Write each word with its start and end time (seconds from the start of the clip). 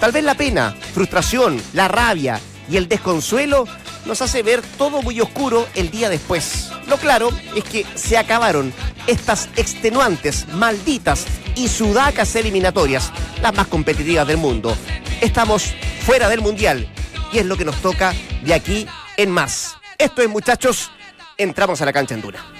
Tal 0.00 0.12
vez 0.12 0.24
la 0.24 0.34
pena, 0.34 0.74
frustración, 0.92 1.62
la 1.72 1.88
rabia 1.88 2.40
y 2.68 2.76
el 2.76 2.88
desconsuelo 2.88 3.66
nos 4.04 4.20
hace 4.20 4.42
ver 4.42 4.62
todo 4.76 5.00
muy 5.00 5.20
oscuro 5.20 5.66
el 5.74 5.90
día 5.90 6.10
después. 6.10 6.70
Lo 6.88 6.96
claro 6.96 7.30
es 7.54 7.64
que 7.64 7.86
se 7.94 8.18
acabaron 8.18 8.72
estas 9.06 9.48
extenuantes, 9.56 10.46
malditas 10.48 11.24
y 11.54 11.68
sudacas 11.68 12.34
eliminatorias, 12.36 13.12
las 13.40 13.54
más 13.54 13.68
competitivas 13.68 14.26
del 14.26 14.38
mundo. 14.38 14.76
Estamos 15.20 15.72
fuera 16.04 16.28
del 16.28 16.40
Mundial 16.40 16.88
y 17.32 17.38
es 17.38 17.46
lo 17.46 17.56
que 17.56 17.64
nos 17.64 17.76
toca 17.76 18.12
de 18.42 18.54
aquí 18.54 18.86
en 19.16 19.30
más. 19.30 19.76
Esto 19.98 20.22
es, 20.22 20.28
muchachos, 20.28 20.90
entramos 21.38 21.80
a 21.80 21.84
la 21.84 21.92
cancha 21.92 22.14
en 22.14 22.22
dura. 22.22 22.53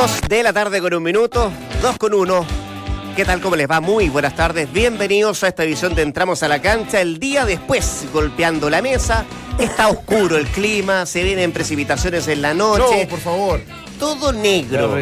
De 0.00 0.42
la 0.42 0.50
tarde 0.54 0.80
con 0.80 0.94
un 0.94 1.02
minuto, 1.02 1.52
dos 1.82 1.98
con 1.98 2.14
uno. 2.14 2.46
¿Qué 3.14 3.22
tal? 3.22 3.38
¿Cómo 3.42 3.54
les 3.54 3.70
va? 3.70 3.80
Muy 3.80 4.08
buenas 4.08 4.34
tardes. 4.34 4.72
Bienvenidos 4.72 5.44
a 5.44 5.48
esta 5.48 5.62
edición 5.62 5.94
de 5.94 6.00
Entramos 6.00 6.42
a 6.42 6.48
la 6.48 6.62
cancha. 6.62 7.02
El 7.02 7.18
día 7.18 7.44
después, 7.44 8.06
golpeando 8.10 8.70
la 8.70 8.80
mesa, 8.80 9.26
está 9.58 9.90
oscuro 9.90 10.38
el 10.38 10.46
clima, 10.46 11.04
se 11.04 11.22
vienen 11.22 11.52
precipitaciones 11.52 12.28
en 12.28 12.40
la 12.40 12.54
noche. 12.54 13.02
No, 13.02 13.10
por 13.10 13.18
favor. 13.18 13.60
Todo 13.98 14.32
negro. 14.32 14.96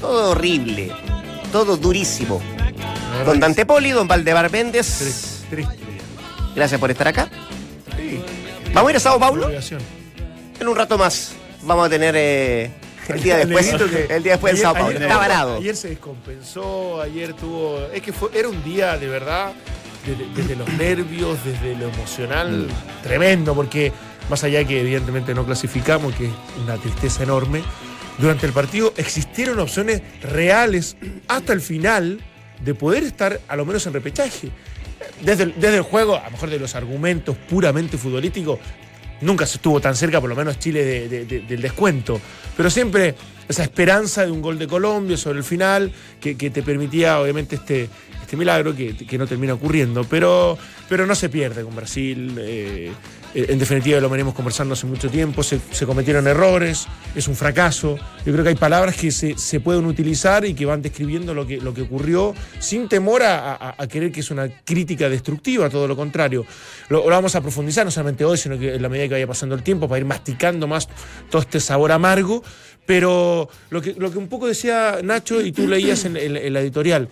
Todo 0.00 0.30
horrible. 0.30 0.92
Todo 1.50 1.76
durísimo. 1.76 2.40
Don 3.26 3.40
Dante 3.40 3.66
Poli, 3.66 3.90
don 3.90 4.06
Valdebar 4.06 4.52
Méndez. 4.52 5.42
Gracias 6.54 6.78
por 6.78 6.92
estar 6.92 7.08
acá. 7.08 7.28
¿Vamos 8.72 8.88
a 8.88 8.92
ir 8.92 8.96
a 8.98 9.00
Sao 9.00 9.18
Paulo? 9.18 9.50
En 10.60 10.68
un 10.68 10.76
rato 10.76 10.96
más 10.96 11.32
vamos 11.62 11.86
a 11.86 11.90
tener 11.90 12.14
eh, 12.16 12.70
el 13.08 13.22
día 13.22 13.36
después, 13.38 13.72
el 14.08 14.22
día 14.22 14.32
después 14.32 14.60
Sao 14.60 14.74
Paulo. 14.74 14.98
Está 14.98 15.16
varado. 15.16 15.56
Ayer 15.56 15.76
se 15.76 15.88
descompensó, 15.88 17.00
ayer 17.00 17.34
tuvo. 17.34 17.86
Es 17.92 18.02
que 18.02 18.12
fue, 18.12 18.30
era 18.34 18.48
un 18.48 18.62
día 18.64 18.96
de 18.98 19.08
verdad, 19.08 19.52
desde, 20.36 20.56
los 20.56 20.68
nervios, 20.74 21.38
desde 21.44 21.76
lo 21.76 21.88
emocional, 21.88 22.68
mm. 22.68 23.02
tremendo, 23.02 23.54
porque 23.54 23.92
más 24.28 24.42
allá 24.44 24.64
que 24.64 24.80
evidentemente 24.80 25.34
no 25.34 25.44
clasificamos, 25.44 26.14
que 26.14 26.26
es 26.26 26.32
una 26.62 26.76
tristeza 26.76 27.22
enorme, 27.22 27.62
durante 28.18 28.46
el 28.46 28.52
partido 28.52 28.92
existieron 28.96 29.58
opciones 29.58 30.02
reales 30.22 30.96
hasta 31.28 31.52
el 31.52 31.60
final 31.60 32.20
de 32.64 32.74
poder 32.74 33.02
estar 33.02 33.40
a 33.48 33.56
lo 33.56 33.66
menos 33.66 33.86
en 33.86 33.92
repechaje. 33.92 34.50
Desde 35.20 35.46
desde 35.46 35.76
el 35.76 35.82
juego, 35.82 36.16
a 36.16 36.24
lo 36.24 36.30
mejor 36.30 36.50
de 36.50 36.58
los 36.58 36.74
argumentos 36.74 37.36
puramente 37.48 37.98
futbolísticos, 37.98 38.58
nunca 39.20 39.46
se 39.46 39.56
estuvo 39.56 39.80
tan 39.80 39.96
cerca, 39.96 40.20
por 40.20 40.30
lo 40.30 40.36
menos 40.36 40.58
Chile, 40.58 41.08
del 41.08 41.60
descuento. 41.60 42.20
Pero 42.56 42.70
siempre 42.70 43.14
esa 43.48 43.62
esperanza 43.62 44.24
de 44.24 44.30
un 44.30 44.40
gol 44.40 44.58
de 44.58 44.66
Colombia 44.66 45.16
sobre 45.16 45.38
el 45.38 45.44
final, 45.44 45.92
que, 46.20 46.34
te 46.34 46.62
permitía, 46.62 47.20
obviamente, 47.20 47.56
este, 47.56 47.88
este 48.20 48.36
milagro 48.36 48.74
que, 48.74 49.18
no 49.18 49.26
termina 49.26 49.54
ocurriendo. 49.54 50.04
Pero, 50.04 50.56
pero 50.88 51.06
no 51.06 51.14
se 51.14 51.28
pierde 51.28 51.62
con 51.62 51.76
Brasil. 51.76 52.34
Eh, 52.38 52.92
en 53.34 53.58
definitiva 53.58 54.00
lo 54.00 54.08
venimos 54.08 54.32
conversando 54.32 54.74
hace 54.74 54.86
mucho 54.86 55.10
tiempo, 55.10 55.42
se, 55.42 55.60
cometieron 55.84 56.26
errores, 56.28 56.86
es 57.16 57.26
un 57.26 57.34
fracaso. 57.34 57.96
Yo 58.24 58.32
creo 58.32 58.44
que 58.44 58.50
hay 58.50 58.54
palabras 58.54 58.96
que 58.96 59.10
se, 59.10 59.60
pueden 59.60 59.86
utilizar 59.86 60.44
y 60.44 60.54
que 60.54 60.64
van 60.64 60.82
describiendo 60.82 61.34
lo 61.34 61.46
que, 61.46 61.58
lo 61.60 61.74
que 61.74 61.82
ocurrió 61.82 62.34
sin 62.60 62.88
temor 62.88 63.22
a, 63.24 63.76
querer 63.90 64.12
que 64.12 64.20
es 64.20 64.30
una 64.30 64.48
crítica 64.64 65.08
destructiva, 65.08 65.68
todo 65.68 65.88
lo 65.88 65.96
contrario. 65.96 66.46
Lo, 66.88 67.04
vamos 67.04 67.34
a 67.34 67.40
profundizar, 67.40 67.84
no 67.84 67.90
solamente 67.90 68.24
hoy, 68.24 68.38
sino 68.38 68.58
que 68.58 68.74
en 68.74 68.82
la 68.82 68.88
medida 68.88 69.08
que 69.08 69.14
vaya 69.14 69.26
pasando 69.26 69.54
el 69.54 69.62
tiempo, 69.62 69.88
para 69.88 69.98
ir 69.98 70.04
masticando 70.04 70.66
más 70.66 70.88
todo 71.28 71.42
este 71.42 71.58
sabor 71.60 71.92
amargo. 71.92 72.42
Pero 72.86 73.48
lo 73.70 73.80
que, 73.80 73.94
lo 73.98 74.12
que 74.12 74.18
un 74.18 74.28
poco 74.28 74.46
decía 74.46 74.98
Nacho 75.02 75.40
y 75.40 75.52
tú 75.52 75.66
leías 75.66 76.04
en 76.04 76.52
la 76.52 76.60
editorial, 76.60 77.08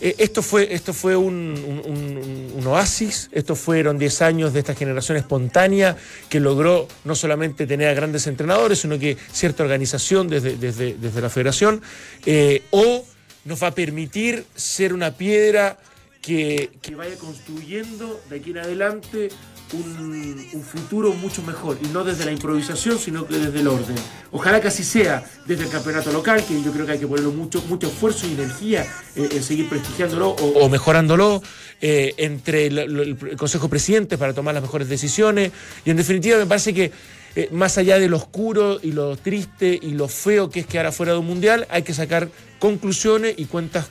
eh, 0.00 0.14
esto 0.18 0.42
fue, 0.42 0.72
esto 0.74 0.92
fue 0.92 1.16
un, 1.16 2.62
oasis, 2.66 3.28
estos 3.32 3.58
fueron 3.58 3.98
10 3.98 4.22
años 4.22 4.52
de 4.52 4.60
esta 4.60 4.74
generación 4.74 5.18
espontánea 5.18 5.96
que 6.28 6.40
logró 6.40 6.88
no 7.04 7.14
solamente 7.14 7.66
tener 7.66 7.88
a 7.88 7.94
grandes 7.94 8.26
entrenadores, 8.26 8.80
sino 8.80 8.98
que 8.98 9.16
cierta 9.32 9.62
organización 9.62 10.28
desde, 10.28 10.56
desde, 10.56 11.20
la 11.20 11.28
federación, 11.28 11.82
eh, 12.24 12.62
o 12.70 13.04
nos 13.44 13.62
va 13.62 13.68
a 13.68 13.74
permitir 13.74 14.44
ser 14.54 14.94
una 14.94 15.16
piedra 15.16 15.78
que, 16.22 16.70
que 16.82 16.94
vaya 16.94 17.16
construyendo 17.16 18.20
de 18.28 18.36
aquí 18.36 18.50
en 18.50 18.58
adelante 18.58 19.30
un, 19.72 20.64
futuro 20.64 21.12
mucho 21.14 21.42
mejor, 21.42 21.78
y 21.82 21.86
no 21.88 22.04
desde 22.04 22.24
la 22.24 22.32
improvisación, 22.32 22.98
sino 22.98 23.26
que 23.26 23.38
desde 23.38 23.60
el 23.60 23.68
orden. 23.68 23.96
Ojalá 24.30 24.60
que 24.60 24.68
así 24.68 24.84
sea 24.84 25.24
desde 25.46 25.64
el 25.64 25.70
campeonato 25.70 26.12
local, 26.12 26.44
que 26.46 26.60
yo 26.62 26.72
creo 26.72 26.86
que 26.86 26.92
hay 26.92 26.98
que 26.98 27.06
ponerle 27.06 27.30
mucho, 27.30 27.62
mucho 27.68 27.88
esfuerzo 27.88 28.26
y 28.26 28.32
energía 28.32 28.86
en, 29.14 29.42
seguir 29.42 29.68
prestigiándolo 29.68 30.30
o, 30.30 30.68
mejorándolo, 30.68 31.42
eh, 31.80 32.14
entre 32.18 32.66
el, 32.66 33.36
Consejo 33.36 33.68
Presidente 33.68 34.18
para 34.18 34.32
tomar 34.32 34.54
las 34.54 34.62
mejores 34.62 34.88
decisiones, 34.88 35.52
y 35.84 35.90
en 35.90 35.96
definitiva 35.96 36.38
me 36.38 36.46
parece 36.46 36.74
que 36.74 36.92
eh, 37.36 37.48
más 37.52 37.78
allá 37.78 37.98
de 37.98 38.08
lo 38.08 38.16
oscuro 38.16 38.78
y 38.82 38.92
lo 38.92 39.16
triste 39.16 39.78
y 39.80 39.92
lo 39.92 40.08
feo 40.08 40.50
que 40.50 40.60
es 40.60 40.66
quedar 40.66 40.86
afuera 40.86 41.12
de 41.12 41.18
un 41.18 41.26
mundial, 41.26 41.66
hay 41.70 41.82
que 41.82 41.94
sacar 41.94 42.28
conclusiones 42.58 43.34
y 43.36 43.44
cuentas 43.46 43.88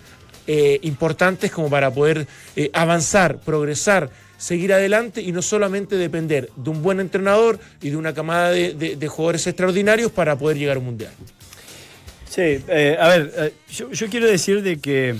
eh, 0.47 0.79
importantes 0.83 1.51
como 1.51 1.69
para 1.69 1.93
poder 1.93 2.27
avanzar, 2.73 3.39
progresar 3.39 4.09
seguir 4.39 4.73
adelante 4.73 5.21
y 5.21 5.31
no 5.31 5.43
solamente 5.43 5.97
depender 5.97 6.49
de 6.55 6.69
un 6.69 6.81
buen 6.81 6.99
entrenador 6.99 7.59
y 7.81 7.89
de 7.91 7.97
una 7.97 8.13
camada 8.13 8.49
de, 8.49 9.07
jugadores 9.07 9.45
extraordinarios 9.45 10.11
para 10.11 10.37
poder 10.37 10.57
llegar 10.57 10.77
a 10.77 10.79
un 10.79 10.85
mundial. 10.85 11.11
Sí, 12.27 12.41
eh, 12.41 12.97
a 12.99 13.07
ver, 13.09 13.33
eh, 13.37 13.53
yo, 13.69 14.07
quiero 14.09 14.27
decir 14.27 14.63
de 14.63 14.79
que 14.79 15.15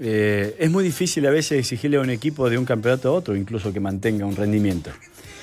eh, 0.00 0.56
es 0.58 0.70
muy 0.70 0.82
difícil 0.82 1.26
a 1.26 1.30
veces 1.30 1.58
exigirle 1.58 1.98
a 1.98 2.00
un 2.00 2.10
equipo 2.10 2.48
de 2.48 2.56
un 2.56 2.64
campeonato 2.64 3.10
a 3.10 3.12
otro, 3.12 3.36
incluso 3.36 3.72
que 3.72 3.80
mantenga 3.80 4.24
un 4.24 4.34
rendimiento. 4.34 4.90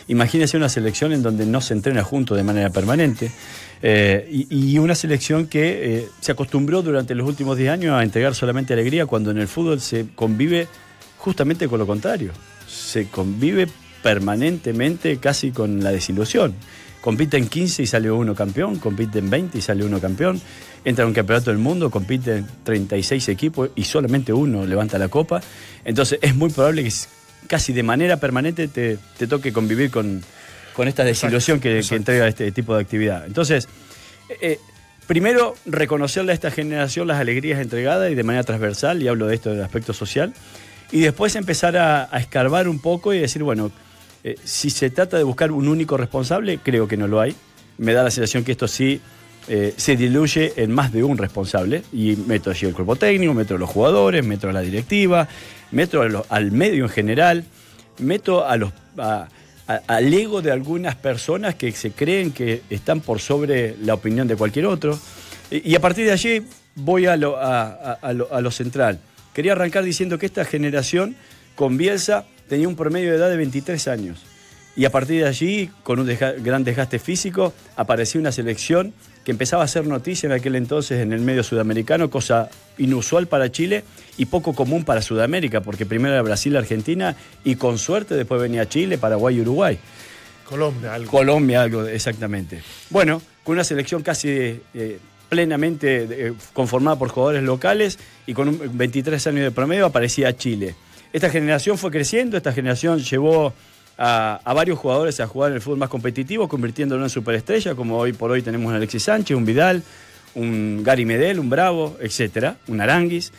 Imagínese 0.07 0.57
una 0.57 0.69
selección 0.69 1.13
en 1.13 1.21
donde 1.21 1.45
no 1.45 1.61
se 1.61 1.73
entrena 1.73 2.03
junto 2.03 2.33
de 2.35 2.43
manera 2.43 2.69
permanente 2.69 3.31
y, 3.81 4.77
una 4.77 4.95
selección 4.95 5.47
que 5.47 6.07
se 6.21 6.31
acostumbró 6.31 6.83
durante 6.83 7.15
los 7.15 7.27
últimos 7.27 7.57
10 7.57 7.71
años 7.71 7.93
a 7.93 8.03
entregar 8.03 8.35
solamente 8.35 8.73
alegría 8.73 9.07
cuando 9.07 9.31
en 9.31 9.39
el 9.39 9.47
fútbol 9.47 9.81
se 9.81 10.07
convive 10.15 10.67
justamente 11.17 11.67
con 11.67 11.79
lo 11.79 11.87
contrario 11.87 12.31
se 12.67 13.07
convive 13.07 13.67
permanentemente 14.03 15.17
casi 15.17 15.51
con 15.51 15.83
la 15.83 15.91
desilusión. 15.91 16.53
Compite 17.01 17.37
en 17.37 17.47
15 17.47 17.83
y 17.83 17.87
sale 17.87 18.09
uno 18.09 18.33
campeón, 18.35 18.77
compite 18.79 19.19
en 19.19 19.29
20 19.29 19.57
y 19.57 19.61
sale 19.61 19.83
uno 19.83 19.99
campeón, 19.99 20.41
entra 20.83 21.05
a 21.05 21.07
un 21.07 21.13
campeonato 21.13 21.51
del 21.51 21.59
mundo, 21.59 21.91
compite 21.91 22.37
en 22.37 22.47
36 22.63 23.29
equipos 23.29 23.69
y 23.75 23.83
solamente 23.83 24.33
uno 24.33 24.65
levanta 24.65 24.97
la 24.97 25.07
copa. 25.07 25.41
Entonces 25.83 26.19
es 26.21 26.35
muy 26.35 26.49
probable 26.49 26.83
que 26.83 26.91
casi 27.47 27.73
de 27.73 27.83
manera 27.83 28.17
permanente 28.17 28.67
te, 28.67 28.97
toque 29.27 29.53
convivir 29.53 29.91
con, 29.91 30.23
esta 30.85 31.03
desilusión 31.03 31.59
que, 31.59 31.79
entrega 31.79 32.27
este 32.27 32.51
tipo 32.51 32.75
de 32.75 32.81
actividad. 32.81 33.25
Entonces, 33.25 33.67
eh, 34.41 34.59
primero 35.07 35.55
reconocerle 35.65 36.31
a 36.31 36.35
esta 36.35 36.51
generación 36.51 37.07
las 37.07 37.19
alegrías 37.19 37.59
entregadas 37.59 38.11
y 38.11 38.15
de 38.15 38.23
manera 38.23 38.43
transversal, 38.43 39.01
y 39.01 39.07
hablo 39.07 39.27
de 39.27 39.35
esto 39.35 39.51
del 39.51 39.63
aspecto 39.63 39.93
social 39.93 40.33
y 40.91 41.01
después 41.01 41.35
empezar 41.35 41.77
a, 41.77 42.09
escarbar 42.17 42.67
un 42.67 42.79
poco 42.79 43.13
y 43.13 43.19
decir, 43.19 43.43
bueno, 43.43 43.71
eh, 44.23 44.35
si 44.43 44.69
se 44.69 44.89
trata 44.89 45.17
de 45.17 45.23
buscar 45.23 45.51
un 45.51 45.67
único 45.67 45.97
responsable, 45.97 46.59
creo 46.63 46.87
que 46.87 46.97
no 46.97 47.07
lo 47.07 47.19
hay. 47.19 47.35
Me 47.77 47.93
da 47.93 48.03
la 48.03 48.11
sensación 48.11 48.43
que 48.43 48.53
esto 48.53 48.67
sí 48.67 49.01
eh, 49.47 49.73
se 49.77 49.95
diluye 49.95 50.53
en 50.57 50.71
más 50.71 50.91
de 50.91 51.03
un 51.03 51.17
responsable 51.17 51.83
y 51.91 52.15
meto 52.15 52.49
allí 52.49 52.65
el 52.65 52.73
cuerpo 52.73 52.95
técnico, 52.95 53.33
meto 53.33 53.55
a 53.55 53.57
los 53.57 53.69
jugadores, 53.69 54.25
meto 54.25 54.49
a 54.49 54.53
la 54.53 54.61
directiva, 54.61 55.27
meto 55.71 56.01
al 56.29 56.51
medio 56.51 56.85
en 56.85 56.89
general, 56.89 57.43
meto 57.99 58.45
a 58.45 58.57
los, 58.57 58.71
al 59.67 60.13
ego 60.13 60.41
de 60.41 60.51
algunas 60.51 60.95
personas 60.95 61.55
que 61.55 61.71
se 61.73 61.91
creen 61.91 62.31
que 62.31 62.61
están 62.69 63.01
por 63.01 63.19
sobre 63.19 63.75
la 63.81 63.95
opinión 63.95 64.27
de 64.27 64.35
cualquier 64.35 64.65
otro. 64.67 64.97
Y, 65.51 65.75
a 65.75 65.79
partir 65.79 66.05
de 66.05 66.11
allí 66.11 66.41
voy 66.75 67.05
a 67.05 67.13
a 67.13 68.41
lo 68.41 68.51
central. 68.51 68.99
Quería 69.35 69.51
arrancar 69.51 69.83
diciendo 69.83 70.17
que 70.17 70.25
esta 70.25 70.45
generación 70.45 71.17
con 71.55 71.77
Bielsa 71.77 72.25
tenía 72.47 72.69
un 72.69 72.77
promedio 72.77 73.11
de 73.11 73.17
edad 73.17 73.29
de 73.29 73.35
23 73.35 73.87
años. 73.89 74.23
Y 74.77 74.85
a 74.85 74.91
partir 74.91 75.21
de 75.21 75.27
allí, 75.27 75.69
con 75.83 75.99
un 75.99 76.17
gran 76.41 76.63
desgaste 76.63 76.99
físico, 76.99 77.53
apareció 77.75 78.21
una 78.21 78.31
selección 78.31 78.93
que 79.25 79.31
empezaba 79.31 79.63
a 79.63 79.65
hacer 79.65 79.87
noticia 79.87 80.27
en 80.27 80.33
aquel 80.33 80.55
entonces 80.55 81.01
en 81.01 81.11
el 81.11 81.19
medio 81.19 81.43
sudamericano, 81.43 82.09
cosa 82.09 82.49
inusual 82.77 83.27
para 83.27 83.51
Chile 83.51 83.83
y 84.17 84.27
poco 84.27 84.53
común 84.53 84.85
para 84.85 85.01
Sudamérica, 85.01 85.59
porque 85.59 85.85
primero 85.85 86.13
era 86.13 86.21
Brasil, 86.21 86.55
Argentina 86.55 87.17
y 87.43 87.55
con 87.55 87.77
suerte 87.77 88.15
después 88.15 88.41
venía 88.41 88.69
Chile, 88.69 88.97
Paraguay 88.97 89.35
y 89.35 89.41
Uruguay. 89.41 89.77
Colombia, 90.45 90.93
algo. 90.93 91.11
Colombia, 91.11 91.61
algo, 91.61 91.85
exactamente. 91.85 92.61
Bueno, 92.89 93.21
con 93.43 93.53
una 93.53 93.65
selección 93.65 94.01
casi 94.01 94.29
eh, 94.29 94.99
plenamente 95.29 96.07
eh, 96.09 96.33
conformada 96.53 96.97
por 96.97 97.09
jugadores 97.09 97.43
locales 97.43 97.99
y 98.25 98.33
con 98.33 98.49
un 98.49 98.77
23 98.77 99.27
años 99.27 99.43
de 99.43 99.51
promedio 99.51 99.85
aparecía 99.85 100.35
Chile. 100.35 100.75
Esta 101.13 101.29
generación 101.29 101.77
fue 101.77 101.91
creciendo, 101.91 102.37
esta 102.37 102.51
generación 102.51 102.99
llevó 102.99 103.53
a, 103.97 104.53
varios 104.53 104.77
jugadores 104.77 105.19
a 105.19 105.27
jugar 105.27 105.51
en 105.51 105.55
el 105.55 105.61
fútbol 105.61 105.79
más 105.79 105.89
competitivo, 105.89 106.47
convirtiéndolo 106.47 107.03
en 107.03 107.09
superestrella, 107.09 107.75
como 107.75 107.97
hoy 107.97 108.13
por 108.13 108.31
hoy 108.31 108.41
tenemos 108.41 108.67
un 108.67 108.75
Alexis 108.75 109.03
Sánchez, 109.03 109.37
un 109.37 109.45
Vidal, 109.45 109.83
un 110.35 110.83
Gary 110.83 111.05
Medel, 111.05 111.39
un 111.39 111.49
Bravo, 111.49 111.97
etcétera, 112.01 112.57
un 112.67 112.81
Aranguis. 112.81 113.31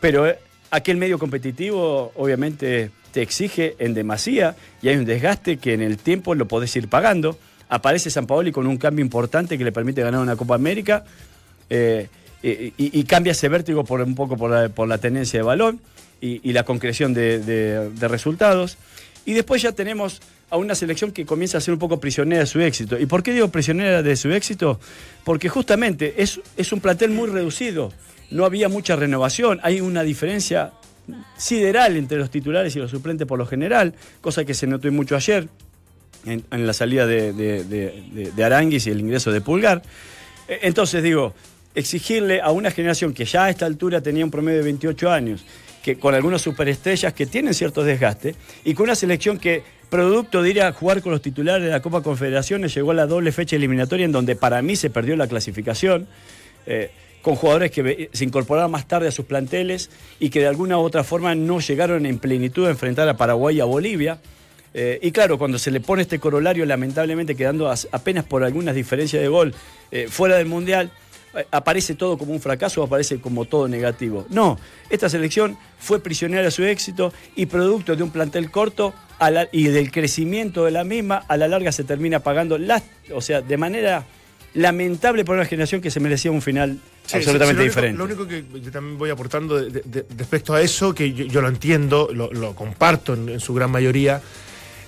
Pero 0.00 0.28
eh, 0.28 0.38
aquel 0.70 0.96
medio 0.96 1.18
competitivo 1.18 2.12
obviamente 2.14 2.90
te 3.12 3.22
exige 3.22 3.76
en 3.78 3.94
demasía 3.94 4.56
y 4.82 4.88
hay 4.88 4.96
un 4.96 5.04
desgaste 5.04 5.56
que 5.56 5.74
en 5.74 5.82
el 5.82 5.96
tiempo 5.98 6.34
lo 6.34 6.46
podés 6.46 6.74
ir 6.76 6.88
pagando. 6.88 7.38
Aparece 7.68 8.10
San 8.10 8.26
Paoli 8.26 8.52
con 8.52 8.66
un 8.66 8.76
cambio 8.76 9.04
importante 9.04 9.58
que 9.58 9.64
le 9.64 9.72
permite 9.72 10.02
ganar 10.02 10.20
una 10.20 10.36
Copa 10.36 10.54
América 10.54 11.04
eh, 11.68 12.08
y, 12.42 13.02
cambia 13.04 13.32
ese 13.32 13.48
vértigo 13.48 13.84
por 13.84 14.00
un 14.00 14.14
poco 14.14 14.36
por 14.36 14.88
la, 14.88 14.98
tendencia 14.98 15.40
de 15.40 15.42
balón 15.42 15.80
y, 16.20 16.52
la 16.52 16.64
concreción 16.64 17.12
de 17.12 17.90
resultados. 18.08 18.78
Y 19.24 19.32
después 19.32 19.60
ya 19.62 19.72
tenemos 19.72 20.20
a 20.50 20.56
una 20.56 20.74
selección 20.74 21.12
que 21.12 21.26
comienza 21.26 21.58
a 21.58 21.60
ser 21.60 21.74
un 21.74 21.80
poco 21.80 21.98
prisionera 21.98 22.40
de 22.40 22.46
su 22.46 22.60
éxito. 22.60 22.98
¿Y 22.98 23.06
por 23.06 23.22
qué 23.22 23.32
digo 23.32 23.48
prisionera 23.48 24.02
de 24.02 24.16
su 24.16 24.30
éxito? 24.32 24.78
Porque 25.24 25.48
justamente 25.48 26.14
es, 26.18 26.40
es 26.56 26.72
un 26.72 26.80
plantel 26.80 27.10
muy 27.10 27.28
reducido, 27.28 27.92
no 28.30 28.44
había 28.44 28.68
mucha 28.68 28.96
renovación, 28.96 29.58
hay 29.62 29.80
una 29.80 30.02
diferencia 30.02 30.72
sideral 31.36 31.96
entre 31.96 32.18
los 32.18 32.30
titulares 32.30 32.74
y 32.76 32.78
los 32.78 32.90
suplentes 32.90 33.26
por 33.26 33.38
lo 33.38 33.46
general, 33.46 33.94
cosa 34.20 34.44
que 34.44 34.54
se 34.54 34.66
notó 34.66 34.90
mucho 34.92 35.16
ayer 35.16 35.48
en, 36.26 36.66
la 36.66 36.72
salida 36.72 37.06
de, 37.06 37.32
de, 37.32 38.44
Aranguis 38.44 38.86
y 38.86 38.90
el 38.90 39.00
ingreso 39.00 39.32
de 39.32 39.40
Pulgar. 39.40 39.82
E, 40.48 40.60
entonces 40.62 41.02
digo, 41.02 41.34
exigirle 41.74 42.40
a 42.40 42.50
una 42.50 42.70
generación 42.70 43.14
que 43.14 43.24
ya 43.24 43.44
a 43.44 43.50
esta 43.50 43.66
altura 43.66 44.00
tenía 44.00 44.24
un 44.24 44.30
promedio 44.30 44.58
de 44.58 44.64
28 44.64 45.10
años, 45.10 45.44
que, 45.82 45.98
con 45.98 46.14
algunas 46.14 46.42
superestrellas 46.42 47.12
que 47.12 47.26
tienen 47.26 47.54
cierto 47.54 47.84
desgaste, 47.84 48.34
y 48.64 48.74
con 48.74 48.84
una 48.84 48.94
selección 48.94 49.38
que, 49.38 49.62
producto 49.88 50.42
de 50.42 50.50
ir 50.50 50.62
a 50.62 50.72
jugar 50.72 51.00
con 51.00 51.12
los 51.12 51.22
titulares 51.22 51.64
de 51.64 51.70
la 51.70 51.80
Copa 51.80 52.02
Confederaciones, 52.02 52.74
llegó 52.74 52.90
a 52.90 52.94
la 52.94 53.06
doble 53.06 53.30
fecha 53.30 53.56
eliminatoria 53.56 54.04
en 54.04 54.12
donde 54.12 54.34
para 54.34 54.60
mí 54.62 54.74
se 54.74 54.90
perdió 54.90 55.16
la 55.16 55.28
clasificación. 55.28 56.08
Eh, 56.66 56.90
con 57.26 57.34
jugadores 57.34 57.72
que 57.72 58.08
se 58.12 58.24
incorporaron 58.24 58.70
más 58.70 58.86
tarde 58.86 59.08
a 59.08 59.10
sus 59.10 59.24
planteles 59.24 59.90
y 60.20 60.30
que 60.30 60.38
de 60.38 60.46
alguna 60.46 60.78
u 60.78 60.82
otra 60.82 61.02
forma 61.02 61.34
no 61.34 61.58
llegaron 61.58 62.06
en 62.06 62.20
plenitud 62.20 62.68
a 62.68 62.70
enfrentar 62.70 63.08
a 63.08 63.16
Paraguay 63.16 63.56
y 63.56 63.60
a 63.60 63.64
Bolivia. 63.64 64.20
Eh, 64.78 64.98
y 65.00 65.10
claro, 65.10 65.38
cuando 65.38 65.58
se 65.58 65.70
le 65.70 65.80
pone 65.80 66.02
este 66.02 66.18
corolario, 66.18 66.66
lamentablemente 66.66 67.34
quedando 67.34 67.70
apenas 67.70 68.26
por 68.26 68.44
algunas 68.44 68.74
diferencias 68.74 69.22
de 69.22 69.28
gol 69.28 69.54
eh, 69.90 70.06
fuera 70.10 70.36
del 70.36 70.44
Mundial, 70.44 70.90
aparece 71.50 71.94
todo 71.94 72.18
como 72.18 72.32
un 72.32 72.40
fracaso 72.40 72.82
o 72.82 72.84
aparece 72.84 73.18
como 73.18 73.46
todo 73.46 73.68
negativo. 73.68 74.26
No, 74.28 74.58
esta 74.90 75.08
selección 75.08 75.56
fue 75.78 76.00
prisionera 76.00 76.42
de 76.42 76.50
su 76.50 76.62
éxito 76.62 77.10
y 77.36 77.46
producto 77.46 77.96
de 77.96 78.02
un 78.02 78.10
plantel 78.10 78.50
corto 78.50 78.92
y 79.50 79.64
del 79.64 79.90
crecimiento 79.90 80.66
de 80.66 80.72
la 80.72 80.84
misma, 80.84 81.24
a 81.26 81.38
la 81.38 81.48
larga 81.48 81.72
se 81.72 81.84
termina 81.84 82.20
pagando, 82.20 82.58
o 83.14 83.20
sea, 83.22 83.40
de 83.40 83.56
manera 83.56 84.04
lamentable 84.52 85.24
por 85.24 85.36
una 85.36 85.46
generación 85.46 85.80
que 85.80 85.90
se 85.90 86.00
merecía 86.00 86.30
un 86.30 86.42
final 86.42 86.78
absolutamente 87.12 87.62
diferente. 87.62 87.96
Lo 87.96 88.04
único 88.04 88.26
que 88.26 88.44
yo 88.60 88.70
también 88.70 88.98
voy 88.98 89.08
aportando 89.08 89.58
respecto 90.18 90.52
a 90.52 90.60
eso, 90.60 90.94
que 90.94 91.14
yo, 91.14 91.40
lo 91.40 91.48
entiendo, 91.48 92.10
lo, 92.12 92.54
comparto 92.54 93.14
en 93.14 93.40
su 93.40 93.54
gran 93.54 93.70
mayoría, 93.70 94.20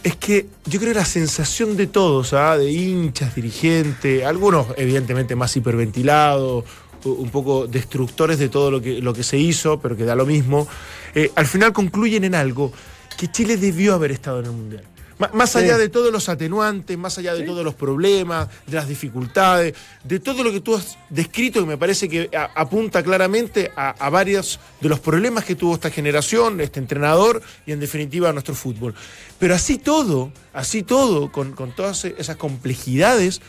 es 0.03 0.17
que 0.17 0.47
yo 0.65 0.79
creo 0.79 0.93
que 0.93 0.99
la 1.01 1.05
sensación 1.05 1.77
de 1.77 1.87
todos, 1.87 2.33
¿ah? 2.33 2.57
de 2.57 2.71
hinchas, 2.71 3.35
dirigentes, 3.35 4.25
algunos 4.25 4.67
evidentemente 4.77 5.35
más 5.35 5.57
hiperventilados, 5.57 6.65
un 7.05 7.31
poco 7.31 7.67
destructores 7.67 8.39
de 8.39 8.49
todo 8.49 8.71
lo 8.71 8.81
que, 8.81 9.01
lo 9.01 9.15
que 9.15 9.23
se 9.23 9.39
hizo, 9.39 9.81
pero 9.81 9.97
que 9.97 10.05
da 10.05 10.15
lo 10.15 10.27
mismo, 10.27 10.69
eh, 11.15 11.31
al 11.35 11.47
final 11.47 11.73
concluyen 11.73 12.25
en 12.25 12.35
algo 12.35 12.73
que 13.17 13.29
Chile 13.29 13.57
debió 13.57 13.95
haber 13.95 14.13
estado 14.13 14.41
en 14.41 14.47
el 14.47 14.53
Mundial. 14.53 14.85
Más 15.33 15.57
allá 15.57 15.77
de 15.77 15.89
todos 15.89 16.13
los 16.13 16.29
atenuantes, 16.29 16.97
más 16.97 17.19
allá 17.19 17.35
de 17.35 17.43
todos 17.43 17.65
los 17.65 17.75
problemas, 17.75 18.49
de 18.67 18.77
las 18.77 18.87
dificultades, 18.87 19.75
de 20.05 20.21
todo 20.21 20.45
lo 20.45 20.53
que 20.53 20.61
tú 20.61 20.77
has 20.77 20.97
descrito, 21.11 21.61
que 21.61 21.67
me 21.67 21.77
parece 21.77 22.09
que 22.09 22.31
apunta 22.55 23.03
claramente 23.03 23.73
a, 23.75 24.09
varios 24.11 24.61
de 24.81 24.89
los 24.89 25.01
problemas 25.01 25.45
que 25.45 25.57
tuvo 25.57 25.75
esta 25.75 25.91
generación, 25.91 26.61
este 26.61 26.79
entrenador 26.79 27.43
y 27.67 27.73
en 27.73 27.81
definitiva 27.81 28.33
nuestro 28.33 28.55
fútbol. 28.55 28.95
Pero 29.41 29.57
así 29.57 29.79
todo, 29.79 30.33
así 30.53 30.85
todo, 30.85 31.33
con, 31.33 31.55
todas 31.75 32.05
esas 32.05 32.37
complejidades, 32.37 33.41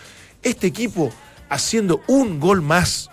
este 0.41 0.65
equipo 0.65 1.13
haciendo 1.49 2.01
un 2.07 2.39
gol 2.39 2.63
más, 2.63 3.11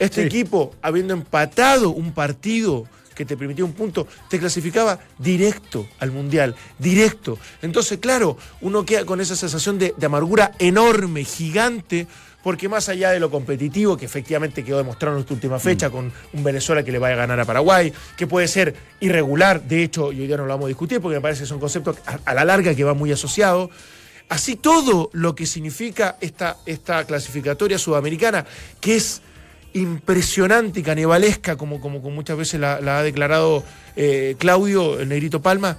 este 0.00 0.24
equipo 0.24 0.74
habiendo 0.82 1.14
empatado 1.14 1.90
un 1.90 2.12
partido 2.12 2.88
que 3.16 3.24
te 3.24 3.36
permitía 3.36 3.64
un 3.64 3.72
punto, 3.72 4.06
te 4.28 4.38
clasificaba 4.38 5.00
directo 5.18 5.88
al 5.98 6.12
Mundial, 6.12 6.54
directo. 6.78 7.38
Entonces, 7.62 7.98
claro, 7.98 8.36
uno 8.60 8.84
queda 8.84 9.04
con 9.04 9.20
esa 9.20 9.34
sensación 9.34 9.78
de, 9.78 9.94
amargura 10.04 10.52
enorme, 10.58 11.24
gigante, 11.24 12.06
porque 12.42 12.68
más 12.68 12.88
allá 12.88 13.10
de 13.10 13.18
lo 13.18 13.30
competitivo, 13.30 13.96
que 13.96 14.04
efectivamente 14.04 14.62
quedó 14.62 14.76
demostrado 14.76 15.16
en 15.16 15.22
esta 15.22 15.34
última 15.34 15.58
fecha, 15.58 15.88
mm. 15.88 15.92
con 15.92 16.12
un 16.34 16.44
Venezuela 16.44 16.84
que 16.84 16.92
le 16.92 16.98
vaya 16.98 17.14
a 17.14 17.18
ganar 17.18 17.40
a 17.40 17.44
Paraguay, 17.44 17.92
que 18.16 18.26
puede 18.26 18.46
ser 18.46 18.76
irregular, 19.00 19.62
de 19.62 19.82
hecho, 19.82 20.12
y 20.12 20.20
hoy 20.20 20.26
día 20.26 20.36
no 20.36 20.44
lo 20.44 20.50
vamos 20.50 20.66
a 20.66 20.68
discutir, 20.68 21.00
porque 21.00 21.16
me 21.16 21.22
parece 21.22 21.40
que 21.40 21.46
son 21.46 21.58
conceptos 21.58 21.96
a, 22.06 22.20
a 22.24 22.34
la 22.34 22.44
larga 22.44 22.74
que 22.74 22.84
va 22.84 22.94
muy 22.94 23.10
asociado. 23.10 23.70
Así 24.28 24.56
todo 24.56 25.08
lo 25.12 25.34
que 25.34 25.46
significa 25.46 26.18
esta, 26.20 26.58
esta 26.66 27.04
clasificatoria 27.04 27.78
sudamericana, 27.78 28.44
que 28.80 28.96
es 28.96 29.22
impresionante 29.76 30.80
y 30.80 30.82
canibalesca, 30.82 31.56
como, 31.56 31.80
como, 31.80 32.00
muchas 32.10 32.36
veces 32.36 32.58
la, 32.60 32.76
ha 32.76 33.02
declarado 33.02 33.62
eh, 33.94 34.34
Claudio, 34.38 34.98
el 34.98 35.08
negrito 35.08 35.42
Palma, 35.42 35.76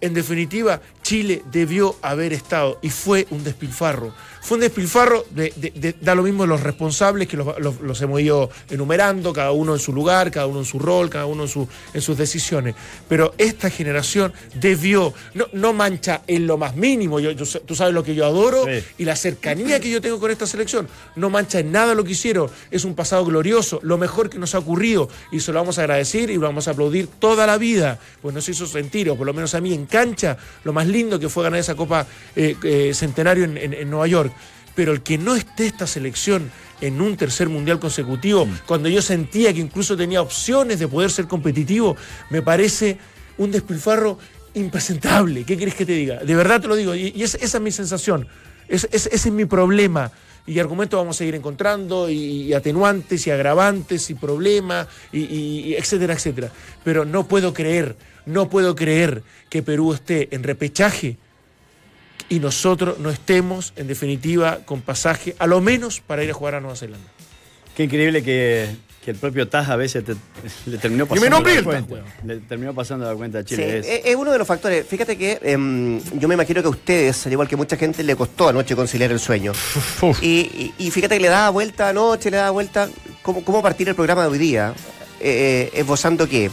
en 0.00 0.14
definitiva, 0.14 0.80
Chile 1.02 1.42
debió 1.50 1.96
haber 2.02 2.32
estado 2.32 2.78
y 2.82 2.90
fue 2.90 3.26
un 3.30 3.44
despilfarro. 3.44 4.14
Fue 4.44 4.56
un 4.56 4.60
despilfarro, 4.60 5.24
de, 5.30 5.94
da 6.02 6.14
lo 6.14 6.22
mismo 6.22 6.44
los 6.44 6.62
responsables 6.62 7.28
que 7.28 7.38
los, 7.38 8.02
hemos 8.02 8.20
ido 8.20 8.50
enumerando, 8.68 9.32
cada 9.32 9.52
uno 9.52 9.72
en 9.72 9.80
su 9.80 9.90
lugar, 9.90 10.30
cada 10.30 10.44
uno 10.44 10.58
en 10.58 10.66
su 10.66 10.78
rol, 10.78 11.08
cada 11.08 11.24
uno 11.24 11.44
en, 11.44 11.48
su, 11.48 11.66
en 11.94 12.02
sus 12.02 12.18
decisiones. 12.18 12.74
Pero 13.08 13.32
esta 13.38 13.70
generación 13.70 14.34
debió, 14.52 15.14
no, 15.32 15.46
no 15.54 15.72
mancha 15.72 16.24
en 16.26 16.46
lo 16.46 16.58
más 16.58 16.76
mínimo, 16.76 17.20
yo, 17.20 17.34
tú 17.34 17.74
sabes 17.74 17.94
lo 17.94 18.04
que 18.04 18.14
yo 18.14 18.26
adoro 18.26 18.66
y 18.98 19.06
la 19.06 19.16
cercanía 19.16 19.80
que 19.80 19.88
yo 19.88 20.02
tengo 20.02 20.20
con 20.20 20.30
esta 20.30 20.46
selección, 20.46 20.88
no 21.16 21.30
mancha 21.30 21.60
en 21.60 21.72
nada 21.72 21.94
lo 21.94 22.04
que 22.04 22.12
hicieron, 22.12 22.50
es 22.70 22.84
un 22.84 22.94
pasado 22.94 23.24
glorioso, 23.24 23.80
lo 23.82 23.96
mejor 23.96 24.28
que 24.28 24.38
nos 24.38 24.54
ha 24.54 24.58
ocurrido 24.58 25.08
y 25.32 25.40
se 25.40 25.54
lo 25.54 25.58
vamos 25.58 25.78
a 25.78 25.84
agradecer 25.84 26.28
y 26.28 26.34
lo 26.34 26.42
vamos 26.42 26.68
a 26.68 26.72
aplaudir 26.72 27.06
toda 27.18 27.46
la 27.46 27.56
vida, 27.56 27.98
pues 28.20 28.34
nos 28.34 28.46
hizo 28.46 28.66
sentir, 28.66 29.08
o 29.08 29.16
por 29.16 29.26
lo 29.26 29.32
menos 29.32 29.54
a 29.54 29.62
mí 29.62 29.72
en 29.72 29.86
cancha, 29.86 30.36
lo 30.64 30.74
más 30.74 30.86
lindo 30.86 31.18
que 31.18 31.30
fue 31.30 31.44
ganar 31.44 31.60
esa 31.60 31.74
Copa 31.74 32.06
eh, 32.36 32.56
eh, 32.62 32.92
Centenario 32.92 33.44
en 33.44 33.88
Nueva 33.88 34.06
York 34.06 34.33
pero 34.74 34.92
el 34.92 35.02
que 35.02 35.18
no 35.18 35.36
esté 35.36 35.66
esta 35.66 35.86
selección 35.86 36.50
en 36.80 37.00
un 37.00 37.16
tercer 37.16 37.48
mundial 37.48 37.78
consecutivo, 37.78 38.46
mm. 38.46 38.60
cuando 38.66 38.88
yo 38.88 39.00
sentía 39.00 39.52
que 39.52 39.60
incluso 39.60 39.96
tenía 39.96 40.20
opciones 40.20 40.78
de 40.78 40.88
poder 40.88 41.10
ser 41.10 41.26
competitivo, 41.26 41.96
me 42.30 42.42
parece 42.42 42.98
un 43.38 43.50
despilfarro 43.50 44.18
impresentable. 44.54 45.44
¿Qué 45.44 45.56
querés 45.56 45.74
que 45.74 45.86
te 45.86 45.92
diga? 45.92 46.18
De 46.24 46.34
verdad 46.34 46.60
te 46.60 46.68
lo 46.68 46.76
digo, 46.76 46.94
y, 46.94 47.22
esa, 47.22 47.38
es 47.38 47.60
mi 47.60 47.70
sensación, 47.70 48.26
ese 48.68 48.88
es 48.92 49.30
mi 49.30 49.44
problema. 49.44 50.10
Y 50.46 50.58
argumentos 50.58 50.98
vamos 50.98 51.16
a 51.16 51.18
seguir 51.18 51.34
encontrando, 51.36 52.10
y, 52.10 52.52
atenuantes, 52.52 53.26
y 53.26 53.30
agravantes, 53.30 54.10
y 54.10 54.14
problemas, 54.14 54.88
y, 55.10 55.74
etcétera, 55.74 56.14
etcétera. 56.14 56.50
Pero 56.84 57.06
no 57.06 57.26
puedo 57.26 57.54
creer, 57.54 57.96
no 58.26 58.50
puedo 58.50 58.74
creer 58.74 59.22
que 59.48 59.62
Perú 59.62 59.94
esté 59.94 60.28
en 60.34 60.42
repechaje 60.42 61.16
y 62.34 62.40
nosotros 62.40 62.98
no 62.98 63.10
estemos, 63.10 63.72
en 63.76 63.86
definitiva, 63.86 64.58
con 64.64 64.80
pasaje, 64.80 65.36
a 65.38 65.46
lo 65.46 65.60
menos 65.60 66.00
para 66.00 66.24
ir 66.24 66.30
a 66.30 66.34
jugar 66.34 66.56
a 66.56 66.60
Nueva 66.60 66.74
Zelanda. 66.74 67.06
Qué 67.76 67.84
increíble 67.84 68.24
que, 68.24 68.70
el 69.06 69.16
propio 69.16 69.46
Taj 69.46 69.70
a 69.70 69.76
veces 69.76 70.02
le 70.66 70.78
terminó 70.78 71.06
pasando 71.06 71.40
la 71.40 71.62
cuenta. 71.62 72.02
Le 72.24 72.38
terminó 72.38 72.74
pasando 72.74 73.04
la 73.04 73.14
cuenta 73.14 73.38
a 73.38 73.44
Chile. 73.44 73.82
Sí, 73.84 73.88
es. 74.04 74.16
uno 74.16 74.32
de 74.32 74.38
los 74.38 74.48
factores. 74.48 74.84
Fíjate 74.84 75.16
que 75.16 75.38
em, 75.42 76.00
yo 76.18 76.26
me 76.26 76.34
imagino 76.34 76.60
que 76.60 76.66
a 76.66 76.70
ustedes, 76.70 77.24
al 77.26 77.32
igual 77.32 77.46
que 77.46 77.54
mucha 77.54 77.76
gente, 77.76 78.02
le 78.02 78.16
costó 78.16 78.48
anoche 78.48 78.74
conciliar 78.74 79.12
el 79.12 79.20
sueño. 79.20 79.52
Y, 80.20 80.72
fíjate 80.90 81.16
que 81.16 81.22
le 81.22 81.28
daba 81.28 81.50
vuelta 81.50 81.90
anoche, 81.90 82.32
le 82.32 82.38
daba 82.38 82.50
vuelta. 82.50 82.88
¿Cómo, 83.22 83.44
cómo 83.44 83.62
partir 83.62 83.88
el 83.88 83.94
programa 83.94 84.22
de 84.22 84.28
hoy 84.28 84.38
día? 84.38 84.74
Eh, 85.20 85.70
eh 85.72 85.80
esbozando 85.80 86.28
que 86.28 86.50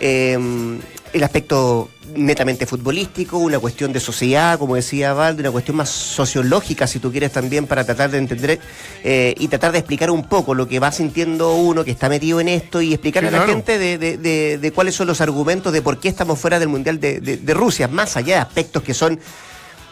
em, 0.00 0.78
el 1.12 1.22
aspecto 1.24 1.90
netamente 2.14 2.66
futbolístico, 2.66 3.38
una 3.38 3.58
cuestión 3.58 3.92
de 3.92 4.00
sociedad, 4.00 4.58
como 4.58 4.74
decía 4.76 5.12
Valde, 5.12 5.42
una 5.42 5.50
cuestión 5.50 5.76
más 5.76 5.88
sociológica, 5.90 6.86
si 6.86 6.98
tú 6.98 7.10
quieres 7.10 7.32
también, 7.32 7.66
para 7.66 7.84
tratar 7.84 8.10
de 8.10 8.18
entender 8.18 8.58
eh, 9.04 9.34
y 9.38 9.48
tratar 9.48 9.72
de 9.72 9.78
explicar 9.78 10.10
un 10.10 10.24
poco 10.28 10.54
lo 10.54 10.66
que 10.68 10.78
va 10.80 10.90
sintiendo 10.92 11.54
uno 11.54 11.84
que 11.84 11.90
está 11.92 12.08
metido 12.08 12.40
en 12.40 12.48
esto 12.48 12.80
y 12.80 12.92
explicar 12.94 13.22
Sí, 13.22 13.28
a 13.28 13.30
la 13.30 13.38
claro. 13.38 13.52
gente 13.52 13.78
de, 13.78 13.98
de- 13.98 14.18
de- 14.18 14.58
de 14.58 14.72
cuáles 14.72 14.94
son 14.94 15.06
los 15.06 15.20
argumentos 15.20 15.72
de 15.72 15.82
por 15.82 15.98
qué 16.00 16.08
estamos 16.08 16.38
fuera 16.38 16.58
del 16.58 16.68
Mundial 16.68 16.98
de- 17.00 17.20
de 17.20 17.54
Rusia, 17.54 17.86
más 17.88 18.16
allá 18.16 18.34
de 18.36 18.40
aspectos 18.42 18.82
que 18.82 18.94
son 18.94 19.18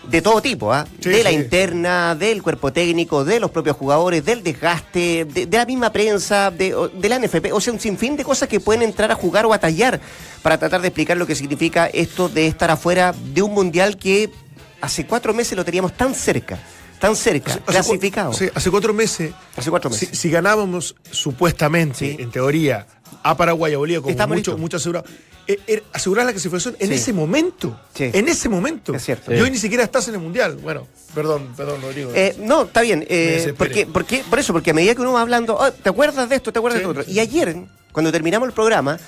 de 0.06 0.22
todo 0.22 0.40
tipo, 0.40 0.72
¿ah? 0.72 0.86
Sí, 1.00 1.10
de 1.10 1.22
la 1.24 1.30
sí. 1.30 1.36
interna, 1.36 2.14
del 2.14 2.42
cuerpo 2.42 2.72
técnico, 2.72 3.24
de 3.24 3.40
los 3.40 3.50
propios 3.50 3.76
jugadores, 3.76 4.24
del 4.24 4.42
desgaste, 4.42 5.24
de, 5.26 5.46
de 5.46 5.56
la 5.56 5.66
misma 5.66 5.92
prensa, 5.92 6.50
de, 6.50 6.70
la 7.08 7.18
NFP, 7.18 7.52
o 7.52 7.60
sea, 7.60 7.72
un 7.72 7.80
sinfín 7.80 8.16
de 8.16 8.24
cosas 8.24 8.48
que 8.48 8.60
pueden 8.60 8.82
entrar 8.82 9.10
a 9.10 9.14
jugar 9.14 9.44
o 9.46 9.52
a 9.52 9.58
tallar 9.58 10.00
para 10.42 10.56
tratar 10.58 10.80
de 10.80 10.88
explicar 10.88 11.16
lo 11.16 11.26
que 11.26 11.34
significa 11.34 11.86
esto 11.88 12.28
de 12.28 12.46
estar 12.46 12.70
afuera 12.70 13.14
de 13.34 13.42
un 13.42 13.52
mundial 13.52 13.96
que 13.98 14.30
hace 14.80 15.04
cuatro 15.06 15.34
meses 15.34 15.56
lo 15.56 15.64
teníamos 15.64 15.92
tan 15.94 16.14
cerca, 16.14 16.58
tan 17.00 17.14
cerca, 17.16 17.50
Hace- 17.52 17.60
hace 17.60 17.72
clasificado. 17.72 18.32
sí, 18.32 18.48
hace 18.54 18.70
cuatro 18.70 18.94
meses. 18.94 19.32
Hace 19.56 19.70
cuatro 19.70 19.90
Si, 19.90 20.06
meses. 20.06 20.18
si 20.18 20.30
ganábamos 20.30 20.94
supuestamente, 21.10 21.98
Sí. 21.98 22.22
en 22.22 22.30
teoría, 22.30 22.86
a 23.22 23.36
Paraguay, 23.36 23.74
a 23.74 23.78
Bolivia, 23.78 24.00
como 24.00 24.10
Estamos 24.10 24.36
mucho, 24.36 24.52
listos. 24.52 24.60
mucho 24.60 24.76
asegurado, 24.78 25.04
eh, 25.48 25.58
eh, 25.66 25.82
asegurar 25.92 26.26
la 26.26 26.32
clasificación 26.32 26.76
en 26.78 26.88
Sí. 26.88 26.94
ese 26.94 27.12
momento. 27.12 27.80
Sí. 27.94 28.10
En 28.12 28.28
ese 28.28 28.48
momento. 28.48 28.94
Es 28.94 29.04
cierto. 29.04 29.32
Y 29.32 29.36
Sí. 29.36 29.42
hoy 29.42 29.50
ni 29.50 29.58
siquiera 29.58 29.82
estás 29.82 30.06
en 30.08 30.14
el 30.14 30.20
mundial. 30.20 30.56
Bueno, 30.62 30.86
perdón, 31.14 31.48
perdón, 31.56 31.80
Rodrigo. 31.82 32.12
Eh, 32.14 32.36
no, 32.38 32.64
está 32.64 32.82
bien. 32.82 33.04
Eh, 33.08 33.54
porque, 33.58 33.86
porque, 33.86 34.22
por 34.28 34.38
eso, 34.38 34.52
porque 34.52 34.70
a 34.70 34.74
medida 34.74 34.94
que 34.94 35.00
uno 35.00 35.14
va 35.14 35.22
hablando, 35.22 35.56
"Oh, 35.58 35.72
¿te 35.72 35.88
acuerdas 35.88 36.28
de 36.28 36.36
esto? 36.36 36.52
¿Te 36.52 36.58
acuerdas 36.58 36.78
Sí, 36.80 36.84
de 36.84 36.90
otro? 36.90 37.02
sí. 37.02 37.12
Y 37.12 37.18
ayer, 37.20 37.56
cuando 37.92 38.12
terminamos 38.12 38.46
el 38.48 38.54
programa, 38.54 38.98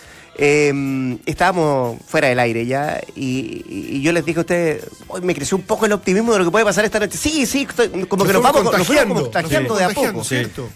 eh, 0.42 1.18
estábamos 1.26 1.98
fuera 2.06 2.28
del 2.28 2.38
aire 2.38 2.64
ya, 2.64 3.00
y, 3.14 3.62
y 3.68 4.00
yo 4.00 4.12
les 4.12 4.24
dije 4.24 4.38
a 4.38 4.40
ustedes, 4.40 4.84
hoy 5.08 5.20
me 5.20 5.34
creció 5.34 5.56
un 5.58 5.64
poco 5.64 5.84
el 5.86 5.92
optimismo 5.92 6.32
de 6.32 6.38
lo 6.38 6.44
que 6.46 6.50
puede 6.50 6.64
pasar 6.64 6.84
esta 6.86 6.98
noche. 7.00 7.18
Sí, 7.18 7.44
sí, 7.44 7.66
estoy- 7.68 7.88
como 8.06 8.24
Nos 8.24 8.26
que 8.28 8.32
nos 8.32 8.42
vamos 8.42 8.62
nos 8.64 8.70
contagiando, 8.72 9.14
como 9.14 9.24
contagiando 9.26 9.68
nos 9.70 9.78
de 9.78 9.84
a 9.84 9.88
poco. 9.90 10.22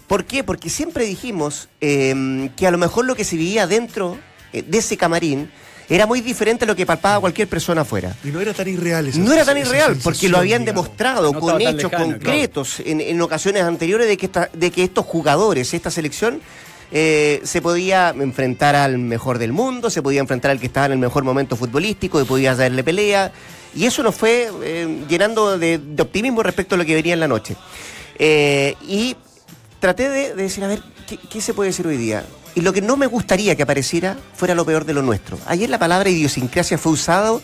¿Por 0.07 0.25
qué? 0.25 0.43
Porque 0.43 0.69
siempre 0.69 1.05
dijimos 1.05 1.69
eh, 1.81 2.49
que 2.55 2.67
a 2.67 2.71
lo 2.71 2.77
mejor 2.77 3.05
lo 3.05 3.15
que 3.15 3.23
se 3.23 3.35
vivía 3.37 3.65
dentro 3.65 4.15
eh, 4.15 4.19
de 4.63 4.77
ese 4.77 4.95
camarín 4.97 5.49
era 5.87 6.07
muy 6.07 6.21
diferente 6.21 6.65
a 6.65 6.67
lo 6.67 6.75
que 6.75 6.85
palpaba 6.85 7.19
cualquier 7.19 7.47
persona 7.47 7.81
afuera. 7.81 8.15
Y 8.23 8.29
no 8.29 8.41
era 8.41 8.53
tan 8.53 8.67
irreal 8.67 9.07
esa 9.07 9.19
No 9.19 9.31
era 9.31 9.45
tan 9.45 9.57
irreal, 9.57 9.95
porque 10.03 10.29
lo 10.29 10.37
habían 10.39 10.63
digamos. 10.63 10.83
demostrado 10.85 11.31
No 11.33 11.39
con 11.39 11.61
hechos 11.61 11.91
lejano, 11.91 12.05
concretos 12.13 12.79
en, 12.83 13.01
en 13.01 13.21
ocasiones 13.21 13.61
anteriores 13.63 14.07
de 14.07 14.17
que, 14.17 14.25
esta- 14.25 14.49
de 14.51 14.71
que 14.71 14.83
estos 14.83 15.05
jugadores, 15.05 15.73
esta 15.75 15.91
selección, 15.91 16.41
eh, 16.91 17.39
se 17.43 17.61
podía 17.61 18.09
enfrentar 18.09 18.75
al 18.75 18.97
mejor 18.97 19.37
del 19.37 19.51
mundo, 19.53 19.89
se 19.91 20.01
podía 20.01 20.21
enfrentar 20.21 20.49
al 20.51 20.59
que 20.59 20.65
estaba 20.67 20.87
en 20.87 20.93
el 20.93 20.97
mejor 20.97 21.23
momento 21.23 21.55
futbolístico, 21.55 22.19
y 22.19 22.25
podía 22.25 22.55
darle 22.55 22.83
pelea, 22.83 23.31
y 23.75 23.85
eso 23.85 24.01
nos 24.01 24.15
fue 24.15 24.49
eh, 24.63 25.03
llenando 25.07 25.57
de, 25.59 25.77
de 25.77 26.01
optimismo 26.01 26.41
respecto 26.41 26.73
a 26.75 26.77
lo 26.79 26.85
que 26.85 26.95
venía 26.95 27.13
en 27.13 27.19
la 27.19 27.27
noche. 27.27 27.55
Eh, 28.17 28.75
y 28.87 29.15
traté 29.79 30.09
de, 30.09 30.33
de 30.35 30.43
decir, 30.43 30.63
a 30.63 30.67
ver, 30.67 30.81
¿qué, 31.07 31.17
qué 31.17 31.41
se 31.41 31.53
puede 31.53 31.69
decir 31.69 31.85
hoy 31.85 31.97
día? 31.97 32.23
Y 32.55 32.61
lo 32.61 32.71
que 32.73 32.81
no 32.81 32.95
me 32.97 33.05
gustaría 33.07 33.55
que 33.55 33.63
apareciera 33.63 34.17
fuera 34.35 34.55
lo 34.55 34.65
peor 34.65 34.85
de 34.85 34.93
lo 34.93 35.01
nuestro. 35.01 35.37
Ayer 35.45 35.69
la 35.69 35.77
palabra 35.77 36.09
idiosincrasia 36.09 36.77
fue 36.77 36.93
usado 36.93 37.41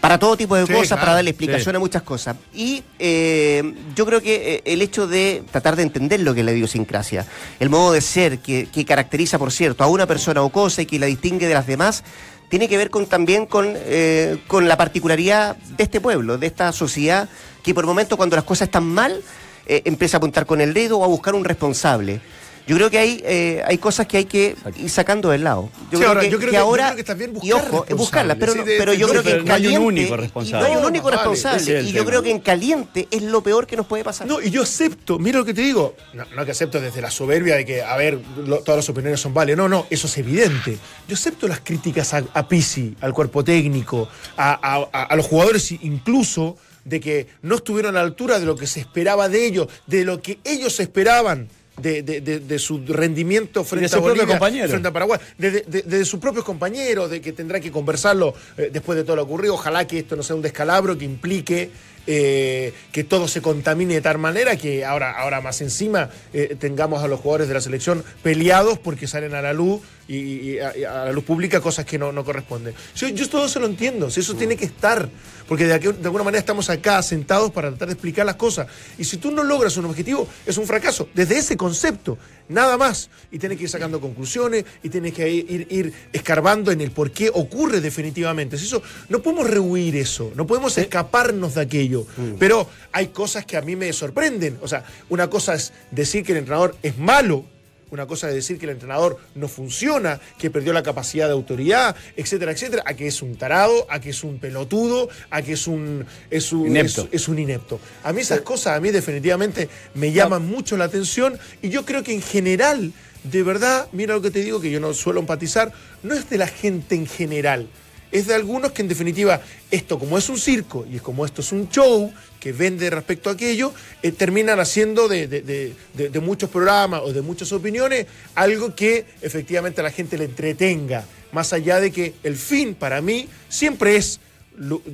para 0.00 0.18
todo 0.18 0.36
tipo 0.36 0.56
de 0.56 0.66
Sí, 0.66 0.72
cosas, 0.72 0.88
claro. 0.88 1.00
para 1.02 1.14
darle 1.14 1.30
explicación 1.30 1.72
Sí. 1.72 1.76
a 1.76 1.78
muchas 1.78 2.02
cosas. 2.02 2.36
Y 2.54 2.82
eh, 2.98 3.74
yo 3.94 4.06
creo 4.06 4.22
que 4.22 4.54
eh, 4.56 4.62
el 4.64 4.80
hecho 4.82 5.06
de 5.06 5.42
tratar 5.50 5.76
de 5.76 5.82
entender 5.82 6.20
lo 6.20 6.32
que 6.32 6.40
es 6.40 6.46
la 6.46 6.52
idiosincrasia, 6.52 7.26
el 7.60 7.68
modo 7.70 7.92
de 7.92 8.00
ser 8.00 8.38
que, 8.38 8.68
que 8.72 8.84
caracteriza, 8.84 9.38
por 9.38 9.52
cierto, 9.52 9.84
a 9.84 9.88
una 9.88 10.06
persona 10.06 10.42
o 10.42 10.48
cosa 10.50 10.82
y 10.82 10.86
que 10.86 10.98
la 10.98 11.06
distingue 11.06 11.46
de 11.48 11.54
las 11.54 11.66
demás, 11.66 12.02
tiene 12.48 12.68
que 12.68 12.76
ver 12.76 12.90
con, 12.90 13.06
también 13.06 13.44
con, 13.46 13.72
eh, 13.74 14.38
con 14.46 14.68
la 14.68 14.76
particularidad 14.76 15.56
de 15.56 15.82
este 15.84 16.00
pueblo, 16.00 16.38
de 16.38 16.46
esta 16.46 16.72
sociedad, 16.72 17.28
que 17.62 17.74
por 17.74 17.84
momentos 17.84 18.16
cuando 18.16 18.36
las 18.36 18.44
cosas 18.44 18.68
están 18.68 18.84
mal, 18.84 19.20
eh, 19.66 19.82
empieza 19.84 20.16
a 20.16 20.18
apuntar 20.18 20.46
con 20.46 20.60
el 20.60 20.72
dedo 20.72 20.98
o 20.98 21.04
a 21.04 21.08
buscar 21.08 21.34
un 21.34 21.44
responsable. 21.44 22.20
Yo 22.66 22.74
creo 22.74 22.90
que 22.90 22.98
hay, 22.98 23.22
eh, 23.24 23.62
hay 23.64 23.78
cosas 23.78 24.06
que 24.08 24.16
hay 24.16 24.24
que 24.24 24.56
ir 24.76 24.90
sacando 24.90 25.30
del 25.30 25.44
lado. 25.44 25.70
Yo 25.90 25.90
Sí, 25.90 25.96
creo 25.98 26.08
ahora, 26.08 26.20
que, 26.22 26.30
yo 26.30 26.38
creo 26.38 26.40
que 26.40 26.46
que- 26.46 26.52
yo 26.56 26.62
ahora, 26.64 26.84
creo 26.86 26.94
que 26.96 27.00
está 27.02 27.14
bien 27.14 27.32
y 27.40 27.52
ojo, 27.52 27.86
es 27.88 27.94
buscarla, 27.96 28.34
pero, 28.34 28.54
sí, 28.54 28.58
de- 28.64 28.76
pero 28.76 28.92
yo 28.92 29.08
creo 29.08 29.22
pero 29.22 29.36
que 29.36 29.40
en 29.40 29.46
no 29.46 29.54
hay 29.54 29.60
un 29.66 29.72
caliente, 29.72 29.86
único 29.86 30.14
y 30.14 30.16
responsable. 30.16 30.66
No 30.68 30.72
hay 30.74 30.80
un 30.80 30.84
único 30.84 31.04
vale. 31.04 31.16
responsable. 31.16 31.82
Y 31.82 31.86
yo 31.86 31.92
tema. 31.92 32.06
creo 32.06 32.22
que 32.24 32.30
en 32.32 32.40
caliente 32.40 33.06
es 33.12 33.22
lo 33.22 33.40
peor 33.42 33.68
que 33.68 33.76
nos 33.76 33.86
puede 33.86 34.02
pasar. 34.02 34.26
No, 34.26 34.40
y 34.40 34.50
yo 34.50 34.62
acepto, 34.64 35.18
mira 35.20 35.38
lo 35.38 35.44
que 35.44 35.54
te 35.54 35.60
digo, 35.62 35.94
no, 36.12 36.24
no 36.34 36.44
que 36.44 36.50
acepto 36.50 36.80
desde 36.80 37.00
la 37.00 37.10
soberbia 37.12 37.54
de 37.54 37.64
que, 37.64 37.82
a 37.82 37.96
ver, 37.96 38.18
lo- 38.44 38.58
todas 38.58 38.78
las 38.78 38.88
opiniones 38.88 39.20
son 39.20 39.32
válidas, 39.32 39.58
no, 39.58 39.68
no, 39.68 39.86
eso 39.88 40.08
es 40.08 40.18
evidente. 40.18 40.76
Yo 41.06 41.14
acepto 41.14 41.46
las 41.46 41.60
críticas 41.60 42.14
a, 42.14 42.24
a 42.34 42.48
Pisi, 42.48 42.96
al 43.00 43.12
cuerpo 43.14 43.44
técnico, 43.44 44.08
a, 44.36 44.52
a- 44.60 44.88
a- 44.92 45.02
a 45.04 45.14
los 45.16 45.26
jugadores 45.26 45.70
incluso, 45.70 46.56
de 46.84 47.00
que 47.00 47.26
no 47.42 47.56
estuvieron 47.56 47.96
a 47.96 48.00
la 48.00 48.04
altura 48.04 48.38
de 48.38 48.46
lo 48.46 48.54
que 48.56 48.66
se 48.66 48.78
esperaba 48.80 49.28
de 49.28 49.44
ellos, 49.46 49.66
de 49.86 50.04
lo 50.04 50.20
que 50.20 50.38
ellos 50.44 50.78
esperaban. 50.80 51.48
De, 51.80 52.02
de- 52.02 52.22
de- 52.22 52.40
de 52.40 52.58
su 52.58 52.78
rendimiento 52.86 53.62
frente 53.62 53.94
a 53.94 53.98
Bolivia, 53.98 54.26
compañero. 54.26 54.68
frente 54.68 54.88
a 54.88 54.92
Paraguay, 54.92 55.20
de, 55.36 56.04
sus 56.06 56.18
propios 56.18 56.42
compañeros, 56.42 57.10
de 57.10 57.20
que 57.20 57.32
tendrá 57.34 57.60
que 57.60 57.70
conversarlo 57.70 58.32
eh, 58.56 58.70
después 58.72 58.96
de 58.96 59.04
todo 59.04 59.16
lo 59.16 59.24
ocurrido. 59.24 59.52
Ojalá 59.54 59.86
que 59.86 59.98
esto 59.98 60.16
no 60.16 60.22
sea 60.22 60.36
un 60.36 60.40
descalabro 60.42 60.96
que 60.96 61.04
implique 61.04 61.70
eh, 62.06 62.72
que 62.92 63.04
todo 63.04 63.28
se 63.28 63.42
contamine 63.42 63.92
de 63.94 64.00
tal 64.00 64.16
manera 64.16 64.56
que 64.56 64.84
ahora, 64.86 65.10
ahora 65.18 65.40
más 65.42 65.60
encima 65.60 66.08
eh, 66.32 66.56
tengamos 66.58 67.02
a 67.02 67.08
los 67.08 67.20
jugadores 67.20 67.48
de 67.48 67.54
la 67.54 67.60
selección 67.60 68.02
peleados 68.22 68.78
porque 68.78 69.06
salen 69.08 69.34
a 69.34 69.42
la 69.42 69.52
luz 69.52 69.80
y, 70.08 70.16
y 70.16 70.58
a, 70.60 70.76
y 70.78 70.84
a 70.84 71.04
la 71.06 71.12
luz 71.12 71.24
pública 71.24 71.60
cosas 71.60 71.84
que 71.84 71.98
no, 71.98 72.12
no 72.12 72.24
corresponden. 72.24 72.74
Yo, 72.94 73.08
yo 73.08 73.28
todo 73.28 73.46
eso 73.46 73.58
lo 73.60 73.66
entiendo, 73.66 74.08
si 74.08 74.20
eso 74.20 74.34
tiene 74.34 74.56
que 74.56 74.64
estar, 74.66 75.08
porque 75.48 75.64
de, 75.66 75.74
aquí- 75.74 75.88
de 75.88 76.04
alguna 76.04 76.24
manera 76.24 76.38
estamos 76.40 76.68
acá 76.70 77.02
sentados 77.02 77.50
para 77.52 77.68
tratar 77.70 77.88
de 77.88 77.94
explicar 77.94 78.26
las 78.26 78.36
cosas. 78.36 78.66
Y 78.98 79.04
si 79.04 79.16
tú 79.16 79.30
no 79.30 79.42
logras 79.44 79.76
un 79.76 79.84
objetivo, 79.86 80.26
es 80.44 80.56
un 80.58 80.66
fracaso. 80.66 81.08
Desde 81.14 81.38
ese 81.38 81.56
concepto, 81.56 82.18
nada 82.48 82.76
más. 82.76 83.10
Y 83.30 83.38
tienes 83.38 83.58
que 83.58 83.64
ir 83.64 83.70
sacando 83.70 84.00
conclusiones 84.00 84.64
y 84.82 84.88
tienes 84.88 85.12
que 85.12 85.28
ir, 85.30 85.66
ir, 85.70 85.92
escarbando 86.12 86.70
en 86.72 86.80
el 86.80 86.90
por 86.90 87.10
qué 87.10 87.30
ocurre 87.32 87.80
definitivamente. 87.80 88.56
Eso, 88.56 88.82
no 89.08 89.22
podemos 89.22 89.48
rehuir 89.48 89.96
eso, 89.96 90.32
no 90.36 90.46
podemos 90.46 90.76
escaparnos 90.78 91.54
de 91.54 91.60
aquello. 91.62 92.06
Pero 92.38 92.68
hay 92.92 93.08
cosas 93.08 93.44
que 93.46 93.56
a 93.56 93.62
mí 93.62 93.76
me 93.76 93.92
sorprenden. 93.92 94.58
O 94.62 94.68
sea, 94.68 94.84
una 95.08 95.28
cosa 95.30 95.54
es 95.54 95.72
decir 95.90 96.24
que 96.24 96.32
el 96.32 96.38
entrenador 96.38 96.76
es 96.82 96.96
malo. 96.98 97.44
Una 97.90 98.06
cosa 98.06 98.28
es 98.28 98.34
decir 98.34 98.58
que 98.58 98.66
el 98.66 98.72
entrenador 98.72 99.16
no 99.36 99.46
funciona, 99.46 100.20
que 100.38 100.50
perdió 100.50 100.72
la 100.72 100.82
capacidad 100.82 101.26
de 101.26 101.32
autoridad, 101.34 101.94
etcétera, 102.16 102.50
etcétera, 102.50 102.82
a 102.84 102.94
que 102.94 103.06
es 103.06 103.22
un 103.22 103.36
tarado, 103.36 103.86
a 103.88 104.00
que 104.00 104.10
es 104.10 104.24
un 104.24 104.38
pelotudo, 104.40 105.08
a 105.30 105.40
que 105.42 105.52
es 105.52 105.66
un, 105.68 106.04
es 106.28 106.52
un, 106.52 106.66
Inepto. 106.66 107.02
es- 107.12 107.22
es 107.22 107.28
un 107.28 107.38
inepto. 107.38 107.78
A 108.02 108.12
mí 108.12 108.22
esas 108.22 108.40
cosas, 108.40 108.76
a 108.76 108.80
mí 108.80 108.90
definitivamente 108.90 109.68
me 109.94 110.10
llaman 110.12 110.44
mucho 110.46 110.76
la 110.76 110.84
atención 110.86 111.38
y 111.62 111.68
yo 111.68 111.84
creo 111.84 112.02
que 112.02 112.12
en 112.12 112.22
general, 112.22 112.92
de 113.22 113.42
verdad, 113.44 113.86
mira 113.92 114.14
lo 114.14 114.22
que 114.22 114.30
te 114.32 114.40
digo, 114.40 114.60
que 114.60 114.70
yo 114.70 114.80
no 114.80 114.92
suelo 114.92 115.20
empatizar, 115.20 115.72
no 116.02 116.14
es 116.14 116.28
de 116.28 116.38
la 116.38 116.48
gente 116.48 116.96
en 116.96 117.06
general, 117.06 117.68
es 118.12 118.26
de 118.26 118.34
algunos 118.34 118.72
que 118.72 118.82
en 118.82 118.88
definitiva, 118.88 119.40
esto 119.70 119.98
como 119.98 120.16
es 120.18 120.28
un 120.28 120.38
circo 120.38 120.86
y 120.90 120.96
es 120.96 121.02
como 121.02 121.24
esto 121.26 121.40
es 121.40 121.52
un 121.52 121.68
show 121.68 122.12
que 122.40 122.52
vende 122.52 122.88
respecto 122.90 123.28
a 123.30 123.32
aquello, 123.32 123.72
eh, 124.02 124.12
terminan 124.12 124.60
haciendo 124.60 125.08
de, 125.08 125.26
de- 125.26 125.42
de- 125.42 126.20
muchos 126.20 126.48
programas 126.50 127.00
o 127.04 127.12
de 127.12 127.20
muchas 127.22 127.50
opiniones 127.52 128.06
algo 128.34 128.74
que 128.74 129.04
efectivamente 129.22 129.80
a 129.80 129.84
la 129.84 129.90
gente 129.90 130.16
le 130.18 130.24
entretenga, 130.24 131.04
más 131.32 131.52
allá 131.52 131.80
de 131.80 131.90
que 131.90 132.14
el 132.22 132.36
fin 132.36 132.74
para 132.74 133.00
mí 133.02 133.28
siempre 133.48 133.96
es 133.96 134.20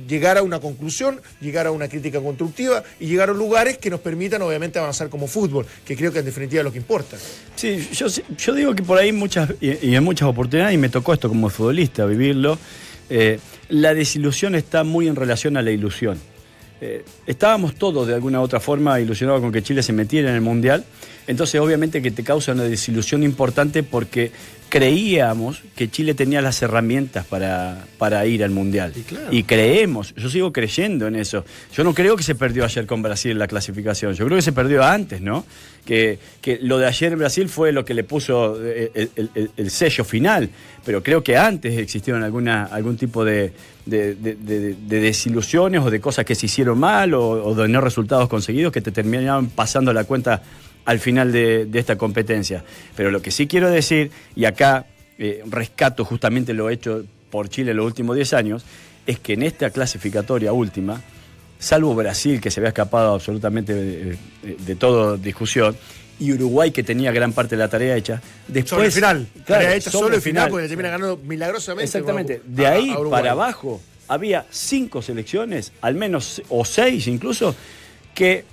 llegar 0.09 0.37
a 0.37 0.43
una 0.43 0.59
conclusión, 0.59 1.21
llegar 1.39 1.67
a 1.67 1.71
una 1.71 1.87
crítica 1.87 2.19
constructiva 2.19 2.83
y 2.99 3.05
llegar 3.07 3.29
a 3.29 3.33
lugares 3.33 3.77
que 3.77 3.89
nos 3.89 4.01
permitan 4.01 4.41
obviamente 4.41 4.77
avanzar 4.77 5.07
como 5.09 5.25
fútbol, 5.27 5.65
que 5.85 5.95
creo 5.95 6.11
que 6.11 6.19
en 6.19 6.25
definitiva 6.25 6.59
es 6.59 6.65
lo 6.65 6.71
que 6.71 6.79
importa. 6.79 7.15
Sí, 7.55 7.87
yo, 7.93 8.07
yo 8.37 8.53
digo 8.53 8.75
que 8.75 8.83
por 8.83 8.97
ahí 8.97 9.13
muchas, 9.13 9.51
y, 9.61 9.87
y 9.87 9.95
en 9.95 10.03
muchas 10.03 10.27
oportunidades, 10.27 10.75
y 10.75 10.77
me 10.77 10.89
tocó 10.89 11.13
esto 11.13 11.29
como 11.29 11.49
futbolista, 11.49 12.05
vivirlo, 12.05 12.57
eh, 13.15 13.39
la 13.69 13.93
desilusión 13.93 14.55
está 14.55 14.83
muy 14.83 15.07
en 15.07 15.15
relación 15.15 15.55
a 15.55 15.61
la 15.61 15.69
ilusión. 15.69 16.17
Eh, 16.81 17.05
estábamos 17.27 17.75
todos 17.75 18.07
de 18.07 18.15
alguna 18.15 18.39
u 18.39 18.43
otra 18.43 18.59
forma 18.59 18.99
ilusionados 18.99 19.39
con 19.39 19.51
que 19.51 19.61
Chile 19.61 19.83
se 19.83 19.93
metiera 19.93 20.29
en 20.29 20.35
el 20.35 20.41
Mundial, 20.41 20.83
entonces 21.27 21.61
obviamente 21.61 22.01
que 22.01 22.09
te 22.09 22.23
causa 22.23 22.53
una 22.53 22.63
desilusión 22.63 23.21
importante 23.21 23.83
porque 23.83 24.31
creíamos 24.73 25.61
que 25.75 25.87
Chile 25.91 26.15
tenía 26.15 26.41
las 26.41 26.59
herramientas 26.63 27.27
para, 27.27 27.85
para 27.99 28.25
ir 28.25 28.43
al 28.43 28.49
Mundial. 28.49 28.91
Y 28.95 29.01
claro. 29.01 29.27
Y 29.29 29.43
creemos, 29.43 30.15
yo 30.15 30.29
sigo 30.29 30.51
creyendo 30.51 31.05
en 31.05 31.15
eso. 31.15 31.45
Yo 31.75 31.83
no 31.83 31.93
creo 31.93 32.15
que 32.17 32.23
se 32.23 32.33
perdió 32.33 32.65
ayer 32.65 32.87
con 32.87 33.03
Brasil 33.03 33.29
en 33.33 33.37
la 33.37 33.47
clasificación, 33.47 34.13
yo 34.15 34.25
creo 34.25 34.35
que 34.35 34.41
se 34.41 34.51
perdió 34.51 34.83
antes, 34.83 35.21
¿no? 35.21 35.45
Que, 35.85 36.17
que 36.41 36.57
lo 36.59 36.79
de 36.79 36.87
ayer 36.87 37.13
en 37.13 37.19
Brasil 37.19 37.49
fue 37.49 37.71
lo 37.71 37.85
que 37.85 37.93
le 37.93 38.03
puso 38.03 38.57
eh, 38.65 38.89
el, 38.95 39.09
el- 39.15 39.29
el- 39.35 39.51
el 39.57 39.69
sello 39.69 40.03
final, 40.03 40.49
pero 40.83 41.03
creo 41.03 41.23
que 41.23 41.37
antes 41.37 41.77
existieron 41.77 42.23
alguna, 42.23 42.63
algún 42.65 42.97
tipo 42.97 43.23
de, 43.23 43.53
de- 43.85 44.15
de- 44.15 44.33
de- 44.35 44.75
de 44.75 44.99
desilusiones 45.01 45.81
o 45.81 45.91
de 45.91 46.01
cosas 46.01 46.25
que 46.25 46.33
se 46.33 46.47
hicieron 46.47 46.79
mal 46.79 47.13
o, 47.13 47.29
o 47.29 47.53
de 47.53 47.67
no 47.67 47.79
resultados 47.79 48.27
conseguidos 48.27 48.73
que 48.73 48.81
te 48.81 48.91
terminaban 48.91 49.49
pasando 49.51 49.93
la 49.93 50.05
cuenta 50.05 50.41
al 50.85 50.99
final 50.99 51.31
de, 51.31 51.65
de 51.65 51.79
esta 51.79 51.97
competencia. 51.97 52.63
Pero 52.95 53.11
lo 53.11 53.21
que 53.21 53.31
sí 53.31 53.47
quiero 53.47 53.69
decir, 53.69 54.11
y 54.35 54.45
acá 54.45 54.85
eh, 55.17 55.43
rescato 55.49 56.03
justamente 56.05 56.53
lo 56.53 56.69
hecho 56.69 57.03
por 57.29 57.49
Chile 57.49 57.71
en 57.71 57.77
los 57.77 57.85
últimos 57.85 58.15
10 58.15 58.33
años 58.33 58.63
es 59.05 59.19
que 59.19 59.33
en 59.33 59.43
esta 59.43 59.69
clasificatoria 59.69 60.53
última, 60.53 61.01
salvo 61.59 61.93
Brasil, 61.95 62.39
que 62.41 62.51
se 62.51 62.59
había 62.59 62.69
escapado 62.69 63.13
absolutamente 63.13 63.73
de, 63.73 64.05
de- 64.41 64.55
de 64.59 64.75
toda 64.75 65.17
discusión, 65.17 65.75
y 66.19 66.31
Uruguay, 66.31 66.71
que 66.71 66.83
tenía 66.83 67.11
gran 67.11 67.33
parte 67.33 67.55
de 67.55 67.59
la 67.59 67.67
tarea 67.69 67.95
hecha, 67.97 68.21
después... 68.47 68.69
Sobre 68.69 68.85
el 68.85 68.91
final. 68.91 69.27
Claro, 69.45 69.63
Tarea 69.63 69.75
hecha 69.75 69.89
sobre 69.91 70.03
solo 70.05 70.15
el 70.15 70.21
final, 70.21 70.43
final. 70.43 70.51
porque 70.51 70.67
termina 70.67 70.89
ganando 70.89 71.17
milagrosamente. 71.17 71.85
Exactamente. 71.85 72.35
a- 72.35 72.39
De 72.45 72.67
ahí 72.67 72.91
a 72.91 73.09
para 73.09 73.31
abajo 73.31 73.81
había 74.07 74.45
cinco 74.51 75.01
selecciones, 75.01 75.71
al 75.81 75.95
menos, 75.95 76.41
o 76.49 76.63
seis 76.65 77.07
incluso, 77.07 77.55
que 78.13 78.45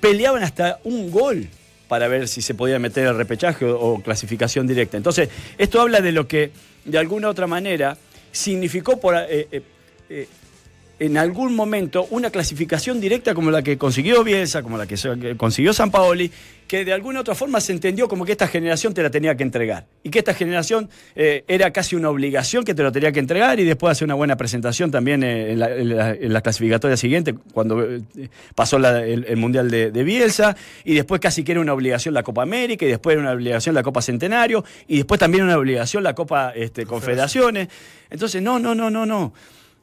peleaban 0.00 0.42
hasta 0.44 0.78
un 0.84 1.10
gol 1.10 1.48
para 1.90 2.06
ver 2.06 2.28
si 2.28 2.40
se 2.40 2.54
podía 2.54 2.78
meter 2.78 3.04
el 3.08 3.16
repechaje 3.16 3.64
o, 3.64 4.00
clasificación 4.00 4.64
directa. 4.64 4.96
Entonces, 4.96 5.28
esto 5.58 5.80
habla 5.80 6.00
de 6.00 6.12
lo 6.12 6.28
que, 6.28 6.52
de 6.84 6.98
alguna 6.98 7.28
otra 7.28 7.48
manera, 7.48 7.98
significó 8.30 9.00
por, 9.00 9.16
eh, 9.16 9.48
eh, 9.50 9.62
eh, 10.08 10.28
en 11.00 11.16
algún 11.16 11.56
momento 11.56 12.06
una 12.10 12.30
clasificación 12.30 13.00
directa 13.00 13.34
como 13.34 13.50
la 13.50 13.62
que 13.62 13.76
consiguió 13.78 14.22
Bielsa, 14.22 14.62
como 14.62 14.76
la 14.78 14.86
que 14.86 14.96
consiguió 15.36 15.72
San 15.72 15.90
Paoli, 15.90 16.30
que 16.68 16.84
de 16.84 16.92
alguna 16.92 17.20
otra 17.20 17.34
forma 17.34 17.58
se 17.60 17.72
entendió 17.72 18.06
como 18.06 18.24
que 18.24 18.32
esta 18.32 18.46
generación 18.46 18.94
te 18.94 19.02
la 19.02 19.10
tenía 19.10 19.34
que 19.34 19.42
entregar. 19.42 19.86
Y 20.04 20.10
que 20.10 20.18
esta 20.20 20.34
generación 20.34 20.88
eh, 21.16 21.42
era 21.48 21.72
casi 21.72 21.96
una 21.96 22.10
obligación 22.10 22.64
que 22.64 22.74
te 22.74 22.82
lo 22.82 22.92
tenía 22.92 23.10
que 23.12 23.18
entregar 23.18 23.58
y 23.58 23.64
después 23.64 23.90
hacer 23.92 24.04
una 24.04 24.14
buena 24.14 24.36
presentación 24.36 24.90
también 24.90 25.24
eh, 25.24 25.52
en, 25.52 25.58
la, 25.58 25.74
en 25.74 25.96
la- 25.96 26.10
en 26.12 26.32
la 26.32 26.42
clasificatoria 26.42 26.96
siguiente, 26.96 27.34
cuando 27.54 27.82
eh, 27.82 28.02
pasó 28.54 28.78
la- 28.78 29.02
el, 29.04 29.24
el 29.24 29.36
Mundial 29.38 29.70
de, 29.70 29.90
de 29.90 30.04
Bielsa, 30.04 30.54
y 30.84 30.94
después 30.94 31.18
casi 31.20 31.42
que 31.44 31.52
era 31.52 31.60
una 31.62 31.72
obligación 31.72 32.12
la 32.12 32.22
Copa 32.22 32.42
América, 32.42 32.84
y 32.84 32.88
después 32.88 33.14
era 33.14 33.22
una 33.22 33.32
obligación 33.32 33.74
la 33.74 33.82
Copa 33.82 34.02
Centenario, 34.02 34.64
y 34.86 34.98
después 34.98 35.18
también 35.18 35.44
una 35.44 35.56
obligación 35.56 36.04
la 36.04 36.14
Copa 36.14 36.52
este, 36.54 36.84
Confederaciones. 36.84 37.68
Entonces, 38.10 38.42
no, 38.42 38.58
no, 38.58 38.74
no, 38.74 38.90
no, 38.90 39.06
no. 39.06 39.32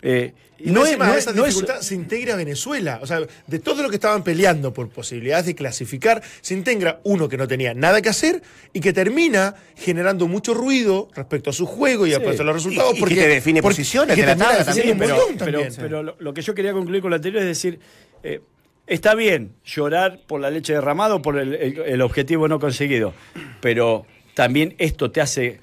Eh, 0.03 0.31
Y 0.59 0.71
no, 0.71 0.85
encima 0.85 1.11
de 1.11 1.19
esa 1.19 1.31
dificultad 1.33 1.81
se 1.81 1.93
integra 1.93 2.35
Venezuela. 2.35 2.99
O 3.03 3.05
sea, 3.05 3.19
de 3.45 3.59
todo 3.59 3.83
lo 3.83 3.89
que 3.89 3.95
estaban 3.95 4.23
peleando 4.23 4.73
por 4.73 4.89
posibilidades 4.89 5.45
de 5.45 5.53
clasificar, 5.55 6.23
se 6.41 6.55
integra 6.55 6.99
uno 7.03 7.29
que 7.29 7.37
no 7.37 7.47
tenía 7.47 7.73
nada 7.75 8.01
que 8.01 8.09
hacer 8.09 8.41
y 8.73 8.79
que 8.79 8.91
termina 8.91 9.53
generando 9.75 10.27
mucho 10.27 10.53
ruido 10.55 11.09
respecto 11.15 11.51
a 11.51 11.53
su 11.53 11.65
juego 11.67 12.07
y 12.07 12.13
a 12.13 12.17
Sí. 12.19 12.23
a 12.25 12.43
los 12.43 12.55
resultados. 12.55 12.95
Y- 12.97 13.03
y 13.03 13.05
que 13.07 13.15
te 13.15 13.27
define 13.27 13.61
porque- 13.61 13.75
posiciones 13.75 14.15
que 14.15 14.21
de 14.21 14.27
la 14.27 14.35
tabla 14.35 14.65
también, 14.65 14.91
un 14.91 14.97
pero, 14.97 15.15
montón 15.15 15.37
pero- 15.37 15.59
también. 15.59 15.73
pero 15.79 16.03
lo, 16.03 16.15
lo 16.17 16.33
que 16.33 16.41
yo 16.41 16.55
quería 16.55 16.73
concluir 16.73 17.01
con 17.01 17.11
lo 17.11 17.15
anterior 17.17 17.41
es 17.43 17.47
decir, 17.49 17.79
eh, 18.23 18.41
está 18.87 19.13
bien 19.13 19.53
llorar 19.63 20.21
por 20.27 20.41
la 20.41 20.49
leche 20.49 20.73
derramada 20.73 21.13
o 21.15 21.21
por 21.21 21.37
el, 21.37 21.53
el- 21.53 21.79
el 21.85 22.01
objetivo 22.01 22.47
no 22.47 22.59
conseguido, 22.59 23.13
pero 23.61 24.05
también 24.33 24.73
esto 24.79 25.11
te 25.11 25.21
hace, 25.21 25.59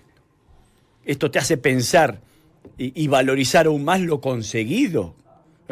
esto 1.05 1.31
te 1.31 1.39
hace 1.39 1.57
pensar 1.57 2.21
y, 2.79 3.03
y 3.05 3.09
valorizar 3.09 3.67
aún 3.67 3.85
más 3.85 4.01
lo 4.01 4.21
conseguido. 4.21 5.15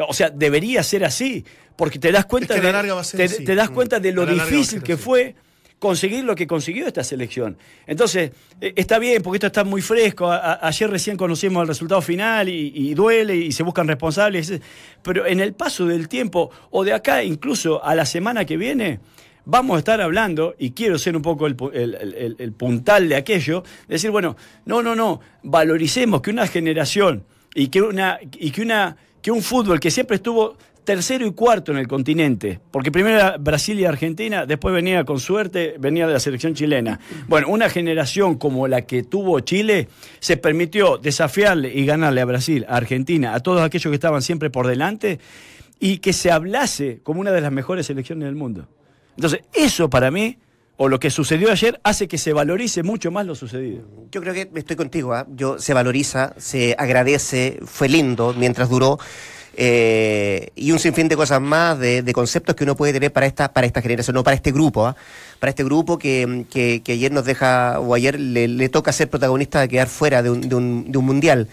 O 0.07 0.13
sea, 0.13 0.29
debería 0.29 0.81
ser 0.83 1.05
así, 1.05 1.45
porque 1.75 1.99
te 1.99 2.11
das 2.11 2.25
cuenta, 2.25 2.55
Es 2.55 2.61
que 2.61 2.67
a 2.67 2.71
la 2.71 2.81
de, 2.81 2.91
va 2.93 3.03
te, 3.03 3.55
das 3.55 3.69
cuenta 3.69 3.99
de 3.99 4.11
lo 4.11 4.25
la 4.25 4.33
difícil 4.33 4.81
que 4.81 4.93
así. 4.93 5.01
fue 5.03 5.35
conseguir 5.77 6.23
lo 6.23 6.33
que 6.33 6.47
consiguió 6.47 6.87
esta 6.87 7.03
selección. 7.03 7.57
Entonces, 7.85 8.31
eh, 8.61 8.71
está 8.77 8.99
bien, 8.99 9.21
porque 9.21 9.35
esto 9.37 9.47
está 9.47 9.63
muy 9.65 9.81
fresco. 9.81 10.31
A- 10.31 10.65
ayer 10.65 10.89
recién 10.89 11.17
conocimos 11.17 11.61
el 11.61 11.67
resultado 11.67 12.01
final 12.01 12.47
y, 12.47 12.71
y 12.73 12.93
duele 12.93 13.35
y 13.35 13.51
se 13.51 13.63
buscan 13.63 13.87
responsables. 13.87 14.53
Pero 15.03 15.25
en 15.27 15.41
el 15.41 15.53
paso 15.53 15.85
del 15.85 16.07
tiempo, 16.07 16.49
o 16.71 16.83
de 16.85 16.93
acá 16.93 17.21
incluso 17.23 17.83
a 17.83 17.95
la 17.95 18.05
semana 18.05 18.45
que 18.45 18.55
viene, 18.55 18.99
vamos 19.45 19.75
a 19.75 19.79
estar 19.79 19.99
hablando, 20.01 20.55
y 20.57 20.71
quiero 20.71 20.97
ser 20.97 21.15
un 21.15 21.21
poco 21.21 21.47
el, 21.47 21.55
el- 21.73 22.35
el 22.39 22.51
puntal 22.53 23.09
de 23.09 23.15
aquello, 23.15 23.63
decir, 23.87 24.11
bueno, 24.11 24.35
no, 24.65 24.81
no, 24.81 24.95
no, 24.95 25.19
valoricemos 25.43 26.21
que 26.21 26.29
una 26.31 26.47
generación 26.47 27.23
y 27.55 27.67
que 27.67 27.81
una 27.81 28.19
y 28.39 28.51
que 28.51 28.61
una 28.61 28.95
que 29.21 29.31
un 29.31 29.41
fútbol 29.41 29.79
que 29.79 29.91
siempre 29.91 30.15
estuvo 30.17 30.57
tercero 30.83 31.25
y 31.25 31.31
cuarto 31.31 31.71
en 31.71 31.77
el 31.77 31.87
continente, 31.87 32.59
porque 32.69 32.91
primero 32.91 33.15
era 33.15 33.37
Brasil 33.37 33.79
y 33.79 33.85
Argentina, 33.85 34.45
después 34.45 34.73
venía 34.75 35.05
con 35.05 35.17
suerte, 35.17 35.75
venía 35.79 36.07
de 36.07 36.11
la 36.13 36.19
selección 36.19 36.55
chilena. 36.55 36.99
Bueno, 37.29 37.47
una 37.47 37.69
generación 37.69 38.35
como 38.37 38.67
la 38.67 38.81
que 38.81 39.03
tuvo 39.03 39.39
Chile 39.39 39.87
se 40.19 40.35
permitió 40.35 40.97
desafiarle 40.97 41.73
y 41.73 41.85
ganarle 41.85 42.19
a 42.19 42.25
Brasil, 42.25 42.65
a 42.67 42.75
Argentina, 42.75 43.33
a 43.33 43.39
todos 43.39 43.61
aquellos 43.61 43.89
que 43.91 43.95
estaban 43.95 44.21
siempre 44.21 44.49
por 44.49 44.67
delante 44.67 45.19
y 45.79 45.99
que 45.99 46.11
se 46.11 46.31
hablase 46.31 46.99
como 47.01 47.21
una 47.21 47.31
de 47.31 47.39
las 47.39 47.51
mejores 47.53 47.85
selecciones 47.85 48.25
del 48.25 48.35
mundo. 48.35 48.67
Entonces, 49.15 49.41
eso 49.53 49.89
para 49.89 50.11
mí, 50.11 50.37
o 50.77 50.87
lo 50.89 50.99
que 50.99 51.09
sucedió 51.11 51.51
ayer, 51.51 51.79
hace 51.83 52.07
que 52.07 52.17
se 52.17 52.33
valorice 52.33 52.81
mucho 52.83 53.11
más 53.11 53.25
lo 53.25 53.35
sucedido. 53.35 53.83
Yo 54.11 54.21
creo 54.21 54.33
que 54.33 54.49
estoy 54.55 54.75
contigo, 54.75 55.13
¿ah? 55.13 55.25
yo 55.35 55.59
se 55.59 55.73
valoriza, 55.73 56.33
se 56.37 56.75
agradece, 56.77 57.59
fue 57.65 57.89
lindo 57.89 58.33
mientras 58.37 58.69
duró. 58.69 58.97
eh, 59.55 60.49
y 60.55 60.71
un 60.71 60.79
sinfín 60.79 61.07
de 61.07 61.15
cosas 61.15 61.39
más, 61.39 61.77
de, 61.77 62.03
conceptos 62.11 62.55
que 62.55 62.63
uno 62.63 62.75
puede 62.75 62.91
tener 62.93 63.13
para 63.13 63.27
esta, 63.27 63.53
para 63.53 63.67
esta 63.67 63.81
generación, 63.83 64.15
no 64.15 64.23
para 64.23 64.35
este 64.35 64.51
grupo, 64.51 64.87
¿ah? 64.87 64.95
para 65.39 65.51
este 65.51 65.63
grupo 65.63 65.99
que, 65.99 66.45
que- 66.49 66.81
ayer 66.91 67.11
nos 67.11 67.23
deja, 67.25 67.79
o 67.79 67.93
ayer 67.93 68.19
le, 68.19 68.69
toca 68.69 68.91
ser 68.91 69.09
protagonista 69.11 69.61
de 69.61 69.67
quedar 69.69 69.87
fuera 69.87 70.23
de 70.23 70.31
un, 70.31 70.41
de 70.41 70.55
un- 70.55 70.91
de 70.91 70.97
un 70.97 71.05
mundial. 71.05 71.47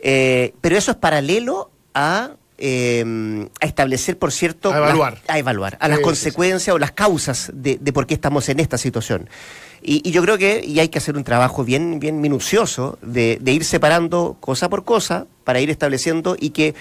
Eh, 0.00 0.52
pero 0.60 0.76
eso 0.76 0.90
es 0.90 0.96
paralelo 0.96 1.70
a, 1.94 2.32
eh, 2.58 3.48
a 3.60 3.66
establecer, 3.66 4.18
por 4.18 4.30
cierto, 4.32 4.72
A 4.72 4.78
evaluar. 4.78 5.12
las- 5.14 5.22
a 5.28 5.38
evaluar, 5.38 5.76
a 5.80 5.88
las 5.88 5.98
Sí, 5.98 6.02
sí, 6.02 6.02
sí. 6.02 6.04
consecuencias 6.04 6.74
o 6.74 6.78
las 6.78 6.92
causas 6.92 7.50
de, 7.52 7.78
de 7.80 7.92
por 7.92 8.06
qué 8.06 8.14
estamos 8.14 8.48
en 8.48 8.60
esta 8.60 8.78
situación. 8.78 9.28
Y, 9.82 10.08
y 10.08 10.12
yo 10.12 10.22
creo 10.22 10.38
que 10.38 10.62
y 10.64 10.80
hay 10.80 10.88
que 10.88 10.98
hacer 10.98 11.16
un 11.16 11.24
trabajo 11.24 11.64
bien, 11.64 12.00
bien 12.00 12.20
minucioso 12.20 12.98
de, 13.02 13.38
de 13.40 13.52
ir 13.52 13.64
separando 13.64 14.36
cosa 14.40 14.68
por 14.70 14.84
cosa 14.84 15.26
para 15.44 15.60
ir 15.60 15.68
estableciendo 15.68 16.36
y 16.40 16.50
que 16.50 16.74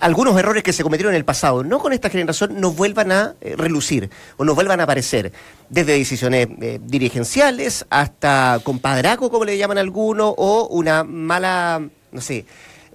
algunos 0.00 0.38
errores 0.38 0.62
que 0.62 0.72
se 0.72 0.82
cometieron 0.82 1.12
en 1.14 1.18
el 1.18 1.24
pasado, 1.26 1.62
no 1.62 1.78
con 1.78 1.92
esta 1.92 2.08
generación, 2.08 2.58
nos 2.60 2.74
vuelvan 2.74 3.12
a 3.12 3.34
eh, 3.42 3.54
relucir 3.56 4.08
o 4.38 4.44
nos 4.46 4.54
vuelvan 4.54 4.80
a 4.80 4.84
aparecer, 4.84 5.30
desde 5.68 5.92
decisiones 5.92 6.48
eh, 6.62 6.80
dirigenciales 6.82 7.84
hasta 7.90 8.60
compadraco, 8.64 9.30
como 9.30 9.44
le 9.44 9.58
llaman 9.58 9.76
algunos, 9.78 10.32
o 10.38 10.68
una 10.70 11.04
mala, 11.04 11.82
no 12.12 12.20
sé, 12.22 12.46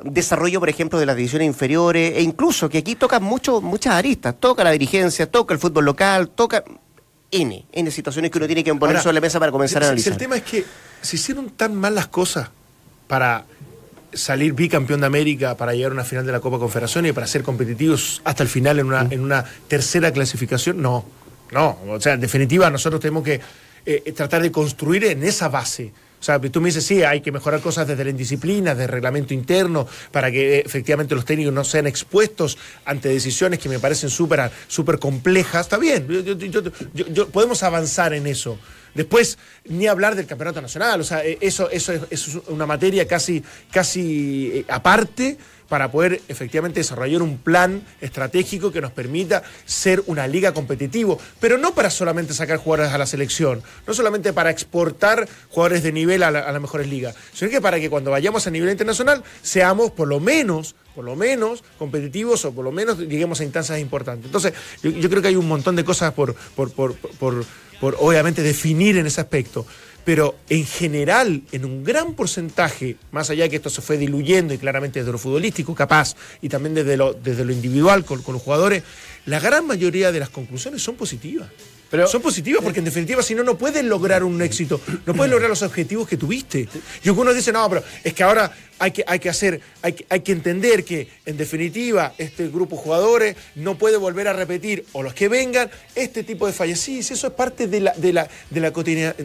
desarrollo, 0.04 0.60
por 0.60 0.70
ejemplo, 0.70 1.00
de 1.00 1.06
las 1.06 1.16
divisiones 1.16 1.48
inferiores, 1.48 2.18
e 2.18 2.22
incluso 2.22 2.70
que 2.70 2.80
aquí 2.80 2.96
tocan 2.96 3.24
mucho, 3.24 3.62
muchas 3.62 3.94
aristas, 3.94 4.36
toca 4.40 4.64
la 4.64 4.72
dirigencia, 4.72 5.30
toca 5.30 5.54
el 5.54 5.60
fútbol 5.60 5.86
local, 5.86 6.30
toca 6.30 6.64
N, 7.32 7.66
N 7.72 7.92
situaciones 7.92 8.32
que 8.32 8.38
uno 8.38 8.48
tiene 8.48 8.64
que 8.64 8.74
poner 8.74 8.96
Ahora, 8.96 9.04
sobre 9.04 9.16
la 9.16 9.22
mesa 9.22 9.40
para 9.40 9.52
comenzar 9.52 9.84
a 9.84 9.86
si 9.86 9.90
analizar. 9.90 10.14
El 10.14 10.20
tema 10.20 10.36
es 10.38 10.44
que 10.44 10.66
se 11.02 11.16
hicieron 11.16 11.50
tan 11.52 11.76
mal 11.76 11.96
las 11.96 12.08
cosas 12.08 12.50
para 13.08 13.46
salir 14.14 14.54
bicampeón 14.54 15.02
de 15.02 15.08
América, 15.08 15.56
para 15.56 15.74
llegar 15.74 15.92
a 15.92 15.96
una 15.96 16.04
final 16.04 16.26
de 16.26 16.32
la 16.32 16.40
Copa 16.40 16.58
Confederaciones 16.58 17.12
y 17.12 17.14
para 17.14 17.28
ser 17.28 17.44
competitivos 17.44 18.22
hasta 18.24 18.44
el 18.44 18.50
final 18.50 18.80
en 18.80 18.88
una, 18.88 19.08
en 19.10 19.22
una 19.22 19.44
tercera 19.68 20.12
clasificación, 20.12 20.82
no. 20.82 21.06
No, 21.52 21.78
o 21.88 22.02
sea, 22.02 22.14
en 22.14 22.22
definitiva 22.22 22.70
nosotros 22.70 23.00
tenemos 23.00 23.24
que 23.24 23.40
eh, 23.86 24.14
tratar 24.16 24.42
de 24.42 24.52
construir 24.52 25.06
en 25.06 25.24
esa 25.24 25.48
base. 25.48 25.92
O 26.20 26.24
sea, 26.26 26.40
tú 26.40 26.60
me 26.62 26.70
dices, 26.70 26.84
sí, 26.86 27.04
hay 27.04 27.22
que 27.22 27.32
mejorar 27.32 27.62
cosas 27.62 27.88
desde 27.88 28.04
la 28.04 28.10
indisciplina, 28.10 28.72
desde 28.74 28.86
el 28.86 28.90
reglamento 28.90 29.34
interno, 29.34 29.88
para 30.12 30.32
que 30.32 30.58
eh, 30.60 30.64
efectivamente 30.66 31.14
los 31.14 31.24
técnicos 31.26 31.54
no 31.54 31.64
sean 31.64 31.86
expuestos 31.88 32.58
ante 32.86 33.10
decisiones 33.10 33.60
que 33.60 33.70
me 33.70 33.78
parecen 33.80 34.10
súper 34.10 34.50
súper 34.68 34.98
complejas. 34.98 35.68
Está 35.68 35.78
bien, 35.78 36.08
yo- 36.08 36.62
yo- 37.14 37.28
podemos 37.30 37.62
avanzar 37.64 38.14
en 38.14 38.26
eso. 38.28 38.58
Después, 38.96 39.38
ni 39.66 39.88
hablar 39.88 40.16
del 40.16 40.26
campeonato 40.26 40.62
nacional, 40.62 41.02
o 41.02 41.04
sea, 41.04 41.24
eh, 41.26 41.38
eso, 41.42 41.70
eso, 41.70 41.92
es, 41.92 42.02
eso 42.10 42.40
es 42.40 42.48
una 42.48 42.66
materia 42.66 43.06
casi, 43.06 43.44
casi 43.70 44.52
eh, 44.54 44.66
aparte 44.70 45.38
para 45.70 45.92
poder 45.92 46.22
efectivamente 46.28 46.80
desarrollar 46.80 47.22
un 47.22 47.38
plan 47.38 47.82
estratégico 48.02 48.72
que 48.72 48.82
nos 48.82 48.92
permita 48.92 49.44
ser 49.66 50.04
una 50.08 50.28
liga 50.28 50.54
competitivo, 50.54 51.20
pero 51.40 51.58
no 51.58 51.74
para 51.74 51.90
solamente 51.90 52.34
sacar 52.34 52.58
jugadores 52.58 52.94
a 52.94 52.98
la 52.98 53.06
selección, 53.06 53.64
no 53.88 53.94
solamente 53.94 54.34
para 54.34 54.50
exportar 54.52 55.28
jugadores 55.50 55.84
de 55.84 55.92
nivel 55.92 56.24
a, 56.24 56.32
la- 56.32 56.40
a 56.42 56.52
las 56.52 56.62
mejores 56.62 56.88
ligas, 56.88 57.16
sino 57.34 57.50
que 57.52 57.62
para 57.62 57.80
que 57.80 57.90
cuando 57.90 58.12
vayamos 58.12 58.46
a 58.48 58.52
nivel 58.52 58.70
internacional 58.70 59.24
seamos 59.42 59.92
por 59.92 60.08
lo 60.08 60.20
menos, 60.20 60.76
por 60.94 61.04
lo 61.06 61.16
menos 61.16 61.64
competitivos 61.78 62.46
o 62.46 62.54
por 62.54 62.64
lo 62.64 62.72
menos 62.72 62.98
lleguemos 63.00 63.40
a 63.40 63.44
instancias 63.44 63.80
importantes. 63.80 64.26
Entonces, 64.28 64.54
yo, 64.84 64.92
yo 64.92 65.10
creo 65.10 65.22
que 65.22 65.30
hay 65.30 65.36
un 65.36 65.48
montón 65.48 65.76
de 65.76 65.84
cosas 65.84 66.14
por, 66.14 66.36
por, 66.56 66.72
por, 66.74 66.96
por, 66.96 67.44
por 67.80 67.96
obviamente 68.00 68.42
definir 68.42 68.98
en 68.98 69.06
ese 69.08 69.20
aspecto 69.22 69.66
pero 70.06 70.36
en 70.50 70.66
general, 70.66 71.42
en 71.52 71.66
un 71.66 71.84
gran 71.84 72.14
porcentaje, 72.14 72.96
más 73.12 73.30
allá 73.30 73.44
de 73.44 73.50
que 73.50 73.56
esto 73.58 73.72
se 73.72 73.82
fue 73.82 73.98
diluyendo 73.98 74.54
y 74.54 74.58
claramente 74.58 75.00
desde 75.00 75.12
lo 75.12 75.18
futbolístico, 75.18 75.74
capaz, 75.74 76.16
y 76.42 76.48
también 76.48 76.76
desde 76.76 76.96
lo, 76.96 77.14
desde 77.14 77.44
lo 77.44 77.52
individual 77.52 78.06
con, 78.06 78.22
con 78.22 78.36
los 78.36 78.44
jugadores, 78.44 78.84
la 79.26 79.40
gran 79.40 79.66
mayoría 79.66 80.12
de 80.12 80.20
las 80.20 80.30
conclusiones 80.30 80.84
son 80.84 80.96
positivas. 80.96 81.50
Pero- 81.96 82.08
son 82.08 82.22
positivas 82.22 82.62
porque 82.64 82.80
en 82.80 82.86
definitiva 82.86 83.22
si 83.24 83.36
no, 83.36 83.44
no 83.44 83.58
puedes 83.58 83.84
lograr 83.84 84.24
un 84.24 84.42
éxito, 84.42 84.80
no 85.06 85.14
puedes 85.14 85.32
lograr 85.32 85.50
los 85.50 85.62
objetivos 85.62 86.08
que 86.08 86.18
tuviste. 86.18 86.68
Y 87.04 87.10
algunos 87.10 87.36
dicen, 87.36 87.54
no, 87.54 87.70
pero 87.70 87.84
es 88.04 88.14
que 88.14 88.24
ahora 88.24 88.52
hay 88.78 88.92
que, 88.92 89.04
hay 89.08 89.20
que 89.20 89.30
hacer, 89.30 89.62
hay 89.82 89.94
que, 89.94 90.06
hay 90.10 90.20
que 90.20 90.32
entender 90.34 90.84
que 90.84 91.08
en 91.26 91.38
definitiva 91.38 92.14
este 92.18 92.50
grupo 92.50 92.76
de 92.76 92.82
jugadores 92.82 93.36
no 93.56 93.78
puede 93.78 93.96
volver 93.98 94.28
a 94.28 94.34
repetir, 94.34 94.86
o 94.92 95.02
los 95.02 95.14
que 95.14 95.30
vengan, 95.30 95.70
este 95.96 96.24
tipo 96.24 96.46
de 96.46 96.54
fallas. 96.54 96.80
Sí, 96.80 97.00
eso 97.00 97.28
es 97.28 97.34
parte 97.34 97.68
de 97.68 97.80
la, 97.80 97.94
de 97.94 98.12
la, 98.14 98.28
de 98.50 98.60
la 98.60 98.72
Cotidianidad. 98.74 99.16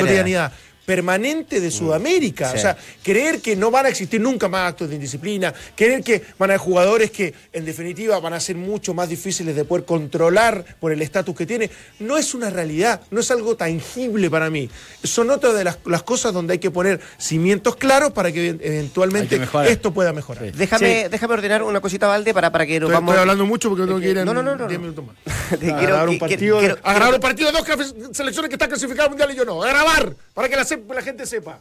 cotidianidad. 0.00 0.52
Permanente 0.86 1.60
de 1.60 1.70
Sudamérica. 1.70 2.50
Sí. 2.50 2.56
O 2.56 2.60
sea, 2.60 2.76
creer 3.02 3.40
que 3.42 3.56
no 3.56 3.70
van 3.70 3.86
a 3.86 3.88
existir 3.90 4.20
nunca 4.20 4.48
más 4.48 4.68
actos 4.70 4.88
de 4.88 4.94
indisciplina, 4.94 5.52
creer 5.74 6.02
que 6.02 6.22
van 6.38 6.50
a 6.50 6.54
haber 6.54 6.60
jugadores 6.60 7.10
que 7.10 7.34
en 7.52 7.64
definitiva 7.64 8.18
van 8.20 8.32
a 8.32 8.40
ser 8.40 8.56
mucho 8.56 8.94
más 8.94 9.08
difíciles 9.08 9.54
de 9.54 9.64
poder 9.64 9.84
controlar 9.84 10.64
por 10.80 10.92
el 10.92 11.02
estatus 11.02 11.34
que 11.36 11.44
tiene, 11.44 11.70
no 11.98 12.16
es 12.16 12.32
una 12.34 12.48
realidad, 12.50 13.00
no 13.10 13.20
es 13.20 13.30
algo 13.30 13.56
tangible 13.56 14.30
para 14.30 14.48
mí. 14.48 14.70
Son 15.02 15.28
otras 15.30 15.54
de 15.54 15.64
las, 15.64 15.78
las 15.86 16.02
cosas 16.04 16.32
donde 16.32 16.52
hay 16.54 16.58
que 16.58 16.70
poner 16.70 17.00
cimientos 17.18 17.76
claros 17.76 18.12
para 18.12 18.30
que 18.32 18.48
eventualmente 18.48 19.38
que 19.40 19.70
esto 19.70 19.92
pueda 19.92 20.12
mejorar. 20.12 20.44
Sí. 20.46 20.52
Déjame, 20.56 21.08
déjame 21.08 21.34
ordenar 21.34 21.62
una 21.64 21.80
cosita, 21.80 22.06
Valde, 22.06 22.32
para, 22.32 22.52
para 22.52 22.64
que 22.64 22.78
nos 22.78 22.88
Estoy, 22.88 22.94
vamos. 22.94 23.10
estoy 23.12 23.20
hablando 23.22 23.44
mucho 23.46 23.68
porque 23.68 23.84
tengo 23.84 23.98
que 24.00 24.10
ir 24.10 24.18
en 24.18 24.24
No, 24.24 24.32
no, 24.34 24.42
no, 24.42 24.54
no, 24.56 24.68
10 24.68 24.78
no. 24.80 24.86
minutos 24.86 25.04
más. 25.06 25.16
Te 25.50 25.54
A 25.56 25.58
quiero- 25.58 25.80
grabar 25.82 26.08
un 26.08 26.18
partido, 26.18 26.58
quiero- 26.58 26.76
un 27.14 27.20
partido 27.20 27.50
de 27.52 27.58
dos 27.58 27.94
selecciones 28.16 28.48
que 28.48 28.54
están 28.54 28.68
clasificadas 28.68 29.04
al 29.06 29.10
mundial 29.10 29.30
y 29.32 29.36
yo 29.36 29.44
no. 29.44 29.62
A 29.62 29.68
grabar, 29.68 30.14
para 30.34 30.48
que 30.48 30.56
la, 30.56 30.64
se- 30.88 30.94
la 30.94 31.02
gente 31.02 31.26
sepa. 31.26 31.60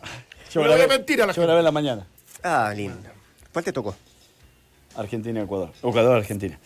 Yo 0.53 0.61
No 0.61 0.67
le 0.67 0.73
voy 0.73 0.81
a 0.81 0.85
grabé- 0.85 0.97
mentir 0.97 1.21
a 1.21 1.25
la 1.25 1.31
yo 1.31 1.35
gente. 1.35 1.45
grabé 1.47 1.59
en 1.59 1.65
la 1.65 1.71
mañana. 1.71 2.07
Ah, 2.43 2.71
lindo. 2.75 2.97
¿Cuál 3.51 3.65
te 3.65 3.71
tocó? 3.73 3.95
Argentina-Ecuador. 4.95 5.71
Ecuador-Argentina. 5.83 6.57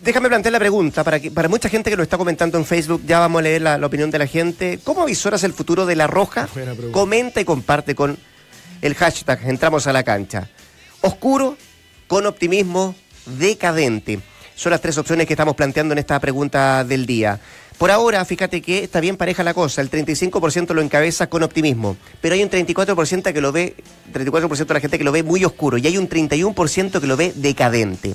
Déjame 0.00 0.28
plantear 0.28 0.52
la 0.52 0.58
pregunta, 0.58 1.02
para, 1.04 1.18
que, 1.20 1.30
para 1.30 1.48
mucha 1.48 1.68
gente 1.68 1.88
que 1.90 1.96
lo 1.96 2.02
está 2.02 2.18
comentando 2.18 2.58
en 2.58 2.64
Facebook, 2.66 3.02
ya 3.06 3.20
vamos 3.20 3.40
a 3.40 3.42
leer 3.42 3.62
la, 3.62 3.78
la 3.78 3.86
opinión 3.86 4.10
de 4.10 4.18
la 4.18 4.26
gente. 4.26 4.78
¿Cómo 4.84 5.02
avisoras 5.02 5.44
el 5.44 5.52
futuro 5.52 5.86
de 5.86 5.96
La 5.96 6.06
Roja? 6.06 6.48
Comenta 6.92 7.40
y 7.40 7.44
comparte 7.44 7.94
con 7.94 8.18
el 8.82 8.94
hashtag 8.94 9.40
Entramos 9.48 9.86
a 9.86 9.92
la 9.92 10.02
cancha. 10.02 10.48
Oscuro, 11.00 11.56
con 12.06 12.26
optimismo, 12.26 12.94
decadente. 13.26 14.20
Son 14.54 14.70
las 14.70 14.80
tres 14.80 14.96
opciones 14.98 15.26
que 15.26 15.32
estamos 15.32 15.54
planteando 15.56 15.92
en 15.92 15.98
esta 15.98 16.18
pregunta 16.20 16.84
del 16.84 17.06
día. 17.06 17.40
Por 17.78 17.90
ahora, 17.90 18.24
fíjate 18.24 18.62
que 18.62 18.84
está 18.84 19.00
bien 19.00 19.16
pareja 19.16 19.42
la 19.42 19.52
cosa. 19.52 19.80
El 19.80 19.90
35% 19.90 20.72
lo 20.74 20.80
encabeza 20.80 21.28
con 21.28 21.42
optimismo, 21.42 21.96
pero 22.20 22.34
hay 22.34 22.42
un 22.42 22.50
34% 22.50 23.32
que 23.32 23.40
lo 23.40 23.52
ve, 23.52 23.74
34% 24.12 24.66
de 24.66 24.74
la 24.74 24.80
gente 24.80 24.98
que 24.98 25.04
lo 25.04 25.12
ve 25.12 25.22
muy 25.22 25.44
oscuro 25.44 25.76
y 25.76 25.86
hay 25.86 25.98
un 25.98 26.08
31% 26.08 27.00
que 27.00 27.06
lo 27.06 27.16
ve 27.16 27.32
decadente. 27.34 28.14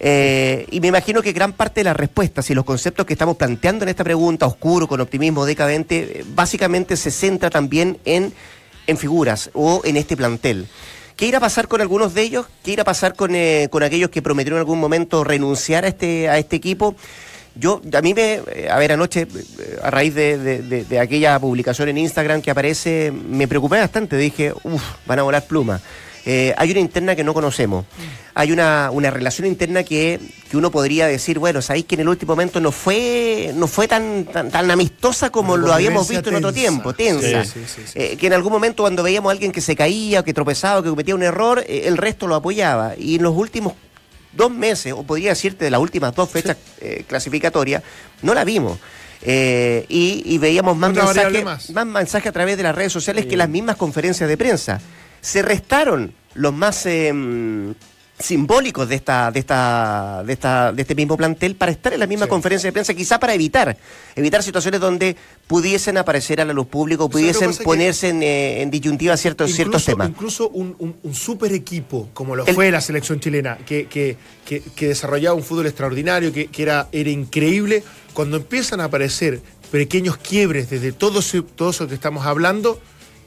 Eh, 0.00 0.66
y 0.70 0.80
me 0.80 0.88
imagino 0.88 1.22
que 1.22 1.32
gran 1.32 1.52
parte 1.52 1.80
de 1.80 1.84
las 1.84 1.96
respuestas 1.96 2.48
y 2.50 2.54
los 2.54 2.64
conceptos 2.64 3.04
que 3.04 3.12
estamos 3.12 3.36
planteando 3.36 3.84
en 3.84 3.90
esta 3.90 4.04
pregunta, 4.04 4.46
oscuro, 4.46 4.86
con 4.86 5.00
optimismo, 5.00 5.44
decadente, 5.44 6.20
eh, 6.20 6.24
básicamente 6.34 6.96
se 6.96 7.10
centra 7.10 7.50
también 7.50 7.98
en, 8.04 8.32
en 8.86 8.96
figuras 8.96 9.50
o 9.54 9.82
en 9.84 9.96
este 9.96 10.16
plantel. 10.16 10.66
¿Qué 11.16 11.26
irá 11.26 11.38
a 11.38 11.40
pasar 11.40 11.66
con 11.66 11.80
algunos 11.80 12.14
de 12.14 12.22
ellos? 12.22 12.46
¿Qué 12.62 12.70
irá 12.70 12.82
a 12.82 12.84
pasar 12.84 13.16
con, 13.16 13.34
eh, 13.34 13.66
con 13.72 13.82
aquellos 13.82 14.08
que 14.08 14.22
prometieron 14.22 14.58
en 14.58 14.60
algún 14.60 14.78
momento 14.78 15.24
renunciar 15.24 15.84
a 15.84 15.88
este, 15.88 16.28
a 16.28 16.38
este 16.38 16.54
equipo? 16.54 16.94
Yo, 17.58 17.80
a 17.92 18.00
mí 18.02 18.14
me, 18.14 18.40
eh, 18.54 18.68
a 18.70 18.78
ver, 18.78 18.92
anoche, 18.92 19.22
eh, 19.22 19.78
a 19.82 19.90
raíz 19.90 20.14
de, 20.14 20.38
de- 20.38 20.62
de- 20.62 20.84
de 20.84 21.00
aquella 21.00 21.38
publicación 21.40 21.88
en 21.88 21.98
Instagram 21.98 22.40
que 22.40 22.50
aparece, 22.50 23.10
me 23.12 23.48
preocupé 23.48 23.78
bastante. 23.78 24.16
Dije, 24.16 24.52
uff, 24.62 24.82
van 25.06 25.18
a 25.18 25.22
volar 25.22 25.44
plumas. 25.46 25.80
Eh, 26.24 26.54
hay 26.58 26.70
una 26.72 26.80
interna 26.80 27.16
que 27.16 27.24
no 27.24 27.32
conocemos. 27.32 27.86
Hay 28.34 28.52
una, 28.52 28.90
una 28.92 29.10
relación 29.10 29.46
interna 29.48 29.82
que, 29.82 30.20
que 30.50 30.56
uno 30.58 30.70
podría 30.70 31.06
decir, 31.06 31.38
bueno, 31.38 31.62
sabéis 31.62 31.86
que 31.86 31.94
en 31.94 32.02
el 32.02 32.08
último 32.08 32.32
momento 32.34 32.60
no 32.60 32.70
fue, 32.70 33.52
no 33.54 33.66
fue 33.66 33.88
tan, 33.88 34.26
tan, 34.26 34.50
tan 34.50 34.70
amistosa 34.70 35.30
como 35.30 35.56
lo 35.56 35.72
habíamos 35.72 36.06
visto 36.08 36.28
en 36.28 36.36
otro 36.36 36.52
tiempo, 36.52 36.92
tensa. 36.92 37.44
Sí, 37.44 37.50
sí, 37.54 37.60
sí, 37.66 37.82
sí. 37.86 37.92
Eh, 37.94 38.16
que 38.18 38.26
en 38.26 38.34
algún 38.34 38.52
momento 38.52 38.82
cuando 38.82 39.02
veíamos 39.02 39.30
a 39.30 39.32
alguien 39.32 39.52
que 39.52 39.60
se 39.62 39.74
caía, 39.74 40.22
que 40.22 40.34
tropezaba, 40.34 40.82
que 40.82 40.90
cometía 40.90 41.14
un 41.14 41.22
error, 41.22 41.64
eh, 41.66 41.84
el 41.86 41.96
resto 41.96 42.26
lo 42.28 42.34
apoyaba. 42.34 42.92
Y 42.98 43.16
en 43.16 43.22
los 43.22 43.34
últimos 43.34 43.72
dos 44.38 44.50
meses, 44.50 44.94
o 44.96 45.02
podría 45.02 45.30
decirte 45.30 45.66
de 45.66 45.70
las 45.70 45.80
últimas 45.80 46.14
dos 46.14 46.30
fechas 46.30 46.56
eh, 46.80 47.04
clasificatorias, 47.06 47.82
no 48.22 48.32
la 48.32 48.44
vimos. 48.44 48.78
Eh, 49.20 49.84
y, 49.88 50.22
y 50.24 50.38
veíamos 50.38 50.76
más 50.76 50.92
mensajes 50.92 51.44
más. 51.44 51.70
más 51.70 51.86
mensaje 51.86 52.28
a 52.28 52.32
través 52.32 52.56
de 52.56 52.62
las 52.62 52.74
redes 52.74 52.92
sociales 52.92 53.26
que 53.26 53.36
las 53.36 53.48
mismas 53.48 53.76
conferencias 53.76 54.28
de 54.28 54.36
prensa. 54.36 54.80
Se 55.20 55.42
restaron 55.42 56.14
los 56.34 56.54
más 56.54 56.86
eh, 56.86 57.12
simbólicos 58.18 58.88
de 58.88 58.96
esta, 58.96 59.30
de 59.30 59.38
esta, 59.40 60.22
de 60.24 60.32
esta, 60.32 60.72
de 60.72 60.82
este 60.82 60.94
mismo 60.94 61.16
plantel 61.16 61.54
para 61.54 61.70
estar 61.70 61.92
en 61.92 62.00
la 62.00 62.06
misma 62.06 62.26
Sí. 62.26 62.30
conferencia 62.30 62.68
de 62.68 62.72
prensa, 62.72 62.92
quizá 62.94 63.20
para 63.20 63.32
evitar, 63.34 63.76
evitar 64.16 64.42
situaciones 64.42 64.80
donde 64.80 65.16
pudiesen 65.46 65.96
aparecer 65.98 66.40
a 66.40 66.44
la 66.44 66.52
luz 66.52 66.66
pública, 66.66 66.98
¿Sabes 67.02 67.04
lo 67.04 67.08
que 67.08 67.12
pudiesen 67.38 67.64
ponerse 67.64 68.08
en, 68.08 68.22
eh, 68.22 68.62
en 68.62 68.70
disyuntiva 68.70 69.16
ciertos, 69.16 69.52
ciertos 69.52 69.84
temas. 69.84 70.08
Incluso 70.08 70.48
un, 70.48 70.74
un- 70.78 70.96
un 71.02 71.14
super 71.14 71.52
equipo, 71.52 72.08
como 72.12 72.34
lo 72.34 72.44
El- 72.46 72.54
fue 72.54 72.70
la 72.72 72.80
selección 72.80 73.20
chilena, 73.20 73.56
que, 73.58 73.86
que- 73.86 74.16
que- 74.44 74.62
que 74.62 74.88
desarrollaba 74.88 75.36
un 75.36 75.44
fútbol 75.44 75.66
extraordinario, 75.66 76.32
que, 76.32 76.46
que 76.48 76.62
era, 76.62 76.88
era 76.90 77.10
increíble, 77.10 77.84
cuando 78.14 78.36
empiezan 78.38 78.80
a 78.80 78.84
aparecer 78.84 79.40
pequeños 79.70 80.16
quiebres 80.16 80.70
desde 80.70 80.90
todo 80.92 81.20
todo 81.54 81.70
eso 81.70 81.86
que 81.86 81.94
estamos 81.94 82.26
hablando, 82.26 82.80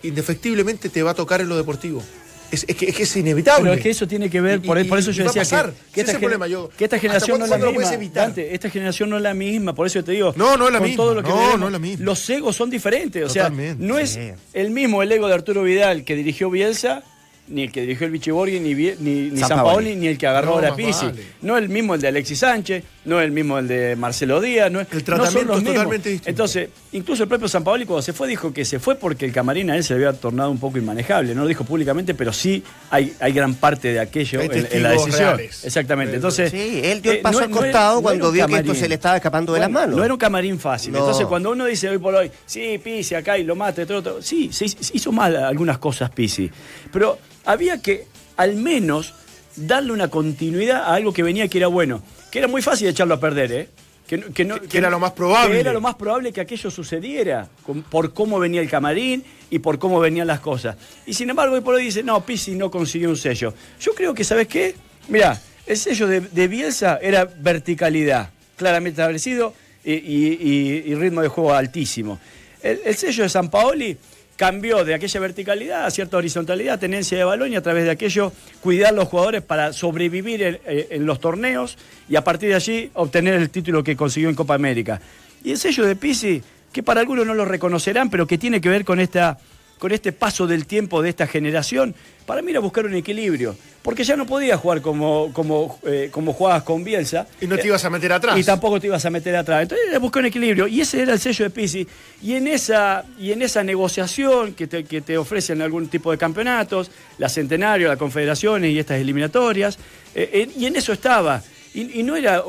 indefectiblemente 0.04 0.90
te 0.90 1.04
va 1.04 1.12
a 1.12 1.14
tocar 1.14 1.40
en 1.42 1.48
lo 1.50 1.56
deportivo. 1.56 2.04
Es, 2.52 2.66
es 2.68 2.76
que, 2.76 2.90
es 2.90 2.96
que 2.96 3.04
es 3.04 3.16
inevitable. 3.18 3.64
Pero 3.64 3.74
es 3.76 3.82
que 3.82 3.90
eso 3.92 4.08
tiene 4.08 4.30
que 4.30 4.42
ver, 4.42 4.60
Y- 4.64 4.68
por, 4.68 4.78
y- 4.80 4.84
por 4.84 5.00
eso 5.00 5.12
y 5.12 5.14
yo 5.14 5.24
va 5.26 5.32
a 5.32 5.34
decía 5.34 5.42
pasar. 5.60 5.74
que, 5.74 5.94
que 5.94 6.02
esta, 6.02 6.20
problema, 6.20 6.48
yo- 6.48 6.70
que 6.78 6.84
esta 6.84 6.98
¿hasta 6.98 7.08
generación 7.08 7.40
no 7.40 7.46
es 7.46 7.52
la 7.52 7.58
misma. 7.58 8.12
Dante, 8.14 8.54
esta 8.54 8.70
generación 8.70 9.10
no 9.10 9.18
es 9.18 9.24
la 9.24 9.34
misma, 9.34 9.74
por 9.74 9.88
eso 9.88 10.04
te 10.04 10.12
digo. 10.12 10.34
No, 10.36 10.58
no 10.58 10.68
es 10.68 10.74
la 10.74 10.80
con 10.80 10.88
misma. 10.88 11.04
todo 11.04 11.16
lo 11.16 11.24
que 11.24 11.30
No, 11.30 11.36
veremos, 11.38 11.60
no 11.60 11.66
es 11.68 11.72
la 11.72 11.80
misma. 11.80 12.06
Los 12.06 12.30
egos 12.30 12.56
son 12.56 12.70
diferentes. 12.70 13.24
O 13.24 13.30
sea, 13.30 13.44
Totalmente. 13.44 13.84
no 13.84 13.98
es 13.98 14.20
el 14.54 14.72
mismo 14.72 15.02
el 15.02 15.12
ego 15.12 15.28
de 15.28 15.34
Arturo 15.34 15.64
Vidal 15.64 16.04
que 16.04 16.16
dirigió 16.16 16.50
Bielsa, 16.50 17.04
ni 17.48 17.64
el 17.64 17.72
que 17.72 17.82
dirigió 17.82 18.06
el 18.06 18.12
Bichiborghi, 18.14 18.60
ni, 18.60 18.74
ni, 18.74 18.92
ni 18.92 19.40
Sampaoli. 19.40 19.40
Sampaoli, 19.40 19.96
ni 19.96 20.08
el 20.08 20.18
que 20.18 20.28
agarró 20.28 20.56
No, 20.62 20.68
más 20.68 20.72
Pizzi. 20.78 21.06
vale. 21.08 21.24
No 21.42 21.58
es 21.58 21.64
el 21.64 21.70
mismo 21.70 21.96
el 21.96 22.02
de 22.02 22.08
Alexis 22.08 22.40
Sánchez, 22.40 22.84
no 23.04 23.20
es 23.20 23.26
el 23.26 23.32
mismo 23.32 23.58
el 23.58 23.68
de 23.68 23.96
Marcelo 23.96 24.40
Díaz. 24.40 24.72
No 24.72 24.80
es, 24.80 24.88
El 24.92 25.00
no 25.00 25.04
tratamiento 25.04 25.40
son 25.40 25.48
los 25.48 25.58
es 25.58 25.64
mismos. 25.64 25.76
totalmente 25.76 26.10
distinto. 26.10 26.30
Entonces, 26.30 26.70
incluso 26.92 27.24
el 27.24 27.30
propio 27.30 27.48
Sampaoli 27.48 27.86
cuando 27.86 28.02
se 28.04 28.14
fue 28.14 28.28
dijo 28.28 28.54
que 28.54 28.64
se 28.64 28.80
fue 28.80 28.96
porque 28.96 29.26
el 29.26 29.32
camarín 29.34 29.72
a 29.72 29.76
él 29.78 29.84
se 29.84 29.96
le 29.98 30.06
había 30.08 30.20
tornado 30.20 30.52
un 30.52 30.60
poco 30.60 30.78
inmanejable. 30.78 31.34
No 31.34 31.42
lo 31.42 31.48
dijo 31.48 31.64
públicamente, 31.64 32.14
pero 32.14 32.32
sí 32.32 32.64
hay, 32.92 33.14
hay 33.20 33.32
gran 33.34 33.56
parte 33.56 33.92
de 33.94 34.00
aquello 34.00 34.42
en, 34.42 34.68
en 34.72 34.84
la 34.84 34.92
decisión. 34.92 35.14
reales. 35.38 35.66
Exactamente. 35.66 36.12
Sí, 36.12 36.16
Entonces, 36.16 36.52
Sí, 36.52 36.82
él 36.84 37.02
dio 37.02 37.12
el 37.14 37.18
eh, 37.18 37.22
paso 37.22 37.40
no- 37.40 37.46
al 37.46 37.52
costado 37.52 37.96
no 37.96 38.02
cuando 38.04 38.32
vio 38.32 38.46
que 38.48 38.56
esto 38.56 38.76
se 38.76 38.88
le 38.88 38.96
estaba 38.96 39.16
escapando 39.18 39.54
de 39.54 39.60
las 39.62 39.70
Bueno, 39.70 39.80
manos. 39.88 39.98
No 39.98 40.04
era 40.04 40.14
un 40.14 40.20
camarín 40.20 40.60
fácil. 40.60 40.92
No. 40.94 41.00
Entonces, 41.00 41.26
cuando 41.26 41.52
uno 41.52 41.66
dice 41.66 41.90
hoy 41.90 41.98
por 41.98 42.14
hoy, 42.14 42.32
sí, 42.46 42.78
Pisi, 42.84 43.16
acá 43.16 43.38
y 43.38 43.44
lo 43.44 43.56
mata, 43.56 43.82
y 43.82 43.86
todo, 43.86 44.04
todo", 44.04 44.22
sí, 44.22 44.50
se 44.54 44.66
hizo- 44.66 44.78
hizo 44.94 45.12
mal 45.12 45.36
algunas 45.36 45.78
cosas 45.80 46.12
Pisi. 46.12 46.50
Pero 46.92 47.18
había 47.46 47.82
que, 47.82 48.06
al 48.38 48.56
menos, 48.56 49.14
darle 49.56 49.92
una 49.92 50.08
continuidad 50.10 50.84
a 50.84 50.94
algo 50.94 51.12
que 51.14 51.24
venía 51.24 51.48
que 51.48 51.58
era 51.58 51.68
bueno. 51.68 52.02
Que 52.32 52.40
era 52.40 52.48
muy 52.48 52.62
fácil 52.62 52.88
echarlo 52.88 53.14
a 53.16 53.20
perder, 53.20 53.52
¿eh? 53.52 53.68
Que, 54.08 54.18
no- 54.18 54.34
que 54.34 54.44
no- 54.46 54.60
Que- 54.60 54.68
que 54.68 54.78
era 54.78 54.90
lo 54.90 55.00
más 55.00 55.12
probable. 55.12 55.54
que 55.54 55.60
era 55.60 55.72
lo 55.74 55.80
más 55.82 55.96
probable 55.96 56.34
que 56.34 56.42
aquello 56.42 56.72
sucediera, 56.72 57.48
con- 57.64 57.82
por 57.84 58.14
cómo 58.14 58.40
venía 58.40 58.62
el 58.62 58.70
camarín 58.70 59.24
y 59.50 59.60
por 59.60 59.80
cómo 59.80 60.00
venían 60.00 60.28
las 60.28 60.40
cosas. 60.40 60.76
Y 61.06 61.14
sin 61.14 61.30
embargo, 61.30 61.56
hoy 61.56 61.62
por 61.62 61.76
hoy 61.76 61.86
dice, 61.86 62.04
no, 62.04 62.26
Pisi 62.26 62.56
no 62.56 62.70
consiguió 62.72 63.10
un 63.10 63.18
sello. 63.18 63.54
Yo 63.80 63.94
creo 63.94 64.14
que, 64.14 64.24
¿sabes 64.24 64.48
qué? 64.48 64.76
Mira, 65.08 65.40
el 65.66 65.78
sello 65.78 66.08
de, 66.08 66.22
de 66.22 66.48
Bielsa 66.48 67.00
era 67.02 67.26
verticalidad, 67.26 68.32
claramente 68.58 69.00
establecido 69.02 69.54
y, 69.84 69.94
y- 69.94 70.38
y- 70.42 70.92
y 70.92 70.96
ritmo 70.96 71.22
de 71.22 71.28
juego 71.30 71.54
altísimo. 71.54 72.20
El, 72.62 72.82
el 72.86 72.96
sello 72.96 73.24
de 73.24 73.30
San 73.30 73.50
Paoli 73.50 73.98
cambió 74.42 74.84
de 74.84 74.96
aquella 74.96 75.20
verticalidad 75.20 75.86
a 75.86 75.92
cierta 75.92 76.18
horizontalidad, 76.18 76.80
tenencia 76.80 77.16
de 77.16 77.24
balón 77.24 77.54
y 77.54 77.56
a 77.56 77.62
través 77.62 77.84
de 77.84 77.92
aquello 77.92 78.34
cuidar 78.60 78.92
los 78.92 79.08
jugadores 79.08 79.44
para 79.44 79.72
sobrevivir 79.72 80.42
en, 80.42 80.60
eh, 80.66 80.88
en 80.90 81.06
los 81.06 81.20
torneos 81.20 81.78
y 82.10 82.16
a 82.16 82.24
partir 82.24 82.50
de 82.50 82.56
allí 82.56 82.90
obtener 82.96 83.36
el 83.36 83.52
título 83.52 83.84
que 83.84 83.96
consiguió 83.96 84.30
en 84.30 84.36
Copa 84.36 84.56
América. 84.56 85.00
Y 85.44 85.52
el 85.52 85.60
sello 85.60 85.86
de 85.86 85.96
Pisi, 85.96 86.42
que 86.74 86.82
para 86.82 87.02
algunos 87.02 87.28
no 87.28 87.36
lo 87.36 87.46
reconocerán, 87.46 88.10
pero 88.10 88.26
que 88.26 88.40
tiene 88.40 88.62
que 88.62 88.70
ver 88.70 88.84
con 88.84 89.00
esta 89.00 89.38
con 89.82 89.92
este 89.92 90.12
paso 90.12 90.46
del 90.46 90.68
tiempo 90.68 91.02
de 91.02 91.10
esta 91.10 91.26
generación, 91.26 91.96
para 92.28 92.44
mí 92.44 92.52
era 92.52 92.60
buscar 92.60 92.86
un 92.86 92.94
equilibrio. 92.94 93.56
Porque 93.82 94.04
ya 94.04 94.16
no 94.16 94.28
podías 94.28 94.60
jugar 94.60 94.80
como, 94.80 95.34
como, 95.34 95.80
eh, 95.88 96.10
como 96.12 96.34
jugabas 96.34 96.62
con 96.62 96.84
Bielsa. 96.84 97.26
Y 97.42 97.48
no 97.48 97.58
te 97.58 97.66
ibas 97.66 97.84
a 97.84 97.90
meter 97.90 98.14
atrás. 98.14 98.38
Y 98.38 98.44
tampoco 98.44 98.80
te 98.80 98.86
ibas 98.86 99.04
a 99.06 99.10
meter 99.10 99.36
atrás. 99.36 99.64
Entonces 99.64 99.88
era 99.90 99.98
buscar 99.98 100.22
un 100.22 100.28
equilibrio. 100.28 100.68
Y 100.68 100.82
ese 100.82 101.02
era 101.02 101.14
el 101.14 101.20
sello 101.20 101.46
de 101.46 101.50
Pisi. 101.50 101.88
Y 102.22 102.36
en 102.36 102.46
esa, 102.46 103.06
y 103.18 103.32
en 103.32 103.42
esa 103.42 103.64
negociación 103.64 104.54
que 104.54 104.68
te, 104.68 104.84
que 104.84 105.02
te 105.02 105.18
ofrecen 105.18 105.64
algún 105.64 105.88
tipo 105.88 106.12
de 106.12 106.20
campeonatos, 106.20 106.92
la 107.18 107.28
Centenario, 107.28 107.88
las 107.88 107.98
Confederaciones 107.98 108.72
y 108.72 108.78
estas 108.78 109.02
eliminatorias, 109.02 109.80
eh, 110.14 110.30
eh, 110.32 110.50
y 110.56 110.68
en 110.68 110.76
eso 110.76 110.94
estaba. 110.94 111.42
Y, 111.74 112.02
y 112.02 112.04
no 112.04 112.16
era. 112.16 112.44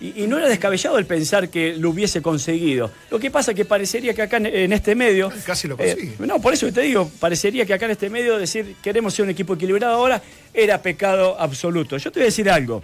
Eh, 0.00 0.12
y, 0.16 0.24
y 0.24 0.26
no 0.26 0.38
era 0.38 0.48
descabellado 0.48 0.98
el 0.98 1.06
pensar 1.06 1.48
que 1.48 1.76
lo 1.76 1.90
hubiese 1.90 2.22
conseguido. 2.22 2.90
Lo 3.10 3.18
que 3.18 3.30
pasa 3.30 3.52
es 3.52 3.56
que 3.56 3.64
parecería 3.64 4.14
que 4.14 4.22
acá 4.22 4.36
en, 4.38 4.46
en 4.46 4.72
este 4.72 4.94
medio. 4.94 5.32
Casi 5.44 5.68
lo 5.68 5.74
eh, 5.78 5.94
consigue. 5.94 6.26
no, 6.26 6.40
por 6.40 6.54
eso 6.54 6.70
te 6.72 6.82
digo, 6.82 7.10
parecería 7.18 7.64
que 7.66 7.74
acá 7.74 7.86
en 7.86 7.92
este 7.92 8.10
medio 8.10 8.38
decir 8.38 8.76
queremos 8.82 9.14
ser 9.14 9.24
un 9.24 9.30
equipo 9.30 9.54
equilibrado 9.54 9.94
ahora 9.94 10.22
era 10.52 10.82
pecado 10.82 11.40
absoluto. 11.40 11.96
Yo 11.96 12.10
te 12.10 12.20
voy 12.20 12.24
a 12.24 12.26
decir 12.26 12.50
algo. 12.50 12.82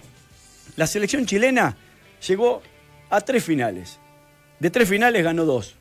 La 0.75 0.87
selección 0.87 1.25
chilena 1.25 1.75
llegó 2.27 2.61
a 3.09 3.21
tres 3.21 3.43
finales. 3.43 3.99
De 4.59 4.69
tres 4.69 4.89
finales 4.89 5.23
ganó 5.23 5.45
dos. 5.45 5.75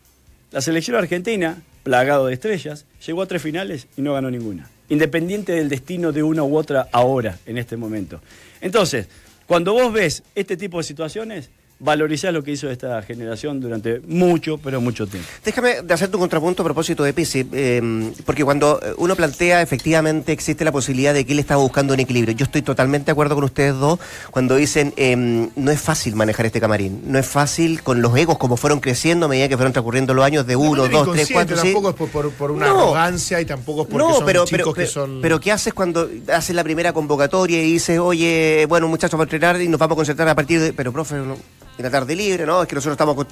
La 0.51 0.61
selección 0.61 0.97
argentina, 0.97 1.63
plagado 1.83 2.27
de 2.27 2.35
estrellas, 2.35 2.85
llegó 3.07 3.23
a 3.23 3.27
tres 3.27 3.41
finales 3.41 3.87
y 3.97 4.03
no 4.03 4.13
ganó 4.13 4.31
ninguna. 4.31 4.69
Independiente 4.89 5.53
del 5.53 5.71
destino 5.71 6.13
de 6.13 6.23
una 6.23 6.43
u 6.43 6.57
otra 6.57 6.89
ahora, 6.93 7.39
en 7.47 7.57
este 7.57 7.79
momento. 7.79 8.21
Entonces, 8.61 9.07
cuando 9.47 9.73
vos 9.73 9.93
ves 9.93 10.23
este 10.35 10.57
tipo 10.57 10.79
de 10.79 10.85
situaciones, 10.85 11.51
valorizás 11.83 12.33
lo 12.33 12.43
que 12.43 12.53
hizo 12.53 12.71
esta 12.71 13.03
generación 13.03 13.61
durante 13.61 14.01
mucho, 14.07 14.59
pero 14.59 14.81
mucho 14.81 15.07
tiempo. 15.07 15.29
Déjame 15.45 15.83
de 15.83 15.95
hacer 15.95 16.09
tu 16.11 16.19
contrapunto 16.19 16.63
a 16.63 16.65
propósito 16.65 17.03
de 17.03 17.13
Pizzi, 17.13 17.47
eh, 17.53 18.13
porque 18.25 18.45
cuando 18.45 18.81
uno 18.99 19.17
plantea 19.17 19.63
efectivamente 19.63 20.33
existe 20.33 20.65
la 20.65 20.73
posibilidad 20.73 21.13
de 21.13 21.27
que 21.27 21.33
él 21.33 21.41
estaba 21.41 21.61
buscando 21.61 21.93
un 21.95 22.01
equilibrio. 22.01 22.35
Yo 22.35 22.45
estoy 22.45 22.63
totalmente 22.63 23.07
de 23.07 23.13
acuerdo 23.13 23.35
con 23.35 23.45
ustedes 23.45 23.75
dos 23.75 23.99
cuando 24.31 24.57
dicen 24.57 24.95
eh, 24.97 25.17
no 25.17 25.71
es 25.71 25.81
fácil 25.81 26.15
manejar 26.15 26.47
este 26.47 26.61
camarín, 26.61 27.03
no 27.07 27.19
es 27.19 27.27
fácil 27.27 27.83
con 27.83 28.01
los 28.01 28.17
egos 28.17 28.39
como 28.39 28.57
fueron 28.57 28.81
creciendo 28.81 29.27
a 29.27 29.29
medida 29.29 29.49
que 29.49 29.57
fueron 29.57 29.73
transcurriendo 29.73 30.15
los 30.15 30.25
años 30.25 30.47
de 30.47 30.57
uno, 30.57 30.89
dos, 30.89 31.13
tres, 31.13 31.31
cuatro. 31.33 31.57
Tampoco 31.57 31.91
es 31.91 31.97
por, 31.97 32.31
por, 32.33 32.51
una 32.53 32.67
arrogancia 32.67 33.41
y 33.41 33.45
tampoco 33.45 33.83
es 33.83 33.89
porque 33.89 34.07
no, 34.07 34.15
son 34.15 34.27
pero, 34.27 34.45
chicos 34.45 34.61
pero, 34.61 34.73
que 34.75 34.87
son. 34.87 35.21
Pero 35.21 35.41
¿qué 35.41 35.51
haces 35.51 35.75
cuando 35.75 36.09
haces 36.33 36.55
la 36.55 36.63
primera 36.63 36.93
convocatoria 36.93 37.63
y 37.63 37.73
dices, 37.73 37.99
oye, 37.99 38.67
bueno 38.69 38.87
muchachos, 38.87 39.13
vamos 39.13 39.25
a 39.25 39.35
entrenar 39.35 39.61
y 39.61 39.69
nos 39.69 39.81
vamos 39.81 39.97
a 39.97 39.97
concentrar 39.97 40.29
a 40.29 40.35
partir 40.35 40.61
de. 40.61 40.73
Pero 40.73 40.93
profe, 40.93 41.17
no, 41.17 41.37
en 41.83 41.93
la 41.93 41.99
tarde 41.99 42.15
libre, 42.17 42.47
¿no? 42.47 42.63
Es 42.63 42.69
que 42.69 42.75
nosotros 42.75 42.95
estamos... 42.95 43.27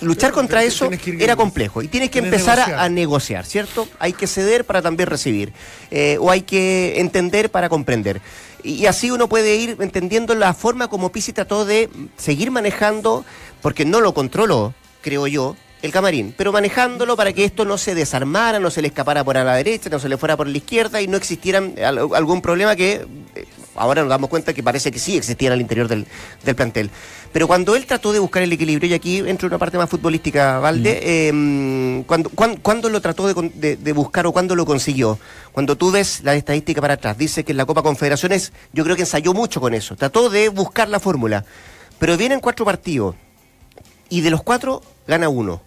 Luchar 0.00 0.30
contra 0.30 0.62
eso 0.62 0.88
era 1.18 1.34
complejo 1.34 1.82
y 1.82 1.88
tienes 1.88 2.10
que 2.10 2.20
empezar 2.20 2.60
a, 2.60 2.88
negociar, 2.88 3.44
¿cierto? 3.44 3.88
Hay 3.98 4.12
que 4.12 4.28
ceder 4.28 4.64
para 4.64 4.80
también 4.80 5.08
recibir 5.08 5.52
eh, 5.90 6.18
o 6.20 6.30
hay 6.30 6.42
que 6.42 7.00
entender 7.00 7.50
para 7.50 7.68
comprender. 7.68 8.20
Y, 8.62 8.86
así 8.86 9.10
uno 9.10 9.28
puede 9.28 9.56
ir 9.56 9.76
entendiendo 9.80 10.36
la 10.36 10.54
forma 10.54 10.86
como 10.86 11.10
Pisi 11.10 11.32
trató 11.32 11.64
de 11.64 11.90
seguir 12.16 12.52
manejando, 12.52 13.24
porque 13.60 13.84
no 13.84 14.00
lo 14.00 14.14
controló, 14.14 14.72
creo 15.00 15.26
yo, 15.26 15.56
el 15.82 15.90
camarín, 15.90 16.32
pero 16.36 16.52
manejándolo 16.52 17.16
para 17.16 17.32
que 17.32 17.44
esto 17.44 17.64
no 17.64 17.76
se 17.76 17.96
desarmara, 17.96 18.60
no 18.60 18.70
se 18.70 18.82
le 18.82 18.88
escapara 18.88 19.24
por 19.24 19.36
a 19.36 19.42
la 19.42 19.56
derecha, 19.56 19.90
no 19.90 19.98
se 19.98 20.08
le 20.08 20.16
fuera 20.16 20.36
por 20.36 20.46
la 20.46 20.56
izquierda 20.56 21.00
y 21.00 21.08
no 21.08 21.16
existiera 21.16 21.60
algún 22.14 22.40
problema 22.40 22.76
que 22.76 23.06
eh, 23.34 23.46
ahora 23.78 24.02
nos 24.02 24.10
damos 24.10 24.30
cuenta 24.30 24.52
que 24.52 24.62
parece 24.62 24.90
que 24.90 24.98
sí 24.98 25.16
existía 25.16 25.52
al 25.52 25.60
interior 25.60 25.88
del, 25.88 26.06
plantel. 26.54 26.90
Pero 27.32 27.46
cuando 27.46 27.76
él 27.76 27.86
trató 27.86 28.12
de 28.12 28.18
buscar 28.18 28.42
el 28.42 28.52
equilibrio, 28.52 28.90
y 28.90 28.94
aquí 28.94 29.18
entra 29.18 29.48
una 29.48 29.58
parte 29.58 29.78
más 29.78 29.88
futbolística, 29.88 30.58
Valde, 30.58 32.04
cuando, 32.06 32.88
lo 32.88 33.00
trató 33.00 33.26
de, 33.26 33.92
buscar 33.92 34.26
o 34.26 34.32
cuándo 34.32 34.54
lo 34.54 34.64
consiguió? 34.64 35.18
Cuando 35.52 35.76
tú 35.76 35.90
ves 35.90 36.20
la 36.22 36.34
estadística 36.34 36.80
para 36.80 36.94
atrás, 36.94 37.18
dice 37.18 37.44
que 37.44 37.52
en 37.52 37.58
la 37.58 37.66
Copa 37.66 37.82
Confederaciones 37.82 38.52
yo 38.72 38.84
creo 38.84 38.96
que 38.96 39.02
ensayó 39.02 39.34
mucho 39.34 39.60
con 39.60 39.74
eso, 39.74 39.96
trató 39.96 40.30
de 40.30 40.48
buscar 40.48 40.88
la 40.88 41.00
fórmula. 41.00 41.44
Pero 41.98 42.16
vienen 42.16 42.40
cuatro 42.40 42.64
partidos 42.64 43.16
y 44.08 44.20
de 44.20 44.30
los 44.30 44.42
cuatro 44.42 44.82
gana 45.06 45.28
uno. 45.28 45.60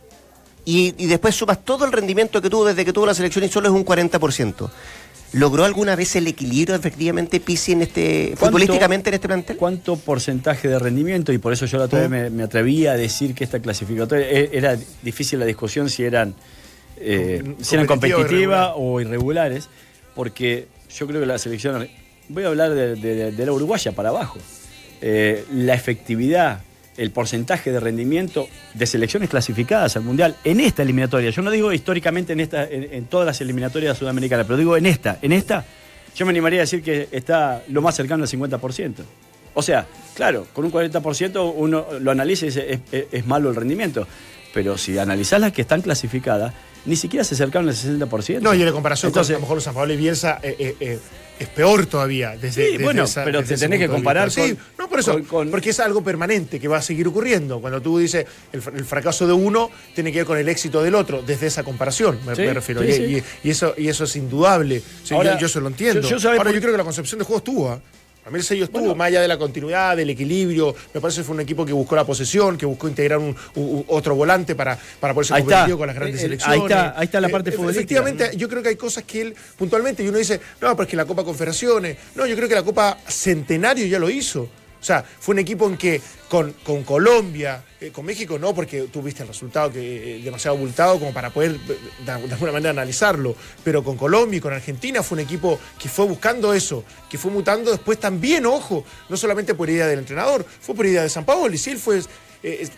Y, 0.64 0.94
y, 0.98 1.08
después 1.08 1.34
sumas 1.36 1.66
todo 1.66 1.86
el 1.86 1.92
rendimiento 1.92 2.40
que 2.40 2.50
tuvo 2.50 2.66
desde 2.66 2.86
que 2.86 2.94
tuvo 2.94 3.08
la 3.08 3.16
selección 3.16 3.44
y 3.44 3.50
solo 3.50 3.68
es 3.68 3.74
un 3.74 3.84
40%. 3.84 4.70
¿Logró 5.34 5.64
alguna 5.64 5.96
vez 5.96 6.16
el 6.18 6.28
equilibrio 6.28 6.76
efectivamente 6.76 7.40
Pisi 7.40 7.72
en 7.72 7.84
este 7.84 8.34
futbolísticamente 8.36 9.10
en 9.10 9.14
este 9.14 9.28
plantel? 9.28 9.56
¿Cuánto 9.56 9.96
porcentaje 9.96 10.68
de 10.68 10.78
rendimiento? 10.78 11.32
Y 11.32 11.38
por 11.38 11.54
eso 11.54 11.66
yo 11.66 11.78
la 11.78 11.86
otra 11.86 12.02
vez 12.02 12.10
me, 12.10 12.30
me, 12.30 12.44
atreví 12.44 12.86
a 12.86 12.96
decir 12.96 13.34
que 13.34 13.46
esta 13.46 13.60
clasificatoria 13.60 14.30
e, 14.30 14.50
era 14.52 14.78
difícil 15.02 15.40
la 15.40 15.46
discusión 15.46 15.90
si 15.90 16.04
eran, 16.04 16.36
eh, 16.98 17.56
si 17.62 17.76
eran 17.76 17.88
competitivas 17.88 18.74
o 18.76 19.00
irregulares, 19.00 19.70
porque 20.16 20.68
yo 20.94 21.08
creo 21.08 21.22
que 21.22 21.26
la 21.26 21.38
selección, 21.38 21.88
voy 22.28 22.44
a 22.44 22.48
hablar 22.48 22.72
de, 22.74 23.34
la 23.38 23.52
uruguaya 23.54 23.94
para 23.94 24.10
abajo, 24.10 24.40
eh, 25.02 25.46
la 25.54 25.76
efectividad 25.76 26.62
el 26.98 27.12
porcentaje 27.12 27.72
de 27.72 27.80
rendimiento 27.80 28.48
de 28.74 28.86
selecciones 28.86 29.30
clasificadas 29.30 29.96
al 29.96 30.04
Mundial 30.04 30.36
en 30.44 30.60
esta 30.60 30.84
eliminatoria. 30.84 31.30
Yo 31.30 31.42
no 31.42 31.52
digo 31.52 31.72
históricamente 31.72 32.34
en, 32.34 32.40
esta, 32.40 32.66
en, 32.66 33.06
todas 33.06 33.26
las 33.26 33.42
eliminatorias 33.42 33.98
sudamericanas, 33.98 34.46
pero 34.46 34.58
digo 34.58 34.78
en 34.78 34.86
esta. 34.86 35.18
En 35.22 35.32
esta 35.32 35.66
yo 36.16 36.26
me 36.26 36.32
animaría 36.32 36.60
a 36.60 36.64
decir 36.64 36.84
que 36.84 37.08
está 37.12 37.64
lo 37.70 37.82
más 37.82 37.96
cercano 37.96 38.24
al 38.24 38.30
50%. 38.30 38.96
O 39.54 39.62
sea, 39.62 39.86
claro, 40.16 40.48
con 40.54 40.66
un 40.66 40.72
40% 40.72 41.54
uno 41.56 41.86
lo 42.00 42.12
analiza 42.12 42.46
y 42.46 42.50
dice 42.50 42.82
es, 42.92 43.06
es 43.12 43.26
malo 43.26 43.50
el 43.50 43.56
rendimiento. 43.56 44.08
Pero 44.54 44.78
si 44.78 44.98
analizás 44.98 45.40
las 45.40 45.54
que 45.54 45.62
están 45.62 45.82
clasificadas, 45.82 46.54
ni 46.86 46.96
siquiera 46.96 47.24
se 47.24 47.36
acercaron 47.36 47.70
al 47.70 47.76
60%. 47.76 48.42
No, 48.42 48.54
y 48.54 48.60
en 48.60 48.66
la 48.66 48.72
comparación 48.72 49.10
Entonces, 49.10 49.36
con 49.36 49.36
a 49.36 49.40
lo 49.40 49.48
mejor 49.48 49.62
San 49.62 49.74
Pablo 49.74 49.94
y 49.94 49.98
Bielsa 49.98 50.40
eh, 50.42 50.56
eh, 50.58 50.76
eh, 50.80 51.00
es 51.40 51.48
peor 51.50 51.86
todavía. 51.86 52.38
Desde, 52.38 52.78
sí, 52.78 52.84
bueno, 52.84 53.06
pero 53.16 53.44
te 53.44 53.58
tenés 53.58 53.80
que 53.80 53.88
comparar 53.88 54.32
con, 54.34 54.48
Sí, 54.48 54.58
no, 54.78 54.88
por 54.88 55.00
eso, 55.00 55.20
porque 55.50 55.72
es 55.72 55.80
algo 55.80 56.04
permanente 56.04 56.60
que 56.60 56.68
va 56.68 56.78
a 56.78 56.82
seguir 56.82 57.08
ocurriendo. 57.08 57.60
Cuando 57.60 57.82
tú 57.82 57.98
dices 57.98 58.26
el, 58.52 58.62
fracaso 58.62 59.26
de 59.26 59.34
uno 59.34 59.70
tiene 59.96 60.12
que 60.12 60.20
ver 60.20 60.28
con 60.28 60.38
el 60.38 60.48
éxito 60.50 60.84
del 60.84 60.96
otro, 60.96 61.22
desde 61.22 61.48
esa 61.48 61.64
comparación, 61.64 62.20
me, 62.26 62.36
refiero. 62.36 62.84
y, 62.84 63.24
eso, 63.44 63.74
y 63.78 63.88
eso 63.88 64.04
es 64.04 64.16
indudable. 64.16 64.84
yo, 65.10 65.48
eso 65.48 65.60
lo 65.60 65.68
entiendo. 65.68 66.08
Ahora, 66.08 66.52
yo 66.52 66.60
creo 66.60 66.72
que 66.74 66.78
la 66.78 66.84
concepción 66.84 67.20
de 67.20 67.26
juego 67.26 67.40
estuvo. 67.40 67.82
¿Ah? 68.24 68.28
A 68.28 68.32
mí 68.32 68.38
el 68.38 68.44
sello 68.44 68.66
estuvo, 68.66 68.96
más 68.96 69.08
allá 69.08 69.22
de 69.22 69.28
la 69.28 69.38
continuidad, 69.38 69.98
del 69.98 70.10
equilibrio. 70.10 70.76
Me 70.94 71.02
parece 71.02 71.22
que 71.22 71.24
fue 71.26 71.36
un 71.36 71.42
equipo 71.42 71.66
que 71.66 71.74
buscó 71.74 71.96
la 71.96 72.06
posesión, 72.06 72.58
que 72.58 72.66
buscó 72.66 72.88
integrar 72.88 73.20
un, 73.20 73.36
otro 73.88 74.16
volante 74.16 74.56
para, 74.56 74.78
para 75.00 75.14
poder 75.14 75.28
ser 75.28 75.40
competitivo 75.40 75.78
con 75.78 75.88
las 75.88 75.96
grandes 75.96 76.22
eh, 76.22 76.26
eh, 76.26 76.28
selecciones. 76.28 76.60
Ahí 76.60 76.64
está, 76.64 77.00
ahí 77.00 77.06
está 77.06 77.22
la 77.22 77.30
parte 77.30 77.50
eh, 77.50 77.54
futbolística. 77.54 77.96
Efectivamente, 78.00 78.38
yo 78.38 78.48
creo 78.48 78.62
que 78.62 78.70
hay 78.70 78.76
cosas 78.76 79.04
que 79.04 79.22
él 79.22 79.36
puntualmente, 79.58 80.04
y 80.04 80.08
uno 80.08 80.18
dice, 80.18 80.40
no, 80.62 80.72
pero 80.76 80.84
es 80.84 80.90
que 80.90 80.98
la 80.98 81.06
Copa 81.06 81.24
Confederaciones, 81.24 81.98
no, 82.16 82.26
yo 82.26 82.36
creo 82.36 82.48
que 82.48 82.56
la 82.56 82.64
Copa 82.64 82.98
Centenario 83.08 83.86
ya 83.88 84.00
lo 84.00 84.10
hizo. 84.10 84.42
O 84.44 84.84
sea, 84.84 85.04
fue 85.04 85.34
un 85.34 85.40
equipo 85.40 85.68
en 85.68 85.78
que 85.78 86.02
con, 86.28 86.54
con 86.64 86.84
Colombia, 86.84 87.64
eh, 87.82 87.90
con 87.90 88.06
México 88.06 88.38
no, 88.38 88.54
porque 88.54 88.84
tuviste 88.84 89.24
el 89.24 89.28
resultado 89.28 89.72
que 89.72 90.18
eh, 90.18 90.22
demasiado 90.22 90.56
abultado 90.56 91.00
como 91.00 91.12
para 91.12 91.32
poder 91.32 91.54
eh, 91.68 91.78
de, 92.06 92.12
alguna 92.12 92.52
manera 92.52 92.70
analizarlo. 92.70 93.36
Pero 93.64 93.84
con 93.84 93.98
Colombia 93.98 94.38
y 94.38 94.40
con 94.40 94.54
Argentina 94.54 95.02
fue 95.02 95.16
un 95.16 95.24
equipo 95.24 95.60
que 95.80 95.90
fue 95.90 96.06
buscando 96.06 96.54
eso, 96.54 96.84
que 97.10 97.18
fue 97.18 97.32
mutando 97.32 97.72
después 97.72 98.00
también, 98.00 98.46
ojo, 98.46 98.86
no 99.10 99.18
solamente 99.18 99.56
por 99.56 99.68
idea 99.68 99.88
del 99.88 99.98
entrenador, 99.98 100.46
fue 100.62 100.76
por 100.76 100.86
idea 100.86 101.02
de 101.02 101.10
San 101.10 101.26
Paolo. 101.26 101.56
Y 101.56 101.58
sí, 101.58 101.72
él 101.72 101.80
fue 101.80 102.02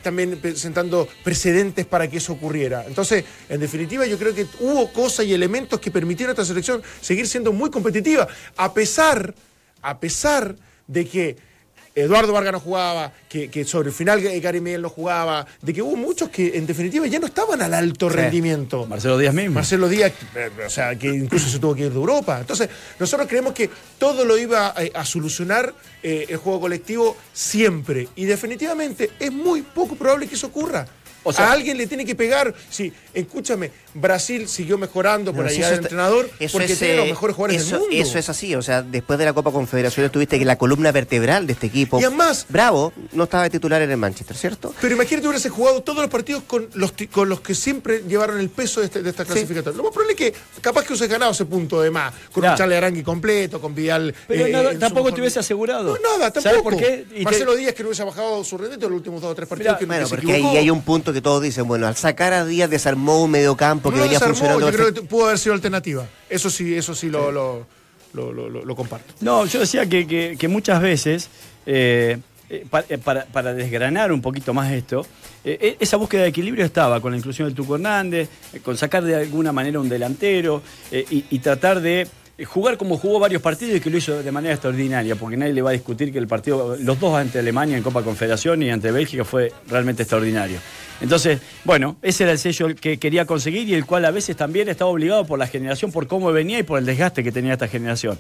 también 0.02 0.40
presentando 0.40 1.06
precedentes 1.22 1.86
para 1.86 2.10
que 2.10 2.18
eso 2.18 2.32
ocurriera. 2.32 2.86
Entonces, 2.88 3.26
en 3.50 3.60
definitiva, 3.60 4.06
yo 4.06 4.18
creo 4.18 4.34
que 4.34 4.48
hubo 4.62 4.94
cosas 4.94 5.26
y 5.26 5.34
elementos 5.34 5.82
que 5.82 5.92
permitieron 5.92 6.30
a 6.30 6.34
esta 6.34 6.46
selección 6.46 6.82
seguir 7.02 7.28
siendo 7.28 7.52
muy 7.52 7.70
competitiva, 7.70 8.26
a 8.56 8.74
pesar, 8.74 9.36
a 9.82 10.00
pesar 10.00 10.56
de 10.88 11.06
que 11.06 11.53
Eduardo 11.96 12.34
Vargas 12.34 12.54
no 12.54 12.60
jugaba, 12.60 13.12
que, 13.30 13.66
sobre 13.66 13.90
el 13.90 13.96
final 13.96 14.22
Gary 14.22 14.62
Miguel 14.62 14.82
no 14.82 14.90
jugaba, 14.90 15.46
de 15.62 15.74
que 15.74 15.82
hubo 15.82 15.96
muchos 15.96 16.30
que 16.30 16.58
en 16.58 16.66
definitiva 16.66 17.06
ya 17.06 17.20
no 17.20 17.28
estaban 17.28 17.62
al 17.62 17.74
alto 17.74 18.10
rendimiento. 18.10 18.88
Marcelo 18.88 19.18
Díaz 19.18 19.34
mismo. 19.34 19.56
Marcelo 19.56 19.88
Díaz, 19.88 20.12
eh, 20.36 20.50
o 20.66 20.70
sea, 20.70 20.98
que 20.98 21.08
incluso 21.08 21.50
se 21.50 21.60
tuvo 21.60 21.76
que 21.76 21.84
ir 21.84 21.92
de 21.92 21.96
Europa. 21.96 22.40
Entonces, 22.40 22.70
nosotros 23.00 23.28
creemos 23.28 23.54
que 23.54 23.70
todo 24.00 24.26
lo 24.26 24.38
iba 24.38 24.70
a, 24.70 25.06
solucionar 25.06 25.74
eh, 26.02 26.26
el 26.30 26.38
juego 26.38 26.62
colectivo 26.62 27.16
siempre. 27.32 28.08
Y 28.16 28.26
definitivamente 28.26 29.12
es 29.20 29.32
muy 29.32 29.62
poco 29.62 29.96
probable 29.96 30.28
que 30.28 30.36
eso 30.36 30.48
ocurra. 30.48 30.88
O 31.24 31.32
sea, 31.32 31.50
a 31.50 31.52
alguien 31.54 31.78
le 31.78 31.88
tiene 31.88 32.06
que 32.06 32.16
pegar. 32.16 32.54
Sí, 32.70 32.92
escúchame, 33.14 33.72
Brasil 33.94 34.48
siguió 34.48 34.78
mejorando 34.78 35.34
por 35.34 35.46
ahí 35.46 35.60
del 35.60 35.76
entrenador 35.76 36.30
porque 36.52 36.76
tiene 36.76 36.98
los 36.98 37.08
mejores 37.08 37.36
jugadores 37.36 37.70
del 37.70 37.80
mundo. 37.80 37.96
Eso 37.96 38.18
es 38.18 38.30
así, 38.30 38.56
o 38.56 38.62
sea, 38.62 38.82
después 38.82 39.20
de 39.20 39.26
la 39.26 39.34
Copa 39.34 39.52
Confederación 39.52 40.10
tuviste 40.10 40.40
que 40.40 40.46
la 40.46 40.58
columna 40.58 40.92
vertebral 40.92 41.48
de 41.48 41.54
este 41.54 41.68
equipo. 41.68 42.00
Y 42.00 42.04
además. 42.04 42.46
Bravo, 42.50 42.94
no 43.14 43.24
estaba 43.24 43.50
titular 43.50 43.82
en 43.82 43.92
el 43.92 43.98
Manchester, 43.98 44.36
¿cierto? 44.36 44.74
Pero 44.82 44.96
imagínate 44.96 45.28
hubiese 45.28 45.50
jugado 45.50 45.82
todos 45.82 46.00
los 46.00 46.10
partidos 46.10 46.44
con 46.44 46.70
los, 46.74 46.94
con 47.12 47.30
los 47.30 47.42
que 47.42 47.56
siempre 47.56 48.04
llevaron 48.08 48.40
el 48.40 48.50
peso 48.50 48.80
de, 48.80 48.88
este, 48.88 49.02
de 49.02 49.10
esta 49.10 49.26
clasificatoria. 49.26 49.78
Lo 49.78 49.84
más 49.84 49.94
probable 49.94 50.14
es 50.14 50.18
que 50.18 50.34
capaz 50.62 50.84
que 50.84 50.94
hubiese 50.94 51.08
ganado 51.08 51.32
ese 51.32 51.46
punto 51.46 51.82
de 51.82 51.92
más, 51.92 52.14
con 52.32 52.46
un 52.46 52.56
Charlie 52.56 52.76
Arangui 52.76 53.04
completo, 53.04 53.62
con 53.62 53.74
Vidal. 53.76 54.14
Pero 54.28 54.46
eh, 54.46 54.78
tampoco 54.78 55.14
te 55.14 55.22
hubiese 55.22 55.40
asegurado. 55.40 55.98
No, 55.98 56.18
nada, 56.18 56.32
tampoco. 56.32 56.42
¿Sabes 56.42 56.62
por 56.62 56.78
qué? 56.78 57.24
Marcelo 57.24 57.56
Díaz 57.56 57.74
que 57.74 57.84
no 57.84 57.90
hubiese 57.90 58.04
bajado 58.04 58.44
su 58.44 58.58
rendimiento 58.58 58.88
en 58.88 58.92
los 58.92 58.98
últimos 58.98 59.22
dos 59.22 59.32
o 59.32 59.36
tres 59.36 59.48
partidos. 59.48 59.78
bueno, 59.86 60.08
porque 60.08 60.34
ahí 60.34 60.58
hay 60.58 60.70
un 60.70 60.82
punto 60.82 61.14
que 61.14 61.22
todos 61.22 61.42
dicen, 61.42 61.68
bueno, 61.68 61.88
al 61.88 61.96
sacar 61.96 62.34
a 62.34 62.46
Díaz 62.46 62.70
desarmó 62.70 63.24
un 63.24 63.32
mediocampo 63.32 63.83
que 63.92 64.00
venía 64.00 64.20
funcionando. 64.20 64.70
Yo 64.70 64.76
creo 64.76 64.94
que 64.94 65.02
pudo 65.02 65.26
haber 65.26 65.40
sido 65.40 65.56
alternativa. 65.56 66.08
Eso 66.30 66.50
sí, 66.50 66.76
eso 66.76 66.94
sí 66.96 67.10
lo, 67.10 67.32
lo, 67.32 67.66
lo, 68.14 68.76
comparto. 68.76 69.14
No, 69.22 69.46
yo 69.46 69.60
decía 69.60 69.88
que, 69.88 70.38
que, 70.38 70.48
muchas 70.48 70.82
veces, 70.82 71.30
eh, 71.66 72.18
eh, 72.50 72.66
eh, 72.90 72.98
para, 72.98 73.26
para, 73.26 73.54
desgranar 73.54 74.12
un 74.12 74.22
poquito 74.22 74.54
más 74.54 74.72
esto, 74.72 75.06
esa 75.44 75.98
búsqueda 75.98 76.24
de 76.24 76.30
equilibrio 76.30 76.64
estaba 76.64 77.02
con 77.02 77.12
la 77.12 77.18
inclusión 77.18 77.48
del 77.48 77.56
Tuco 77.56 77.76
Hernández, 77.76 78.30
con 78.64 78.78
sacar 78.78 79.04
de 79.04 79.16
alguna 79.16 79.52
manera 79.52 79.80
un 79.80 79.90
delantero 79.90 80.62
y 80.92 81.40
tratar 81.40 81.82
de 81.82 82.08
jugar 82.46 82.78
como 82.78 82.98
jugó 82.98 83.20
varios 83.20 83.42
partidos 83.42 83.76
y 83.76 83.80
que 83.80 83.90
lo 83.90 83.98
hizo 83.98 84.24
de 84.24 84.32
manera 84.32 84.54
extraordinaria, 84.54 85.16
porque 85.16 85.38
nadie 85.38 85.54
le 85.54 85.62
va 85.62 85.70
a 85.70 85.74
discutir 85.74 86.12
que 86.12 86.18
el 86.18 86.28
partido, 86.28 86.76
los 86.80 87.00
dos 87.00 87.16
ante 87.16 87.40
Alemania 87.40 87.78
en 87.78 87.84
Copa 87.84 88.02
Confederación 88.02 88.64
y 88.64 88.72
ante 88.72 88.92
Bélgica 88.92 89.24
fue 89.24 89.52
realmente 89.68 90.04
extraordinario. 90.04 90.58
Entonces, 91.04 91.42
bueno, 91.66 91.98
ese 92.02 92.24
era 92.24 92.32
el 92.32 92.40
sello 92.40 92.74
que 92.74 92.98
quería 92.98 93.26
conseguir 93.26 93.68
y 93.68 93.74
el 93.74 93.86
cual 93.86 94.06
a 94.06 94.12
veces 94.12 94.38
también 94.38 94.70
estaba 94.70 94.90
obligado 94.90 95.26
por 95.26 95.38
la 95.38 95.48
generación, 95.48 95.92
por 95.92 96.08
cómo 96.08 96.32
venía 96.32 96.60
y 96.60 96.64
por 96.64 96.80
el 96.80 96.86
desgaste 96.86 97.26
que 97.26 97.32
tenía 97.34 97.54
esta 97.54 97.68
generación. 97.68 98.18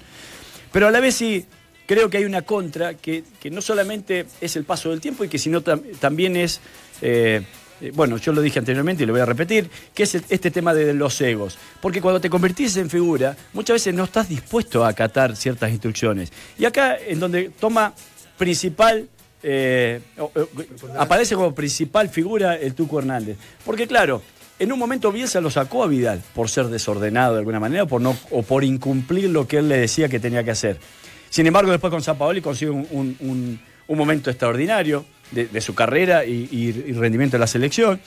Pero 0.73 0.87
a 0.87 0.91
la 0.91 0.99
vez 0.99 1.15
sí 1.15 1.45
creo 1.85 2.09
que 2.09 2.17
hay 2.17 2.25
una 2.25 2.41
contra 2.41 2.95
que, 2.95 3.23
no 3.49 3.61
solamente 3.61 4.25
es 4.41 4.57
el 4.57 4.65
paso 4.65 4.89
del 4.89 4.99
tiempo 4.99 5.23
y 5.23 5.29
que 5.29 5.39
sino 5.39 5.61
también 5.61 6.35
es 6.35 6.59
eh, 7.01 7.43
eh, 7.79 7.91
bueno, 7.95 8.17
yo 8.17 8.33
lo 8.33 8.41
dije 8.41 8.59
anteriormente 8.59 9.03
y 9.03 9.05
lo 9.05 9.13
voy 9.13 9.21
a 9.21 9.25
repetir, 9.25 9.69
que 9.93 10.03
es 10.03 10.15
este 10.15 10.51
tema 10.51 10.73
de 10.73 10.93
los 10.93 11.21
egos. 11.21 11.57
Porque 11.81 12.01
cuando 12.01 12.19
te 12.19 12.29
convertís 12.29 12.75
en 12.75 12.89
figura, 12.89 13.37
muchas 13.53 13.75
veces 13.75 13.93
no 13.93 14.03
estás 14.03 14.27
dispuesto 14.27 14.83
a 14.83 14.89
acatar 14.89 15.37
ciertas 15.37 15.71
instrucciones. 15.71 16.33
Y 16.57 16.65
acá, 16.65 16.97
en 16.97 17.21
donde 17.21 17.49
toma 17.57 17.93
principal 18.37 19.07
eh, 19.43 19.99
aparece 20.97 21.35
como 21.35 21.53
principal 21.53 22.09
figura 22.09 22.55
el 22.55 22.73
Tuco 22.73 22.99
Hernández. 22.99 23.37
Porque 23.65 23.87
claro, 23.87 24.21
en 24.59 24.71
un 24.71 24.79
momento 24.79 25.11
Bielsa 25.11 25.41
lo 25.41 25.49
sacó 25.49 25.83
a 25.83 25.87
Vidal 25.87 26.21
por 26.33 26.49
ser 26.49 26.67
desordenado 26.67 27.33
de 27.33 27.39
alguna 27.39 27.59
manera 27.59 27.85
por 27.85 28.01
no, 28.01 28.17
o 28.31 28.43
por 28.43 28.63
incumplir 28.63 29.29
lo 29.29 29.47
que 29.47 29.57
él 29.57 29.67
le 29.67 29.77
decía 29.77 30.07
que 30.07 30.19
tenía 30.19 30.43
que 30.43 30.51
hacer. 30.51 30.79
Sin 31.29 31.47
embargo, 31.47 31.71
después 31.71 31.91
con 31.91 32.01
San 32.01 32.17
Paoli 32.17 32.41
consigue 32.41 32.71
un, 32.71 33.59
momento 33.87 34.29
extraordinario 34.29 35.05
de, 35.31 35.61
su 35.61 35.75
carrera 35.75 36.25
y, 36.25 36.71
rendimiento 36.93 37.37
de 37.37 37.39
la 37.39 37.47
selección. 37.47 37.99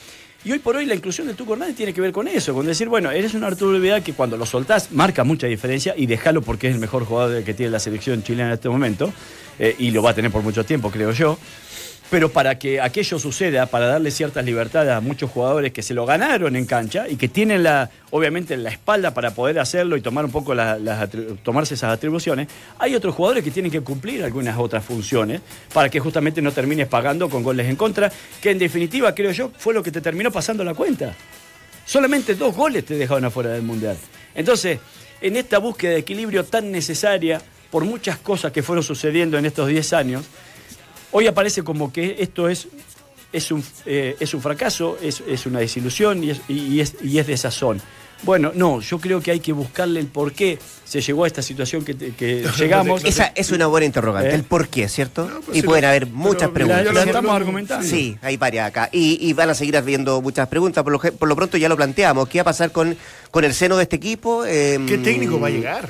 Y 0.47 0.53
hoy 0.53 0.59
por 0.59 0.77
hoy 0.77 0.85
la 0.85 0.95
inclusión 0.95 1.27
de 1.27 1.33
Tuco 1.33 1.51
Hernández 1.51 1.75
tiene 1.75 1.93
que 1.93 1.99
ver 1.99 2.13
con 2.13 2.25
eso, 2.25 2.53
con 2.53 2.65
decir, 2.65 2.87
bueno, 2.87 3.11
eres 3.11 3.33
un 3.33 3.43
Arturo 3.43 3.77
Vidal 3.81 4.01
que 4.01 4.13
cuando 4.13 4.37
lo 4.37 4.45
soltás 4.45 4.93
marca 4.93 5.25
mucha 5.25 5.45
diferencia 5.45 5.93
y 5.97 6.05
déjalo 6.05 6.41
porque 6.41 6.69
es 6.69 6.75
el 6.75 6.79
mejor 6.79 7.03
jugador 7.03 7.43
que 7.43 7.53
tiene 7.53 7.69
la 7.69 7.79
selección 7.79 8.23
chilena 8.23 8.47
en 8.47 8.53
este 8.53 8.69
momento, 8.69 9.11
eh, 9.59 9.75
y 9.77 9.91
lo 9.91 10.01
va 10.01 10.11
a 10.11 10.13
tener 10.13 10.31
por 10.31 10.43
mucho 10.43 10.63
tiempo, 10.63 10.89
creo 10.89 11.11
yo. 11.11 11.37
Pero 12.09 12.31
para 12.31 12.57
que 12.57 12.79
aquello 12.79 13.19
suceda, 13.19 13.65
para 13.65 13.87
darle 13.87 14.11
ciertas 14.11 14.45
libertades 14.45 14.93
a 14.93 15.01
muchos 15.01 15.29
jugadores 15.29 15.73
que 15.73 15.81
se 15.81 15.93
lo 15.93 16.05
ganaron 16.05 16.55
en 16.55 16.65
cancha 16.65 17.09
y 17.09 17.17
que 17.17 17.27
tienen 17.27 17.63
la, 17.63 17.89
obviamente 18.11 18.55
la 18.55 18.69
espalda 18.69 19.13
para 19.13 19.31
poder 19.31 19.59
hacerlo 19.59 19.97
y 19.97 20.01
tomar 20.01 20.23
un 20.23 20.31
poco 20.31 20.55
las, 20.55 20.79
tomarse 21.43 21.73
esas 21.73 21.91
atribuciones, 21.93 22.47
hay 22.79 22.95
otros 22.95 23.13
jugadores 23.13 23.43
que 23.43 23.51
tienen 23.51 23.71
que 23.71 23.81
cumplir 23.81 24.23
algunas 24.23 24.57
otras 24.57 24.85
funciones 24.85 25.41
para 25.73 25.89
que 25.89 25.99
justamente 25.99 26.41
no 26.41 26.53
termines 26.53 26.87
pagando 26.87 27.29
con 27.29 27.43
goles 27.43 27.67
en 27.67 27.75
contra, 27.75 28.09
que 28.41 28.51
en 28.51 28.59
definitiva 28.59 29.13
creo 29.13 29.31
yo 29.31 29.51
fue 29.57 29.73
lo 29.73 29.83
que 29.83 29.91
te 29.91 29.99
terminó 29.99 30.31
pasando 30.31 30.63
la 30.63 30.73
cuenta. 30.73 31.13
Solamente 31.85 32.35
dos 32.35 32.55
goles 32.55 32.85
te 32.85 32.95
dejaron 32.95 33.25
afuera 33.25 33.51
del 33.51 33.63
Mundial. 33.63 33.97
Entonces, 34.33 34.79
en 35.19 35.35
esta 35.35 35.57
búsqueda 35.57 35.91
de 35.91 35.99
equilibrio 35.99 36.45
tan 36.45 36.71
necesaria 36.71 37.41
por 37.71 37.85
muchas 37.85 38.17
cosas 38.17 38.51
que 38.51 38.63
fueron 38.63 38.83
sucediendo 38.83 39.37
en 39.37 39.45
estos 39.45 39.67
10 39.67 39.93
años, 39.93 40.25
Hoy 41.17 41.25
aparece 41.25 41.63
como 41.63 41.91
que 41.91 42.17
esto 42.19 42.47
es, 42.47 42.67
es, 43.33 43.51
un, 43.51 43.63
eh, 43.87 44.15
es 44.19 44.35
un 44.35 44.41
fracaso, 44.43 44.99
es, 45.01 45.45
una 45.47 45.57
desilusión 45.57 46.23
y 46.23 46.29
es, 46.29 46.41
y, 46.47 46.79
es, 46.79 46.93
y 47.01 47.17
es 47.17 47.25
de 47.25 47.35
sazón. 47.35 47.81
Bueno, 48.21 48.51
no, 48.53 48.81
yo 48.81 48.99
creo 48.99 49.19
que 49.19 49.31
hay 49.31 49.39
que 49.39 49.51
buscarle 49.51 49.99
el 49.99 50.05
por 50.05 50.31
qué 50.33 50.59
se 50.85 51.01
llegó 51.01 51.23
a 51.23 51.27
esta 51.27 51.41
situación 51.41 51.83
que, 51.83 51.95
llegamos. 52.59 53.03
Esa 53.03 53.31
es 53.33 53.51
una 53.51 53.65
buena 53.65 53.87
interrogante, 53.87 54.29
¿Eh? 54.29 54.35
el 54.35 54.43
por 54.43 54.67
qué, 54.67 54.87
¿cierto? 54.87 55.27
Pues 55.43 55.57
y 55.57 55.63
pueden 55.63 55.85
haber 55.85 56.05
muchas 56.05 56.51
preguntas. 56.51 56.93
La, 56.93 57.01
estamos 57.01 57.35
argumentando. 57.35 57.87
Sí, 57.87 58.15
hay 58.21 58.37
varias 58.37 58.67
acá. 58.67 58.87
Y, 58.91 59.33
van 59.33 59.49
a 59.49 59.55
seguir 59.55 59.75
habiendo 59.75 60.21
muchas 60.21 60.47
preguntas. 60.47 60.83
Por 60.83 60.93
lo, 60.93 60.99
por 60.99 61.27
lo 61.27 61.35
pronto 61.35 61.57
ya 61.57 61.67
lo 61.67 61.77
planteamos. 61.77 62.29
¿Qué 62.29 62.37
va 62.37 62.41
a 62.43 62.45
pasar 62.45 62.71
con, 62.71 62.95
con 63.31 63.43
el 63.43 63.55
seno 63.55 63.75
de 63.75 63.83
este 63.83 63.95
equipo? 63.95 64.45
Em, 64.45 64.85
¿Qué 64.85 64.99
técnico 64.99 65.39
va 65.39 65.47
a 65.47 65.49
llegar? 65.49 65.89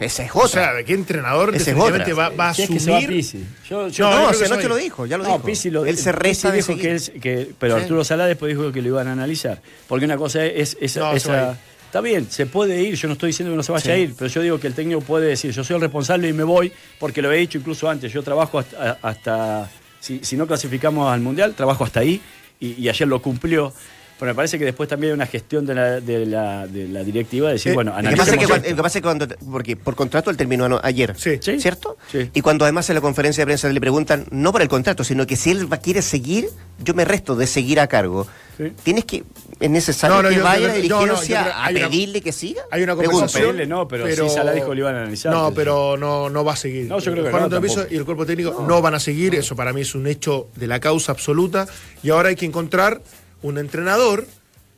Ese 0.00 0.24
es 0.24 0.30
otra. 0.30 0.44
O 0.44 0.48
sea, 0.48 0.84
¿qué 0.84 0.94
entrenador 0.94 1.54
Ese 1.54 1.72
definitivamente 1.72 2.12
va, 2.12 2.28
va, 2.30 2.46
a 2.46 2.50
asumir? 2.50 3.24
Yo, 3.68 3.88
yo, 3.88 4.10
no, 4.10 4.32
no, 4.32 4.48
noche 4.48 4.68
lo 4.68 4.76
dijo, 4.76 5.06
ya 5.06 5.16
lo 5.16 5.24
no, 5.24 5.38
dijo. 5.38 5.70
lo, 5.70 5.86
él 5.86 5.96
se 5.96 6.12
resta 6.12 6.52
dijo 6.52 6.76
que, 6.76 7.00
que, 7.20 7.50
pero 7.58 7.76
Arturo 7.76 8.04
Salá 8.04 8.26
después 8.26 8.50
dijo 8.56 8.70
que 8.72 8.82
lo 8.82 8.88
iban 8.88 9.08
a 9.08 9.12
analizar. 9.12 9.60
Porque 9.88 10.04
una 10.04 10.16
cosa 10.16 10.44
es, 10.44 10.76
esa... 10.80 11.56
Está 11.94 12.00
bien, 12.00 12.28
se 12.28 12.46
puede 12.46 12.82
ir, 12.82 12.96
yo 12.96 13.06
no 13.06 13.12
estoy 13.12 13.28
diciendo 13.28 13.52
que 13.52 13.56
no 13.56 13.62
se 13.62 13.70
vaya 13.70 13.92
a 13.92 13.96
ir, 13.96 14.16
pero 14.18 14.28
yo 14.28 14.42
digo 14.42 14.58
que 14.58 14.66
el 14.66 14.74
técnico 14.74 15.00
puede 15.00 15.28
decir, 15.28 15.52
yo 15.52 15.62
soy 15.62 15.76
el 15.76 15.82
responsable 15.82 16.28
y 16.28 16.32
me 16.32 16.42
voy, 16.42 16.72
porque 16.98 17.22
lo 17.22 17.30
he 17.30 17.36
dicho 17.36 17.56
incluso 17.56 17.88
antes, 17.88 18.12
yo 18.12 18.20
trabajo 18.24 18.58
hasta, 18.58 19.70
si, 20.00 20.18
si, 20.24 20.36
no 20.36 20.48
clasificamos 20.48 21.12
al 21.12 21.20
Mundial, 21.20 21.54
trabajo 21.54 21.84
hasta 21.84 22.00
ahí, 22.00 22.20
y, 22.58 22.82
y 22.82 22.88
ayer 22.88 23.06
lo 23.06 23.22
cumplió. 23.22 23.72
Pero 24.24 24.32
me 24.32 24.36
parece 24.36 24.58
que 24.58 24.64
después 24.64 24.88
también 24.88 25.10
hay 25.10 25.16
una 25.16 25.26
gestión 25.26 25.66
de 25.66 25.74
la, 25.74 26.00
de 26.00 26.24
la, 26.24 26.66
de 26.66 26.88
la 26.88 27.04
directiva 27.04 27.48
de 27.48 27.54
decir, 27.54 27.72
eh, 27.72 27.74
bueno, 27.74 27.92
analicemos... 27.94 28.26
Lo 28.26 28.32
que 28.32 28.48
pasa 28.48 28.56
es 28.56 28.74
que, 28.74 28.82
pasa 28.82 28.98
que 29.00 29.02
cuando, 29.02 29.28
porque 29.52 29.76
por 29.76 29.94
contrato 29.94 30.30
él 30.30 30.38
terminó 30.38 30.80
ayer, 30.82 31.14
sí. 31.14 31.38
¿cierto? 31.58 31.98
Sí. 32.10 32.30
Y 32.32 32.40
cuando 32.40 32.64
además 32.64 32.88
en 32.88 32.94
la 32.94 33.02
conferencia 33.02 33.42
de 33.42 33.46
prensa 33.48 33.68
le 33.68 33.80
preguntan, 33.82 34.24
no 34.30 34.50
por 34.50 34.62
el 34.62 34.68
contrato, 34.68 35.04
sino 35.04 35.26
que 35.26 35.36
si 35.36 35.50
él 35.50 35.68
quiere 35.82 36.00
seguir, 36.00 36.48
yo 36.82 36.94
me 36.94 37.04
resto 37.04 37.36
de 37.36 37.46
seguir 37.46 37.80
a 37.80 37.86
cargo. 37.86 38.26
Tienes 38.82 39.04
que, 39.04 39.24
es 39.60 39.70
necesario 39.70 40.26
que 40.26 40.40
vaya 40.40 40.68
a 40.68 40.68
la 40.68 40.74
dirigencia 40.74 41.66
a 41.66 41.68
pedirle 41.68 42.22
que 42.22 42.32
siga. 42.32 42.62
Hay 42.70 42.82
una 42.82 42.96
conversación. 42.96 43.68
no, 43.68 43.86
pero, 43.86 44.04
pero 44.04 44.26
sí, 44.26 44.34
Sala 44.34 44.52
dijo 44.52 44.70
que 44.70 44.74
lo 44.76 44.80
iban 44.80 44.94
a 44.94 45.00
analizar. 45.00 45.34
No, 45.34 45.52
pero 45.52 45.98
no, 45.98 46.30
no 46.30 46.44
va 46.46 46.54
a 46.54 46.56
seguir. 46.56 46.86
No, 46.86 46.98
yo 46.98 47.12
creo 47.12 47.24
que 47.24 47.30
no, 47.30 47.86
y 47.90 47.96
el 47.96 48.06
cuerpo 48.06 48.24
técnico 48.24 48.64
no 48.66 48.80
van 48.80 48.94
a 48.94 49.00
seguir, 49.00 49.34
eso 49.34 49.54
para 49.54 49.74
mí 49.74 49.82
es 49.82 49.94
un 49.94 50.06
hecho 50.06 50.48
de 50.56 50.66
la 50.66 50.80
causa 50.80 51.12
absoluta. 51.12 51.66
Y 52.02 52.08
ahora 52.08 52.30
hay 52.30 52.36
que 52.36 52.46
encontrar 52.46 53.02
un 53.44 53.58
entrenador 53.58 54.26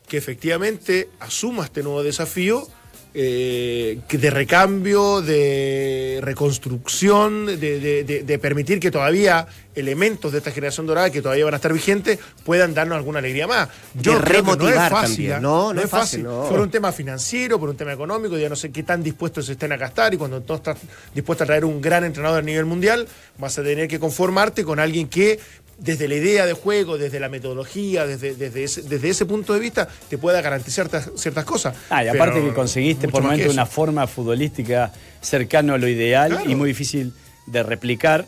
que 0.09 0.17
efectivamente 0.17 1.09
asuma 1.19 1.63
este 1.63 1.83
nuevo 1.83 2.03
desafío 2.03 2.67
eh, 3.13 4.01
de 4.09 4.29
recambio, 4.29 5.21
de 5.21 6.19
reconstrucción, 6.21 7.45
de, 7.45 8.39
permitir 8.41 8.79
que 8.81 8.91
todavía 8.91 9.47
elementos 9.73 10.33
de 10.33 10.39
esta 10.39 10.51
generación 10.51 10.85
dorada 10.85 11.09
que 11.09 11.21
todavía 11.21 11.45
van 11.45 11.53
a 11.53 11.57
estar 11.57 11.71
vigentes 11.71 12.19
puedan 12.43 12.73
darnos 12.73 12.97
alguna 12.97 13.19
alegría 13.19 13.47
más. 13.47 13.69
Yo 13.95 14.19
creo 14.19 14.43
que 14.43 14.57
no 14.57 14.69
es 14.69 14.89
fácil, 14.89 15.31
¿eh? 15.31 15.39
no, 15.39 15.73
no, 15.73 15.81
es 15.81 15.89
fácil. 15.89 16.25
Por 16.25 16.59
un 16.59 16.69
tema 16.69 16.91
financiero, 16.91 17.59
por 17.59 17.69
un 17.69 17.77
tema 17.77 17.93
económico, 17.93 18.37
ya 18.37 18.49
no 18.49 18.55
sé 18.57 18.69
qué 18.69 18.83
tan 18.83 19.01
dispuestos 19.01 19.47
estén 19.47 19.71
a 19.71 19.77
gastar 19.77 20.13
y 20.13 20.17
cuando 20.17 20.41
tú 20.41 20.55
estás 20.55 20.77
dispuesto 21.15 21.45
a 21.45 21.47
traer 21.47 21.63
un 21.63 21.81
gran 21.81 22.03
entrenador 22.03 22.39
a 22.39 22.45
nivel 22.45 22.65
mundial, 22.65 23.07
vas 23.37 23.57
a 23.57 23.63
tener 23.63 23.87
que 23.87 23.97
conformarte 23.97 24.65
con 24.65 24.79
alguien 24.79 25.07
que 25.07 25.39
desde 25.77 26.07
la 26.07 26.15
idea 26.15 26.45
de 26.45 26.53
juego, 26.53 26.97
desde 26.97 27.19
la 27.19 27.29
metodología, 27.29 28.05
desde, 28.05 28.35
desde, 28.35 28.63
ese, 28.63 28.81
desde 28.83 29.09
ese 29.09 29.25
punto 29.25 29.53
de 29.53 29.59
vista, 29.59 29.87
te 30.09 30.17
pueda 30.17 30.41
garantizar 30.41 30.89
ciertas, 31.15 31.45
cosas. 31.45 31.75
Ah, 31.89 32.03
y 32.03 32.07
aparte 32.07 32.41
que 32.41 32.53
conseguiste 32.53 33.07
por 33.07 33.23
momento 33.23 33.51
una 33.51 33.65
forma 33.65 34.07
futbolística 34.07 34.91
cercano 35.21 35.73
a 35.73 35.77
lo 35.77 35.87
ideal 35.87 36.43
y 36.47 36.55
muy 36.55 36.69
difícil 36.69 37.13
de 37.45 37.63
replicar, 37.63 38.25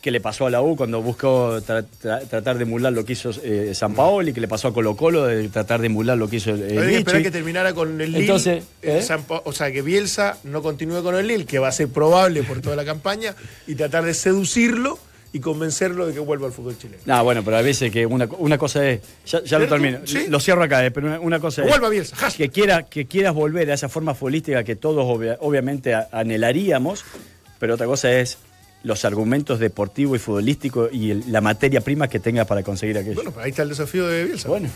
que 0.00 0.10
le 0.10 0.20
pasó 0.20 0.46
a 0.46 0.50
la 0.50 0.62
U 0.62 0.76
cuando 0.76 1.02
buscó 1.02 1.60
tratar 1.60 2.56
de 2.56 2.62
emular 2.62 2.92
lo 2.92 3.04
que 3.04 3.14
hizo 3.14 3.30
eh, 3.42 3.72
San 3.74 3.94
Paolo 3.94 4.28
y 4.28 4.32
que 4.32 4.40
le 4.40 4.46
pasó 4.46 4.68
a 4.68 4.72
Colo 4.72 4.96
Colo 4.96 5.26
de 5.26 5.48
tratar 5.48 5.80
de 5.80 5.86
emular 5.86 6.16
lo 6.16 6.28
que 6.28 6.36
hizo 6.36 6.50
el, 6.50 6.62
el 6.62 6.90
esperar 6.90 7.22
que 7.22 7.30
terminara 7.30 7.74
con 7.74 8.00
el 8.00 8.12
Lille. 8.12 8.20
Entonces, 8.20 8.64
¿eh? 8.82 9.04
o 9.26 9.52
sea, 9.52 9.72
que 9.72 9.82
Bielsa 9.82 10.38
no 10.44 10.62
continúe 10.62 11.02
con 11.02 11.16
el 11.16 11.26
Lille, 11.26 11.46
que 11.46 11.58
va 11.58 11.68
a 11.68 11.72
ser 11.72 11.88
probable 11.88 12.42
por 12.44 12.60
toda 12.60 12.76
la 12.76 12.84
campaña, 12.84 13.34
y 13.66 13.74
tratar 13.74 14.04
de 14.04 14.14
seducirlo 14.14 14.98
y 15.32 15.40
convencerlo 15.40 16.06
de 16.06 16.14
que 16.14 16.20
vuelva 16.20 16.46
al 16.46 16.52
fútbol 16.52 16.78
chileno. 16.78 17.02
No, 17.04 17.22
bueno, 17.24 17.42
pero 17.44 17.58
a 17.58 17.62
veces 17.62 17.92
que 17.92 18.06
una, 18.06 18.26
cosa 18.58 18.88
es. 18.88 19.00
Ya, 19.44 19.58
lo 19.58 19.68
termino. 19.68 19.98
Lo 20.28 20.40
cierro 20.40 20.62
acá, 20.62 20.84
eh, 20.84 20.90
pero 20.90 21.20
una, 21.20 21.38
cosa 21.38 21.62
es. 21.62 21.68
Vuelva 21.68 21.88
Bielsa, 21.88 22.16
que, 22.36 22.48
quiera, 22.48 22.84
que 22.84 23.06
quieras 23.06 23.34
volver 23.34 23.70
a 23.70 23.74
esa 23.74 23.88
forma 23.88 24.14
futbolística 24.14 24.64
que 24.64 24.76
todos 24.76 25.04
obviamente 25.40 25.94
anhelaríamos, 25.94 27.04
pero 27.58 27.74
otra 27.74 27.86
cosa 27.86 28.12
es 28.12 28.38
los 28.82 29.04
argumentos 29.04 29.58
deportivos 29.58 30.16
y 30.16 30.18
futbolísticos 30.20 30.90
y 30.92 31.14
la 31.30 31.40
materia 31.40 31.80
prima 31.80 32.08
que 32.08 32.20
tengas 32.20 32.46
para 32.46 32.62
conseguir 32.62 32.98
aquello. 32.98 33.14
Bueno, 33.14 33.32
pues 33.32 33.44
ahí 33.44 33.50
está 33.50 33.62
el 33.62 33.70
desafío 33.70 34.06
de 34.06 34.24
Bielsa. 34.24 34.48
Bueno. 34.48 34.68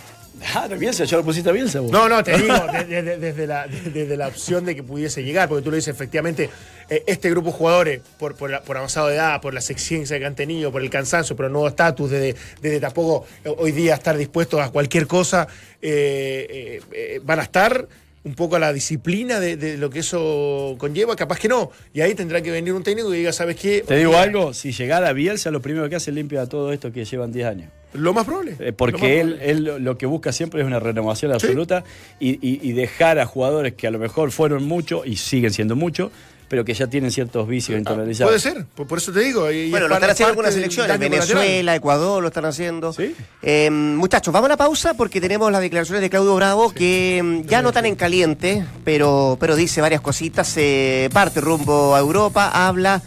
Ah, 0.55 0.67
de 0.67 0.77
Bielsa, 0.77 1.05
ya 1.05 1.19
lo 1.19 1.25
pusiste 1.25 1.51
a 1.51 1.53
Bielsa. 1.53 1.81
No, 1.81 2.09
no, 2.09 2.23
te 2.25 2.37
digo, 2.39 2.55
desde, 2.89 3.47
la, 3.47 3.67
desde, 3.67 4.17
la, 4.17 4.29
opción 4.29 4.65
de 4.65 4.75
que 4.75 4.83
pudiese 4.83 5.23
llegar, 5.23 5.49
porque 5.49 5.63
tú 5.63 5.71
lo 5.71 5.77
dices, 5.77 5.95
efectivamente, 5.95 6.51
eh, 6.89 7.05
este 7.07 7.31
grupo 7.31 7.51
de 7.51 7.55
jugadores, 7.55 8.01
por, 8.19 8.35
por, 8.35 8.61
por, 8.63 8.77
avanzado 8.77 9.09
de 9.09 9.17
edad, 9.17 9.41
por 9.41 9.55
las 9.55 9.71
exigencias 9.71 10.19
que 10.19 10.27
han 10.27 10.35
tenido, 10.35 10.73
por 10.73 10.83
el 10.83 10.91
cansancio, 10.91 11.37
por 11.37 11.47
el 11.47 11.53
nuevo 11.53 11.69
estatus, 11.69 12.11
desde, 12.11 12.35
desde 12.61 12.81
tampoco 12.81 13.27
hoy 13.59 13.73
día 13.73 13.95
estar 13.95 14.17
dispuestos 14.17 14.61
a 14.61 14.71
cualquier 14.71 15.07
cosa, 15.07 15.47
eh, 15.81 16.81
eh, 16.93 17.21
van 17.23 17.41
a 17.41 17.43
estar 17.43 17.87
un 18.25 18.35
poco 18.35 18.57
a 18.57 18.59
la 18.59 18.73
disciplina 18.73 19.41
de, 19.41 19.77
lo 19.77 19.91
que 19.91 20.01
eso 20.01 20.77
conlleva, 20.79 21.17
capaz 21.17 21.39
que 21.39 21.49
no. 21.49 21.71
Y 21.93 22.01
ahí 22.01 22.15
tendrá 22.15 22.41
que 22.41 22.51
venir 22.51 22.73
un 22.73 22.83
técnico 22.83 23.13
y 23.13 23.19
diga, 23.19 23.33
¿sabes 23.33 23.57
qué? 23.57 23.83
Te 23.87 23.97
digo 23.97 24.17
algo, 24.17 24.55
si 24.55 24.73
llegara 24.73 25.13
Bielsa, 25.13 25.51
lo 25.51 25.61
primero 25.61 25.89
que 25.89 25.97
hace 25.97 26.11
es 26.11 26.15
limpia 26.15 26.47
todo 26.47 26.73
esto 26.73 26.93
que 26.93 27.05
llevan 27.05 27.33
10 27.33 27.47
años. 27.47 27.71
Lo 27.95 28.15
más 28.15 28.25
probable. 28.25 28.57
Eh, 28.59 28.73
porque 28.73 29.21
él, 29.21 29.39
él 29.43 29.65
lo 29.81 29.99
que 29.99 30.07
busca 30.07 30.33
siempre 30.33 30.61
es 30.61 30.67
una 30.67 30.81
renovación 30.81 31.33
absoluta 31.33 31.85
y, 32.21 32.73
dejar 32.73 33.19
a 33.19 33.27
jugadores 33.27 33.75
que 33.75 33.87
a 33.87 33.91
lo 33.91 33.99
mejor 33.99 34.31
fueron 34.31 34.65
muchos 34.65 35.07
y 35.07 35.17
siguen 35.17 35.53
siendo 35.53 35.77
muchos, 35.77 36.11
pero 36.53 36.67
que 36.67 36.75
ya 36.75 36.87
tienen 36.87 37.11
ciertos 37.11 37.49
vicios 37.49 37.77
ah, 37.77 37.79
internalizados. 37.79 38.29
Puede 38.29 38.39
ser, 38.39 38.67
por, 38.67 38.99
eso 38.99 39.11
te 39.11 39.21
digo. 39.21 39.45
bueno, 39.71 39.89
lo 39.89 39.95
están 39.95 40.11
haciendo 40.11 40.29
algunas 40.33 40.53
selecciones, 40.53 40.99
Venezuela, 40.99 41.75
Ecuador 41.75 42.21
lo 42.21 42.29
están 42.29 42.45
haciendo. 42.45 42.95
Em, 43.41 43.97
muchachos, 43.97 44.35
vamos 44.35 44.49
a 44.49 44.51
la 44.51 44.57
pausa 44.59 44.93
porque 44.93 45.19
tenemos 45.19 45.51
las 45.51 45.63
declaraciones 45.63 46.03
de 46.03 46.11
Claudio 46.11 46.35
Bravo 46.35 46.71
que 46.71 47.17
em, 47.17 47.43
ya 47.47 47.63
no 47.63 47.71
están 47.71 47.87
en 47.87 47.97
caliente, 47.97 48.67
pero, 48.85 49.39
pero 49.41 49.57
dice 49.57 49.81
varias 49.81 50.03
cositas. 50.03 50.47
Se 50.47 51.09
parte 51.15 51.41
rumbo 51.41 51.95
a 51.95 52.01
Europa, 52.01 52.51
habla. 52.53 53.01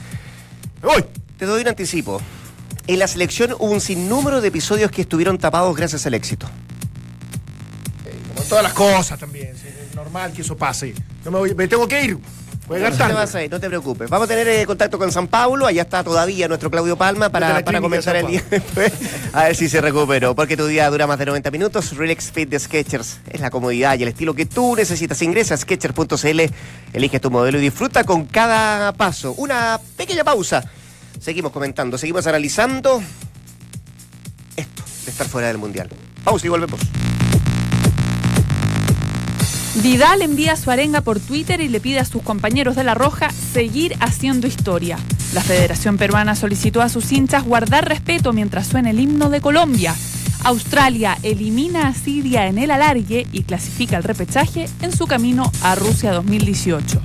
¡Uy! 0.81 1.05
Te 1.37 1.45
doy 1.45 1.61
un 1.61 1.67
anticipo. 1.67 2.19
En 2.87 2.97
la 2.97 3.07
selección 3.07 3.53
hubo 3.59 3.71
un 3.71 3.79
sinnúmero 3.79 4.41
de 4.41 4.47
episodios 4.47 4.89
que 4.89 5.03
estuvieron 5.03 5.37
tapados 5.37 5.77
gracias 5.77 6.03
al 6.07 6.15
éxito. 6.15 6.49
como 8.33 8.41
todas 8.47 8.63
las 8.63 8.73
cosas 8.73 9.19
también. 9.19 9.49
Es 9.49 9.95
normal 9.95 10.33
que 10.33 10.41
eso 10.41 10.57
pase. 10.57 10.95
No 11.23 11.29
me, 11.29 11.37
voy, 11.37 11.53
me 11.53 11.67
tengo 11.67 11.87
que 11.87 12.03
ir. 12.03 12.17
No 12.67 13.27
te, 13.27 13.49
no 13.49 13.59
te 13.59 13.67
preocupes. 13.67 14.09
Vamos 14.09 14.25
a 14.25 14.27
tener 14.27 14.47
eh, 14.47 14.65
contacto 14.65 14.97
con 14.97 15.11
San 15.11 15.27
Paulo. 15.27 15.67
Allá 15.67 15.83
está 15.83 16.03
todavía 16.03 16.47
nuestro 16.47 16.71
Claudio 16.71 16.97
Palma 16.97 17.29
para, 17.29 17.63
para 17.63 17.79
comenzar 17.79 18.15
el 18.15 18.27
día 18.27 18.43
a 19.33 19.43
ver 19.43 19.55
si 19.55 19.69
se 19.69 19.81
recuperó. 19.81 20.35
Porque 20.35 20.57
tu 20.57 20.65
día 20.65 20.89
dura 20.89 21.05
más 21.05 21.19
de 21.19 21.27
90 21.27 21.51
minutos. 21.51 21.95
Relax 21.95 22.31
Fit 22.31 22.49
de 22.49 22.59
Sketchers 22.59 23.19
es 23.29 23.39
la 23.39 23.51
comodidad 23.51 23.97
y 23.99 24.03
el 24.03 24.09
estilo 24.09 24.33
que 24.33 24.45
tú 24.45 24.75
necesitas. 24.75 25.21
Ingresa 25.21 25.53
a 25.53 25.57
sketchers.cl, 25.57 26.41
elige 26.93 27.19
tu 27.19 27.29
modelo 27.29 27.59
y 27.59 27.61
disfruta 27.61 28.03
con 28.03 28.25
cada 28.25 28.91
paso. 28.93 29.33
Una 29.37 29.79
pequeña 29.95 30.23
pausa. 30.23 30.63
Seguimos 31.19 31.51
comentando, 31.51 31.97
seguimos 31.97 32.27
analizando 32.27 33.01
de 35.05 35.11
estar 35.11 35.27
fuera 35.27 35.47
del 35.47 35.57
Mundial. 35.57 35.89
Vamos 36.23 36.43
y 36.43 36.49
volvemos. 36.49 36.79
Vidal 39.83 40.21
envía 40.21 40.55
su 40.55 40.71
arenga 40.71 41.01
por 41.01 41.19
Twitter 41.19 41.59
y 41.59 41.67
le 41.67 41.79
pide 41.79 41.99
a 41.99 42.05
sus 42.05 42.23
compañeros 42.23 42.75
de 42.75 42.83
La 42.83 42.93
Roja 42.93 43.29
seguir 43.29 43.95
haciendo 43.99 44.47
historia. 44.47 44.97
La 45.33 45.41
Federación 45.41 45.97
Peruana 45.97 46.35
solicitó 46.35 46.81
a 46.81 46.89
sus 46.89 47.11
hinchas 47.11 47.43
guardar 47.43 47.87
respeto 47.87 48.31
mientras 48.31 48.67
suena 48.67 48.91
el 48.91 48.99
himno 48.99 49.29
de 49.29 49.41
Colombia. 49.41 49.93
Australia 50.45 51.17
elimina 51.23 51.87
a 51.87 51.93
Siria 51.93 52.47
en 52.47 52.57
el 52.57 52.71
alargue 52.71 53.27
y 53.31 53.43
clasifica 53.43 53.97
el 53.97 54.03
repechaje 54.03 54.69
en 54.81 54.95
su 54.95 55.07
camino 55.07 55.51
a 55.61 55.75
Rusia 55.75 56.13
2018. 56.13 57.01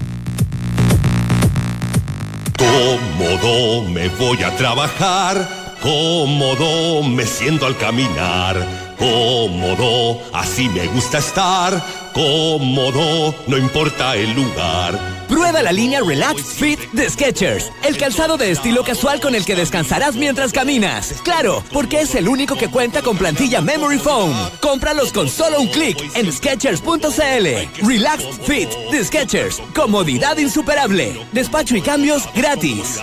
Cómodo 2.56 3.88
me 3.88 4.08
voy 4.10 4.42
a 4.42 4.54
trabajar, 4.54 5.76
cómodo 5.82 7.02
me 7.02 7.26
siento 7.26 7.66
al 7.66 7.76
caminar, 7.78 8.94
cómodo 8.98 10.20
así 10.34 10.68
me 10.68 10.86
gusta 10.88 11.18
estar, 11.18 11.82
cómodo 12.12 13.34
no 13.46 13.56
importa 13.56 14.16
el 14.16 14.32
lugar. 14.32 14.98
Prueba 15.28 15.62
la 15.62 15.72
línea 15.72 16.00
Relax 16.00 16.42
Fit 16.42 16.80
de 16.92 17.08
Skechers, 17.08 17.70
el 17.84 17.96
calzado 17.96 18.36
de 18.36 18.50
estilo 18.50 18.82
casual 18.82 19.20
con 19.20 19.34
el 19.34 19.44
que 19.44 19.54
descansarás 19.54 20.16
mientras 20.16 20.52
caminas. 20.52 21.14
Claro, 21.22 21.62
porque 21.72 22.00
es 22.00 22.14
el 22.16 22.28
único 22.28 22.56
que 22.56 22.68
cuenta 22.68 23.00
con 23.02 23.16
plantilla 23.16 23.60
Memory 23.60 23.98
Foam. 23.98 24.32
Cómpralos 24.60 25.12
con 25.12 25.28
solo 25.28 25.60
un 25.60 25.68
clic 25.68 25.98
en 26.14 26.32
Skechers.cl. 26.32 27.86
Relax 27.86 28.24
Fit 28.44 28.70
de 28.90 29.04
Skechers, 29.04 29.62
comodidad 29.74 30.36
insuperable. 30.38 31.26
Despacho 31.32 31.76
y 31.76 31.80
cambios 31.80 32.24
gratis. 32.34 32.98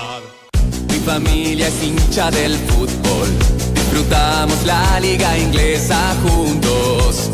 Mi 0.91 0.99
familia 0.99 1.67
es 1.67 1.83
hincha 1.83 2.29
del 2.31 2.57
fútbol. 2.57 3.29
Disfrutamos 3.73 4.65
la 4.65 4.99
liga 4.99 5.37
inglesa 5.37 6.15
juntos. 6.23 7.29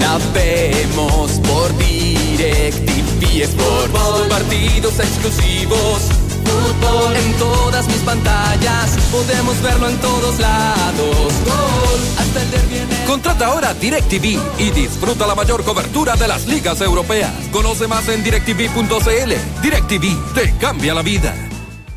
Navegamos 0.00 1.32
por 1.46 1.76
DirecTV 1.78 3.42
Sport. 3.42 4.28
Partidos 4.28 4.98
exclusivos. 4.98 6.02
Fútbol 6.44 7.16
en 7.16 7.32
todas 7.38 7.86
mis 7.86 7.98
pantallas. 7.98 8.96
Podemos 9.12 9.60
verlo 9.62 9.88
en 9.88 9.96
todos 9.98 10.38
lados. 10.38 11.32
Gol. 11.44 12.00
Hasta 12.18 12.42
el 12.42 12.50
derbi 12.50 12.70
Contrata 13.06 13.46
ahora 13.46 13.74
DirecTV 13.74 14.38
y 14.58 14.70
disfruta 14.70 15.26
la 15.26 15.34
mayor 15.34 15.64
cobertura 15.64 16.16
de 16.16 16.28
las 16.28 16.46
ligas 16.46 16.80
europeas. 16.80 17.32
Conoce 17.52 17.88
más 17.88 18.08
en 18.08 18.22
directv.cl. 18.22 19.62
DirecTV 19.62 20.34
te 20.34 20.56
cambia 20.58 20.94
la 20.94 21.02
vida. 21.02 21.49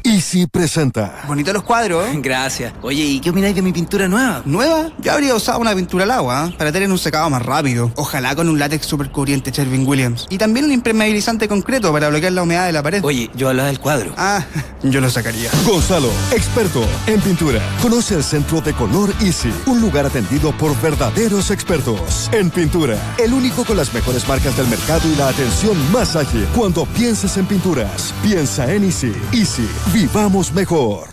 Easy 0.05 0.47
presenta. 0.47 1.23
Bonitos 1.27 1.53
los 1.53 1.63
cuadros. 1.63 2.05
Gracias. 2.21 2.73
Oye, 2.81 3.03
¿y 3.03 3.19
qué 3.21 3.29
opináis 3.29 3.55
de 3.55 3.61
mi 3.61 3.71
pintura 3.71 4.09
nueva? 4.09 4.41
¿Nueva? 4.43 4.91
Yo 4.99 5.13
habría 5.13 5.33
usado 5.33 5.59
una 5.59 5.73
pintura 5.73 6.03
al 6.03 6.11
agua 6.11 6.49
¿eh? 6.49 6.55
para 6.57 6.73
tener 6.73 6.91
un 6.91 6.97
secado 6.97 7.29
más 7.29 7.41
rápido. 7.41 7.89
Ojalá 7.95 8.35
con 8.35 8.49
un 8.49 8.59
látex 8.59 8.85
super 8.85 9.09
cubriente 9.11 9.51
Sherwin 9.51 9.87
Williams. 9.87 10.27
Y 10.29 10.37
también 10.37 10.65
un 10.65 10.73
impermeabilizante 10.73 11.47
concreto 11.47 11.93
para 11.93 12.09
bloquear 12.09 12.33
la 12.33 12.43
humedad 12.43 12.65
de 12.65 12.73
la 12.73 12.83
pared. 12.83 13.01
Oye, 13.03 13.29
yo 13.35 13.47
hablaba 13.47 13.67
del 13.67 13.79
cuadro. 13.79 14.13
Ah, 14.17 14.45
yo 14.83 14.99
lo 14.99 15.09
sacaría. 15.09 15.49
Gonzalo, 15.65 16.09
experto 16.31 16.85
en 17.07 17.21
pintura. 17.21 17.61
Conoce 17.81 18.15
el 18.15 18.23
centro 18.23 18.59
de 18.59 18.73
color 18.73 19.13
Easy, 19.21 19.53
un 19.67 19.79
lugar 19.79 20.05
atendido 20.05 20.51
por 20.57 20.79
verdaderos 20.81 21.49
expertos 21.49 22.29
en 22.33 22.49
pintura. 22.49 22.97
El 23.17 23.33
único 23.33 23.63
con 23.63 23.77
las 23.77 23.93
mejores 23.93 24.27
marcas 24.27 24.57
del 24.57 24.67
mercado 24.67 25.07
y 25.09 25.15
la 25.15 25.29
atención 25.29 25.77
más 25.93 26.17
ágil. 26.17 26.45
Cuando 26.55 26.85
pienses 26.85 27.37
en 27.37 27.45
pinturas, 27.45 28.13
piensa 28.21 28.69
en 28.69 28.83
Easy. 28.83 29.13
Easy, 29.31 29.67
vivamos 29.93 30.51
mejor. 30.51 31.09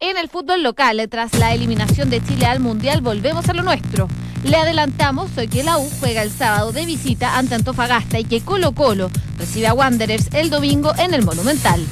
En 0.00 0.16
el 0.16 0.28
fútbol 0.28 0.62
local, 0.62 1.06
tras 1.08 1.38
la 1.38 1.54
eliminación 1.54 2.10
de 2.10 2.22
Chile 2.24 2.46
al 2.46 2.58
Mundial, 2.58 3.02
volvemos 3.02 3.48
a 3.48 3.52
lo 3.52 3.62
nuestro. 3.62 4.08
Le 4.42 4.56
adelantamos 4.56 5.30
hoy 5.36 5.46
que 5.46 5.62
la 5.62 5.78
U 5.78 5.88
juega 6.00 6.22
el 6.22 6.30
sábado 6.30 6.72
de 6.72 6.86
visita 6.86 7.38
ante 7.38 7.54
Antofagasta 7.54 8.18
y 8.18 8.24
que 8.24 8.40
Colo 8.40 8.72
Colo 8.72 9.10
recibe 9.38 9.68
a 9.68 9.74
Wanderers 9.74 10.28
el 10.32 10.50
domingo 10.50 10.92
en 10.98 11.14
el 11.14 11.22
Monumental. 11.22 11.86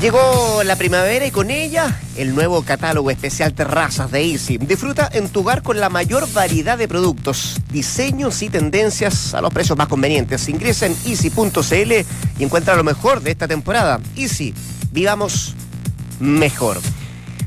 Llegó 0.00 0.62
la 0.62 0.76
primavera 0.76 1.26
y 1.26 1.32
con 1.32 1.50
ella 1.50 1.98
el 2.16 2.32
nuevo 2.32 2.62
catálogo 2.62 3.10
especial 3.10 3.52
Terrazas 3.52 4.12
de 4.12 4.22
Easy. 4.22 4.56
Disfruta 4.56 5.10
en 5.12 5.28
tu 5.28 5.40
hogar 5.40 5.64
con 5.64 5.80
la 5.80 5.88
mayor 5.88 6.32
variedad 6.32 6.78
de 6.78 6.86
productos, 6.86 7.56
diseños 7.72 8.40
y 8.42 8.48
tendencias 8.48 9.34
a 9.34 9.40
los 9.40 9.52
precios 9.52 9.76
más 9.76 9.88
convenientes. 9.88 10.48
Ingresa 10.48 10.86
en 10.86 10.96
easy.cl 11.04 11.92
y 12.38 12.44
encuentra 12.44 12.76
lo 12.76 12.84
mejor 12.84 13.22
de 13.22 13.32
esta 13.32 13.48
temporada. 13.48 13.98
Easy, 14.14 14.54
vivamos 14.92 15.56
mejor. 16.20 16.78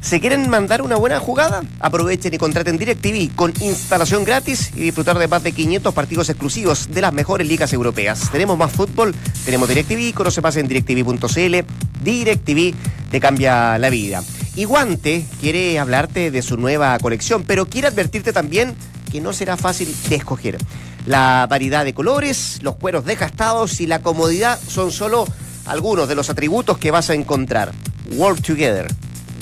¿Se 0.01 0.19
quieren 0.19 0.49
mandar 0.49 0.81
una 0.81 0.97
buena 0.97 1.19
jugada? 1.19 1.61
Aprovechen 1.79 2.33
y 2.33 2.37
contraten 2.37 2.77
DirecTV 2.77 3.33
con 3.33 3.53
instalación 3.61 4.25
gratis 4.25 4.71
y 4.75 4.81
disfrutar 4.81 5.17
de 5.19 5.27
más 5.29 5.43
de 5.43 5.53
500 5.53 5.93
partidos 5.93 6.27
exclusivos 6.27 6.89
de 6.91 7.01
las 7.01 7.13
mejores 7.13 7.47
ligas 7.47 7.71
europeas. 7.71 8.29
Tenemos 8.29 8.57
más 8.57 8.71
fútbol, 8.71 9.15
tenemos 9.45 9.69
DirecTV, 9.69 10.13
conoce 10.13 10.41
más 10.41 10.57
en 10.57 10.67
directv.cl. 10.67 11.90
DirecTV 12.03 12.73
te 13.09 13.19
cambia 13.19 13.77
la 13.77 13.89
vida. 13.89 14.23
Y 14.55 14.65
Guante 14.65 15.25
quiere 15.39 15.79
hablarte 15.79 16.31
de 16.31 16.41
su 16.41 16.57
nueva 16.57 16.97
colección, 16.99 17.43
pero 17.45 17.67
quiere 17.67 17.87
advertirte 17.87 18.33
también 18.33 18.75
que 19.11 19.21
no 19.21 19.33
será 19.33 19.57
fácil 19.57 19.93
de 20.09 20.15
escoger. 20.15 20.57
La 21.05 21.47
variedad 21.49 21.85
de 21.85 21.93
colores, 21.93 22.59
los 22.61 22.75
cueros 22.75 23.05
desgastados 23.05 23.81
y 23.81 23.87
la 23.87 24.01
comodidad 24.01 24.59
son 24.59 24.91
solo 24.91 25.25
algunos 25.65 26.07
de 26.07 26.15
los 26.15 26.29
atributos 26.29 26.77
que 26.77 26.91
vas 26.91 27.09
a 27.09 27.13
encontrar. 27.13 27.71
Work 28.15 28.41
Together. 28.41 28.87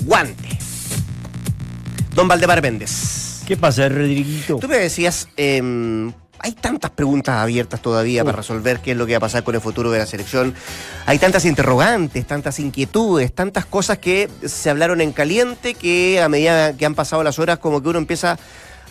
Guante. 0.05 0.57
Don 2.14 2.28
Valdemar 2.28 2.62
Méndez. 2.62 3.41
¿Qué 3.47 3.57
pasa, 3.57 3.89
Rodriguito? 3.89 4.57
Tú 4.57 4.68
me 4.68 4.78
decías, 4.78 5.28
eh, 5.38 6.12
hay 6.40 6.54
tantas 6.54 6.92
preguntas 6.92 7.36
abiertas 7.36 7.82
todavía 7.82 8.24
para 8.24 8.38
resolver 8.38 8.80
qué 8.80 8.92
es 8.92 8.98
lo 8.98 9.06
que 9.06 9.14
va 9.14 9.18
a 9.18 9.22
pasar 9.22 9.44
con 9.44 9.56
el 9.56 9.62
futuro 9.62 9.92
de 9.92 10.00
la 10.00 10.06
selección. 10.06 10.54
Hay 11.06 11.20
tantas 11.20 11.46
interrogantes, 11.46 12.26
tantas 12.26 12.60
inquietudes, 12.60 13.34
tantas 13.34 13.66
cosas 13.66 13.98
que 13.98 14.30
se 14.46 14.70
hablaron 14.70 15.02
en 15.02 15.12
caliente 15.12 15.74
que 15.74 16.22
a 16.22 16.30
medida 16.30 16.76
que 16.76 16.86
han 16.86 16.96
pasado 16.96 17.24
las 17.24 17.40
horas 17.40 17.60
como 17.60 17.82
que 17.82 17.90
uno 17.90 18.00
empieza 18.00 18.38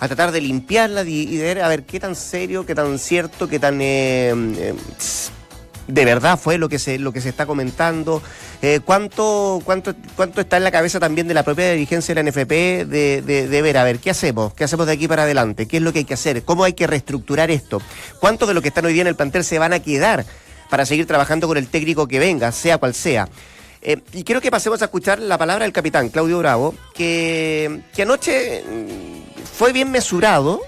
a 0.00 0.06
tratar 0.06 0.30
de 0.30 0.40
limpiarlas 0.40 1.06
y, 1.06 1.22
y 1.22 1.36
de 1.36 1.44
ver 1.44 1.62
a 1.62 1.68
ver 1.68 1.84
qué 1.84 1.98
tan 1.98 2.14
serio, 2.14 2.64
qué 2.64 2.74
tan 2.74 2.98
cierto, 2.98 3.48
qué 3.48 3.58
tan... 3.58 3.80
eh, 3.80 4.32
eh, 4.58 4.74
de 5.88 6.04
verdad 6.04 6.38
fue 6.38 6.58
lo 6.58 6.68
que 6.68 6.78
se 6.78 6.98
lo 6.98 7.12
que 7.12 7.20
se 7.20 7.30
está 7.30 7.46
comentando 7.46 8.22
Eh, 8.60 8.80
cuánto 8.84 9.60
cuánto 9.64 9.94
cuánto 10.16 10.40
está 10.40 10.56
en 10.56 10.64
la 10.64 10.72
cabeza 10.72 10.98
también 10.98 11.28
de 11.28 11.34
la 11.34 11.44
propia 11.44 11.70
dirigencia 11.70 12.12
de 12.12 12.22
la 12.22 12.28
NFP 12.28 12.50
de, 12.86 13.22
de, 13.22 13.62
ver 13.62 13.78
a 13.78 13.84
ver 13.84 14.00
qué 14.00 14.10
hacemos 14.10 14.52
qué 14.52 14.64
hacemos 14.64 14.86
de 14.86 14.94
aquí 14.94 15.06
para 15.06 15.22
adelante 15.22 15.66
qué 15.68 15.76
es 15.76 15.82
lo 15.82 15.92
que 15.92 16.00
hay 16.00 16.04
que 16.04 16.14
hacer 16.14 16.42
cómo 16.42 16.64
hay 16.64 16.72
que 16.72 16.88
reestructurar 16.88 17.52
esto 17.52 17.80
cuántos 18.18 18.48
de 18.48 18.54
los 18.54 18.62
que 18.62 18.68
están 18.70 18.84
hoy 18.84 18.94
día 18.94 19.02
en 19.02 19.08
el 19.08 19.14
plantel 19.14 19.44
se 19.44 19.60
van 19.60 19.72
a 19.72 19.78
quedar 19.78 20.26
para 20.70 20.84
seguir 20.86 21.06
trabajando 21.06 21.46
con 21.46 21.56
el 21.56 21.68
técnico 21.68 22.08
que 22.08 22.18
venga 22.18 22.50
sea 22.52 22.78
cual 22.78 22.94
sea 22.94 23.28
Eh, 23.80 23.98
y 24.12 24.24
quiero 24.24 24.40
que 24.40 24.50
pasemos 24.50 24.82
a 24.82 24.86
escuchar 24.86 25.20
la 25.20 25.38
palabra 25.38 25.64
del 25.64 25.72
capitán 25.72 26.08
Claudio 26.08 26.38
Bravo 26.40 26.74
que 26.94 27.82
que 27.94 28.02
anoche 28.02 28.64
mm, 28.64 29.44
fue 29.56 29.72
bien 29.72 29.92
mesurado 29.92 30.60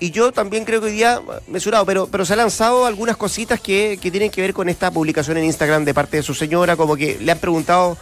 y 0.00 0.10
yo 0.10 0.32
también 0.32 0.64
creo 0.64 0.80
que 0.80 0.86
hoy 0.86 0.92
día, 0.92 1.20
mesurado, 1.46 1.86
pero, 1.86 2.06
pero 2.06 2.24
se 2.24 2.32
ha 2.32 2.36
lanzado 2.36 2.86
algunas 2.86 3.16
cositas 3.16 3.60
que, 3.60 3.98
que 4.00 4.10
tienen 4.10 4.30
que 4.30 4.40
ver 4.40 4.52
con 4.52 4.68
esta 4.68 4.90
publicación 4.90 5.36
en 5.36 5.44
Instagram 5.44 5.84
de 5.84 5.94
parte 5.94 6.16
de 6.18 6.22
su 6.22 6.34
señora, 6.34 6.76
como 6.76 6.96
que 6.96 7.18
le 7.20 7.32
han 7.32 7.38
preguntado 7.38 7.96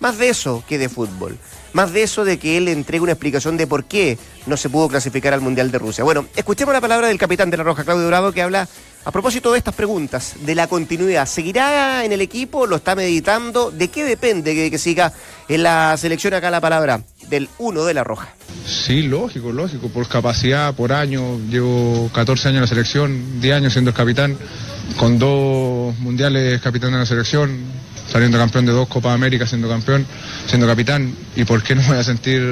más 0.00 0.18
de 0.18 0.28
eso 0.28 0.62
que 0.68 0.78
de 0.78 0.88
fútbol. 0.88 1.38
Más 1.72 1.92
de 1.92 2.02
eso 2.02 2.24
de 2.24 2.38
que 2.38 2.56
él 2.56 2.68
entregue 2.68 3.02
una 3.02 3.12
explicación 3.12 3.56
de 3.56 3.66
por 3.66 3.84
qué 3.84 4.18
no 4.46 4.56
se 4.56 4.70
pudo 4.70 4.88
clasificar 4.88 5.34
al 5.34 5.40
Mundial 5.40 5.70
de 5.70 5.78
Rusia. 5.78 6.04
Bueno, 6.04 6.26
escuchemos 6.34 6.72
la 6.72 6.80
palabra 6.80 7.08
del 7.08 7.18
capitán 7.18 7.50
de 7.50 7.58
la 7.58 7.64
Roja, 7.64 7.84
Claudio 7.84 8.06
Bravo, 8.06 8.32
que 8.32 8.40
habla 8.40 8.68
a 9.06 9.12
propósito 9.12 9.52
de 9.52 9.58
estas 9.58 9.74
preguntas, 9.76 10.34
de 10.40 10.56
la 10.56 10.66
continuidad. 10.66 11.26
¿Seguirá 11.26 12.04
en 12.04 12.10
el 12.10 12.20
equipo? 12.20 12.66
¿Lo 12.66 12.74
está 12.74 12.96
meditando? 12.96 13.70
¿De 13.70 13.86
qué 13.86 14.02
depende 14.02 14.68
que, 14.68 14.78
siga 14.78 15.12
en 15.48 15.62
la 15.62 15.96
selección 15.96 16.34
acá 16.34 16.50
la 16.50 16.60
palabra 16.60 17.00
del 17.28 17.48
uno 17.58 17.84
de 17.84 17.94
la 17.94 18.02
Roja? 18.02 18.34
Sí, 18.66 19.02
lógico, 19.02 19.52
lógico, 19.52 19.90
por 19.90 20.08
capacidad, 20.08 20.74
por 20.74 20.92
año. 20.92 21.38
Llevo 21.48 22.10
14 22.12 22.48
años 22.48 22.56
en 22.56 22.62
la 22.62 22.66
selección, 22.66 23.40
10 23.40 23.54
años 23.54 23.72
siendo 23.74 23.90
el 23.90 23.96
capitán, 23.96 24.36
con 24.98 25.20
dos 25.20 25.96
mundiales 26.00 26.60
capitán 26.60 26.90
de 26.90 26.98
la 26.98 27.06
selección, 27.06 27.60
saliendo 28.10 28.38
campeón 28.38 28.66
de 28.66 28.72
dos 28.72 28.88
Copas 28.88 29.14
América, 29.14 29.46
siendo 29.46 29.68
campeón, 29.68 30.04
siendo 30.48 30.66
capitán. 30.66 31.14
¿Y 31.36 31.44
por 31.44 31.62
qué 31.62 31.76
no 31.76 31.82
voy 31.82 31.98
a 31.98 32.02
sentir 32.02 32.42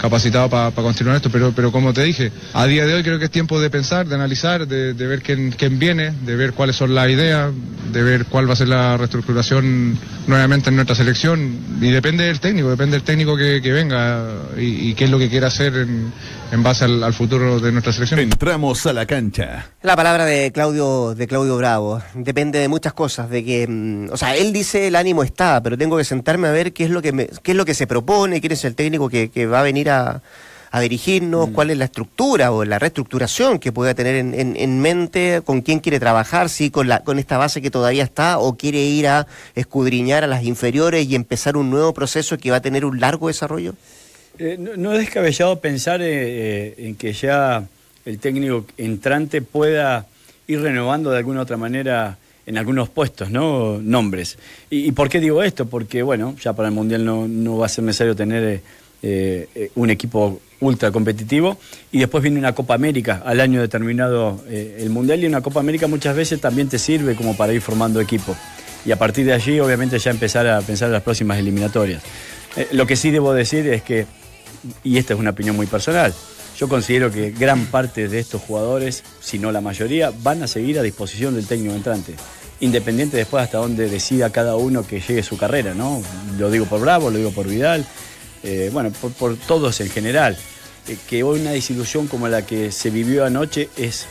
capacitado 0.00 0.48
para 0.50 0.70
continuar 0.72 1.16
esto, 1.16 1.30
pero, 1.30 1.52
pero 1.54 1.72
como 1.72 1.92
te 1.92 2.02
dije, 2.02 2.30
a 2.52 2.66
día 2.66 2.84
de 2.86 2.94
hoy 2.94 3.02
creo 3.02 3.18
que 3.18 3.24
es 3.26 3.30
tiempo 3.30 3.60
de 3.60 3.70
pensar, 3.70 4.06
de 4.06 4.14
analizar, 4.14 4.66
de, 4.66 4.94
de 4.94 5.06
ver 5.06 5.22
quién, 5.22 5.52
quién 5.52 5.78
viene, 5.78 6.12
de 6.24 6.36
ver 6.36 6.52
cuáles 6.52 6.76
son 6.76 6.94
las 6.94 7.08
ideas, 7.08 7.50
de 7.92 8.02
ver 8.02 8.26
cuál 8.26 8.48
va 8.48 8.52
a 8.52 8.56
ser 8.56 8.68
la 8.68 8.96
reestructuración 8.96 9.98
nuevamente 10.26 10.70
en 10.70 10.76
nuestra 10.76 10.94
selección 10.96 11.58
y 11.80 11.90
depende 11.90 12.24
del 12.24 12.40
técnico, 12.40 12.68
depende 12.70 12.96
del 12.96 13.02
técnico 13.04 13.36
que, 13.36 13.60
que 13.62 13.72
venga 13.72 14.24
y, 14.58 14.90
y 14.90 14.94
qué 14.94 15.04
es 15.04 15.10
lo 15.10 15.18
que 15.18 15.28
quiera 15.28 15.46
hacer 15.48 15.74
en, 15.76 16.12
en 16.52 16.62
base 16.62 16.84
al, 16.84 17.02
al 17.02 17.12
futuro 17.14 17.60
de 17.60 17.72
nuestra 17.72 17.92
selección. 17.92 18.20
Entramos 18.20 18.84
a 18.86 18.92
la 18.92 19.06
cancha. 19.06 19.66
La 19.82 19.94
palabra 19.96 20.24
de 20.24 20.50
Claudio, 20.52 21.14
de 21.14 21.26
Claudio 21.26 21.56
Bravo. 21.56 22.02
Depende 22.14 22.58
de 22.58 22.68
muchas 22.68 22.92
cosas, 22.92 23.30
de 23.30 23.44
que, 23.44 23.66
mm, 23.68 24.12
o 24.12 24.16
sea, 24.16 24.34
él 24.36 24.52
dice 24.52 24.88
el 24.88 24.96
ánimo 24.96 25.22
está, 25.22 25.62
pero 25.62 25.78
tengo 25.78 25.96
que 25.96 26.04
sentarme 26.04 26.48
a 26.48 26.52
ver 26.52 26.72
qué 26.72 26.84
es 26.84 26.90
lo 26.90 27.02
que 27.02 27.12
me- 27.12 27.28
qué 27.42 27.52
es 27.52 27.56
lo 27.56 27.64
que 27.64 27.74
se 27.74 27.86
propone, 27.86 28.40
quién 28.40 28.52
es 28.52 28.64
el 28.64 28.74
técnico 28.74 29.08
que, 29.08 29.30
que 29.30 29.46
va 29.46 29.60
a 29.60 29.62
venir 29.62 29.85
a, 29.90 30.22
a 30.70 30.80
dirigirnos, 30.80 31.50
cuál 31.50 31.70
es 31.70 31.78
la 31.78 31.84
estructura 31.86 32.52
o 32.52 32.64
la 32.64 32.78
reestructuración 32.78 33.58
que 33.58 33.72
pueda 33.72 33.94
tener 33.94 34.16
en, 34.16 34.34
en- 34.34 34.56
en 34.56 34.80
mente, 34.80 35.40
con 35.44 35.62
quién 35.62 35.78
quiere 35.80 35.98
trabajar, 36.00 36.48
si 36.50 36.70
con 36.70 36.88
la, 36.88 37.02
con 37.02 37.18
esta 37.18 37.38
base 37.38 37.62
que 37.62 37.70
todavía 37.70 38.04
está, 38.04 38.38
o 38.38 38.56
quiere 38.56 38.78
ir 38.80 39.06
a 39.08 39.26
escudriñar 39.54 40.24
a 40.24 40.26
las 40.26 40.44
inferiores 40.44 41.06
y 41.08 41.14
empezar 41.14 41.56
un 41.56 41.70
nuevo 41.70 41.94
proceso 41.94 42.36
que 42.36 42.50
va 42.50 42.56
a 42.58 42.62
tener 42.62 42.84
un 42.84 43.00
largo 43.00 43.28
desarrollo. 43.28 43.74
Eh, 44.38 44.56
no, 44.58 44.76
no 44.76 44.92
es 44.92 44.98
descabellado 44.98 45.60
pensar 45.60 46.02
eh, 46.02 46.06
eh, 46.10 46.74
en 46.78 46.94
que 46.96 47.12
ya 47.14 47.64
el 48.04 48.18
técnico 48.18 48.66
entrante 48.76 49.40
pueda 49.40 50.06
ir 50.46 50.60
renovando 50.60 51.10
de 51.10 51.16
alguna 51.18 51.40
otra 51.40 51.56
manera 51.56 52.18
en 52.44 52.58
algunos 52.58 52.88
puestos, 52.90 53.30
¿no? 53.30 53.78
Nombres. 53.80 54.38
¿Y, 54.70 54.86
y 54.86 54.92
por 54.92 55.08
qué 55.08 55.18
digo 55.20 55.42
esto? 55.42 55.66
Porque, 55.66 56.02
bueno, 56.02 56.36
ya 56.40 56.52
para 56.52 56.68
el 56.68 56.74
Mundial 56.74 57.04
no, 57.04 57.26
no 57.26 57.56
va 57.58 57.66
a 57.66 57.68
ser 57.68 57.82
necesario 57.84 58.14
tener 58.14 58.44
eh, 58.44 58.60
eh, 59.08 59.48
eh, 59.54 59.70
un 59.76 59.88
equipo 59.90 60.40
ultra 60.58 60.90
competitivo 60.90 61.56
y 61.92 62.00
después 62.00 62.24
viene 62.24 62.40
una 62.40 62.56
Copa 62.56 62.74
América 62.74 63.22
al 63.24 63.38
año 63.38 63.60
determinado 63.60 64.42
eh, 64.48 64.78
el 64.80 64.90
Mundial 64.90 65.22
y 65.22 65.26
una 65.26 65.42
Copa 65.42 65.60
América 65.60 65.86
muchas 65.86 66.16
veces 66.16 66.40
también 66.40 66.68
te 66.68 66.76
sirve 66.80 67.14
como 67.14 67.36
para 67.36 67.52
ir 67.52 67.60
formando 67.60 68.00
equipo 68.00 68.34
y 68.84 68.90
a 68.90 68.98
partir 68.98 69.24
de 69.24 69.32
allí 69.32 69.60
obviamente 69.60 69.96
ya 70.00 70.10
empezar 70.10 70.48
a 70.48 70.60
pensar 70.60 70.86
en 70.86 70.94
las 70.94 71.04
próximas 71.04 71.38
eliminatorias. 71.38 72.02
Lo 72.72 72.84
que 72.84 72.96
sí 72.96 73.12
debo 73.12 73.32
decir 73.32 73.68
es 73.68 73.82
que, 73.82 74.06
y 74.82 74.98
esta 74.98 75.14
es 75.14 75.20
una 75.20 75.30
opinión 75.30 75.54
muy 75.54 75.66
personal, 75.66 76.12
yo 76.58 76.68
considero 76.68 77.12
que 77.12 77.30
gran 77.30 77.66
parte 77.66 78.08
de 78.08 78.18
estos 78.18 78.42
jugadores, 78.42 79.04
si 79.20 79.38
no 79.38 79.52
la 79.52 79.60
mayoría, 79.60 80.12
van 80.22 80.42
a 80.42 80.48
seguir 80.48 80.80
a 80.80 80.82
disposición 80.82 81.36
del 81.36 81.46
técnico 81.46 81.76
entrante. 81.76 82.14
Independiente 82.58 83.18
después 83.18 83.44
hasta 83.44 83.58
donde 83.58 83.88
decida 83.88 84.30
cada 84.30 84.56
uno 84.56 84.84
que 84.84 85.00
llegue 85.00 85.22
su 85.22 85.36
carrera, 85.36 85.74
¿no? 85.74 86.02
Lo 86.38 86.50
digo 86.50 86.66
por 86.66 86.80
Bravo, 86.80 87.10
lo 87.10 87.18
digo 87.18 87.30
por 87.30 87.46
Vidal, 87.46 87.86
eh, 88.46 88.70
bueno, 88.72 88.92
por, 88.92 89.36
todos 89.36 89.80
en 89.80 89.90
general. 89.90 90.36
Eh, 90.86 90.96
que 91.08 91.24
hoy 91.24 91.40
una 91.40 91.50
desilusión 91.50 92.06
como 92.06 92.28
la 92.28 92.46
que 92.46 92.70
se 92.70 92.90
vivió 92.90 93.24
anoche 93.24 93.68
es 93.76 94.06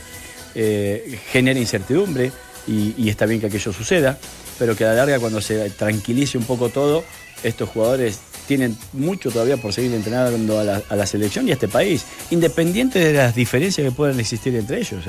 eh, 0.55 1.17
genera 1.31 1.57
incertidumbre 1.57 2.33
y, 2.67 3.07
está 3.07 3.25
bien 3.25 3.39
que 3.39 3.47
aquello 3.47 3.71
suceda, 3.71 4.17
pero 4.59 4.75
que 4.75 4.83
a 4.83 4.89
la 4.89 4.95
larga 4.95 5.19
cuando 5.19 5.39
se 5.39 5.69
tranquilice 5.69 6.37
un 6.37 6.43
poco 6.43 6.67
todo, 6.67 7.05
estos 7.43 7.69
jugadores 7.69 8.19
tienen 8.45 8.77
mucho 8.91 9.31
todavía 9.31 9.55
por 9.55 9.71
seguir 9.71 9.93
entrenando 9.93 10.59
a 10.59 10.63
la, 10.63 11.05
selección 11.05 11.47
y 11.47 11.51
a 11.51 11.53
este 11.53 11.69
país, 11.69 12.03
independiente 12.31 12.99
de 12.99 13.13
las 13.13 13.35
diferencias 13.35 13.87
que 13.87 13.91
puedan 13.91 14.19
existir 14.19 14.53
entre 14.55 14.79
ellos. 14.79 15.05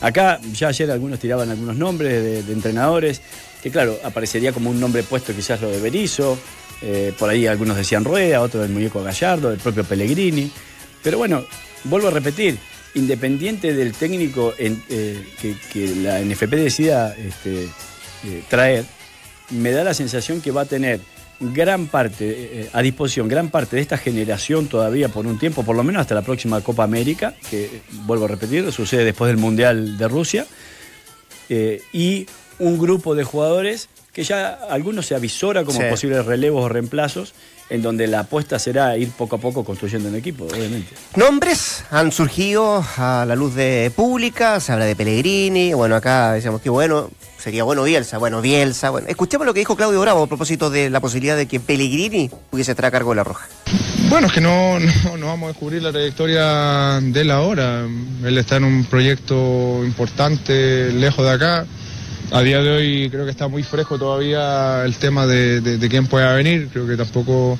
Acá 0.00 0.40
ya 0.52 0.68
ayer 0.68 0.90
algunos 0.90 1.18
tiraban 1.18 1.50
algunos 1.50 1.76
nombres 1.76 2.22
de, 2.22 2.42
de 2.42 2.52
entrenadores, 2.52 3.20
que 3.62 3.70
claro, 3.70 3.98
aparecería 4.02 4.52
como 4.52 4.70
un 4.70 4.80
nombre 4.80 5.02
puesto 5.02 5.34
quizás 5.34 5.60
lo 5.60 5.70
de 5.70 5.80
Berizzo, 5.80 6.38
eh, 6.82 7.12
por 7.18 7.30
ahí 7.30 7.46
algunos 7.46 7.76
decían 7.76 8.04
Rueda, 8.04 8.40
otros 8.40 8.62
del 8.62 8.72
muñeco 8.72 9.02
Gallardo, 9.02 9.52
el 9.52 9.58
propio 9.58 9.84
Pellegrini. 9.84 10.50
Pero 11.02 11.18
bueno, 11.18 11.44
vuelvo 11.84 12.08
a 12.08 12.10
repetir, 12.10 12.58
independiente 12.94 13.72
del 13.72 13.92
técnico 13.92 14.54
eh, 14.58 15.24
que, 15.40 15.86
la 15.96 16.20
NFP 16.20 16.50
decida 16.56 17.14
este, 17.14 17.64
eh, 17.64 18.42
traer, 18.48 18.84
me 19.50 19.70
da 19.70 19.84
la 19.84 19.94
sensación 19.94 20.40
que 20.40 20.50
va 20.50 20.62
a 20.62 20.66
tener 20.66 21.00
gran 21.40 21.86
parte, 21.86 22.70
a 22.72 22.82
disposición, 22.82 23.26
gran 23.26 23.50
parte 23.50 23.74
de 23.74 23.82
esta 23.82 23.98
generación 23.98 24.68
todavía 24.68 25.08
por 25.08 25.26
un 25.26 25.40
tiempo, 25.40 25.64
por 25.64 25.74
lo 25.74 25.82
menos 25.82 26.00
hasta 26.00 26.14
la 26.14 26.22
próxima 26.22 26.60
Copa 26.60 26.84
América, 26.84 27.34
que 27.50 27.82
vuelvo 28.06 28.26
a 28.26 28.28
repetir, 28.28 28.70
sucede 28.70 29.04
después 29.04 29.28
del 29.28 29.38
Mundial 29.38 29.98
de 29.98 30.08
Rusia, 30.08 30.46
y 31.92 32.26
un 32.60 32.78
grupo 32.78 33.16
de 33.16 33.24
jugadores 33.24 33.88
que 34.12 34.24
ya 34.24 34.58
algunos 34.68 35.06
se 35.06 35.14
avisora 35.14 35.64
como 35.64 35.80
Sí. 35.80 35.86
posibles 35.88 36.24
relevos 36.26 36.64
o 36.64 36.68
reemplazos, 36.68 37.32
en 37.70 37.80
donde 37.80 38.06
la 38.06 38.20
apuesta 38.20 38.58
será 38.58 38.96
ir 38.98 39.10
poco 39.12 39.36
a 39.36 39.38
poco 39.38 39.64
construyendo 39.64 40.10
un 40.10 40.14
equipo, 40.16 40.44
obviamente. 40.44 40.92
Nombres 41.16 41.84
han 41.90 42.12
surgido 42.12 42.84
a 42.98 43.24
la 43.26 43.34
luz 43.34 43.54
de 43.54 43.90
pública, 43.96 44.60
se 44.60 44.72
habla 44.72 44.84
de 44.84 44.94
Pellegrini, 44.94 45.72
bueno, 45.72 45.96
acá 45.96 46.32
decíamos 46.34 46.60
que 46.60 46.68
bueno, 46.68 47.08
sería 47.38 47.64
bueno 47.64 47.84
Bielsa, 47.84 48.18
bueno, 48.18 48.42
Bielsa, 48.42 48.90
bueno. 48.90 49.06
Escuchemos 49.08 49.46
lo 49.46 49.54
que 49.54 49.60
dijo 49.60 49.76
Claudio 49.76 50.02
Bravo 50.02 50.24
a 50.24 50.26
propósito 50.26 50.68
de 50.68 50.90
la 50.90 51.00
posibilidad 51.00 51.36
de 51.36 51.46
que 51.46 51.60
Pellegrini 51.60 52.30
pudiese 52.50 52.72
estar 52.72 52.84
a 52.84 52.90
cargo 52.90 53.12
de 53.12 53.16
la 53.16 53.24
Roja. 53.24 53.48
Bueno, 54.10 54.26
es 54.26 54.32
que 54.34 54.42
no, 54.42 54.78
no, 54.78 55.16
no 55.16 55.26
vamos 55.28 55.46
a 55.46 55.48
descubrir 55.52 55.82
la 55.82 55.90
trayectoria 55.90 57.00
de 57.00 57.18
él 57.22 57.30
ahora. 57.30 57.86
Él 58.22 58.36
está 58.36 58.56
en 58.56 58.64
un 58.64 58.84
proyecto 58.84 59.82
importante 59.84 60.92
lejos 60.92 61.24
de 61.24 61.30
acá. 61.30 61.66
A 62.32 62.40
día 62.42 62.62
de 62.62 62.70
hoy 62.70 63.10
creo 63.10 63.24
que 63.24 63.30
está 63.30 63.46
muy 63.48 63.62
fresco 63.62 63.98
todavía 63.98 64.84
el 64.84 64.94
tema 64.96 65.26
de, 65.26 65.60
de- 65.60 65.88
quién 65.88 66.06
pueda 66.06 66.32
venir. 66.32 66.68
Creo 66.72 66.86
que 66.86 66.96
tampoco, 66.96 67.58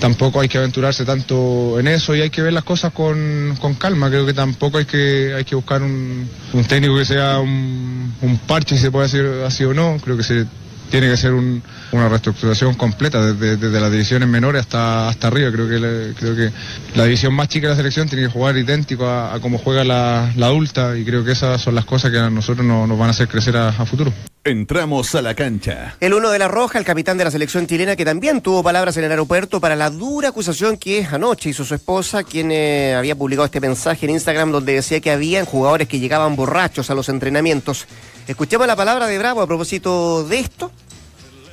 tampoco 0.00 0.40
hay 0.40 0.48
que 0.48 0.58
aventurarse 0.58 1.04
tanto 1.04 1.78
en 1.78 1.86
eso 1.86 2.14
y 2.16 2.20
hay 2.20 2.30
que 2.30 2.42
ver 2.42 2.52
las 2.52 2.64
cosas 2.64 2.92
con, 2.92 3.56
con 3.60 3.74
calma. 3.74 4.08
Creo 4.10 4.26
que 4.26 4.34
tampoco 4.34 4.78
hay 4.78 4.84
que, 4.84 5.32
hay 5.36 5.44
que 5.44 5.54
buscar 5.54 5.82
un, 5.82 6.28
un 6.52 6.64
técnico 6.64 6.96
que 6.96 7.04
sea 7.04 7.38
un, 7.38 8.12
un 8.20 8.38
parche, 8.38 8.76
si 8.76 8.82
se 8.82 8.90
puede 8.90 9.06
decir 9.06 9.24
así 9.46 9.62
o 9.64 9.72
no. 9.74 9.96
Creo 10.02 10.16
que 10.16 10.24
se 10.24 10.44
tiene 10.90 11.08
que 11.08 11.16
ser 11.16 11.32
un- 11.32 11.62
una 11.92 12.08
reestructuración 12.08 12.74
completa 12.74 13.24
desde, 13.24 13.56
desde 13.56 13.80
las 13.80 13.90
divisiones 13.90 14.28
menores 14.28 14.62
hasta, 14.62 15.08
hasta 15.08 15.28
arriba. 15.28 15.50
Creo 15.52 15.68
que, 15.68 15.78
la, 15.78 16.14
creo 16.18 16.36
que 16.36 16.50
la 16.96 17.04
división 17.04 17.34
más 17.34 17.48
chica 17.48 17.66
de 17.68 17.72
la 17.72 17.76
selección 17.76 18.08
tiene 18.08 18.26
que 18.26 18.32
jugar 18.32 18.56
idéntico 18.56 19.06
a, 19.06 19.34
a 19.34 19.40
cómo 19.40 19.58
juega 19.58 19.84
la, 19.84 20.32
la 20.36 20.46
adulta 20.46 20.96
y 20.96 21.04
creo 21.04 21.24
que 21.24 21.32
esas 21.32 21.60
son 21.60 21.74
las 21.74 21.84
cosas 21.84 22.10
que 22.10 22.18
a 22.18 22.28
nosotros 22.30 22.66
no- 22.66 22.86
nos 22.86 22.98
van 22.98 23.08
a 23.08 23.10
hacer 23.10 23.28
crecer 23.28 23.56
a, 23.56 23.68
a 23.68 23.86
futuro. 23.86 24.12
Entramos 24.42 25.14
a 25.14 25.20
la 25.20 25.34
cancha. 25.34 25.96
El 26.00 26.14
uno 26.14 26.30
de 26.30 26.38
la 26.38 26.48
Roja, 26.48 26.78
el 26.78 26.84
capitán 26.86 27.18
de 27.18 27.24
la 27.24 27.30
selección 27.30 27.66
chilena, 27.66 27.94
que 27.94 28.06
también 28.06 28.40
tuvo 28.40 28.62
palabras 28.62 28.96
en 28.96 29.04
el 29.04 29.10
aeropuerto 29.10 29.60
para 29.60 29.76
la 29.76 29.90
dura 29.90 30.30
acusación 30.30 30.78
que 30.78 31.06
anoche 31.12 31.50
hizo 31.50 31.62
su 31.62 31.74
esposa, 31.74 32.24
quien 32.24 32.50
eh, 32.50 32.94
había 32.96 33.14
publicado 33.14 33.44
este 33.44 33.60
mensaje 33.60 34.06
en 34.06 34.12
Instagram 34.12 34.50
donde 34.50 34.72
decía 34.72 34.98
que 35.00 35.10
habían 35.10 35.44
jugadores 35.44 35.88
que 35.88 36.00
llegaban 36.00 36.36
borrachos 36.36 36.88
a 36.90 36.94
los 36.94 37.10
entrenamientos. 37.10 37.86
Escuchemos 38.30 38.64
la 38.68 38.76
palabra 38.76 39.08
de 39.08 39.18
Bravo 39.18 39.42
a 39.42 39.46
propósito 39.48 40.22
de 40.22 40.38
esto. 40.38 40.70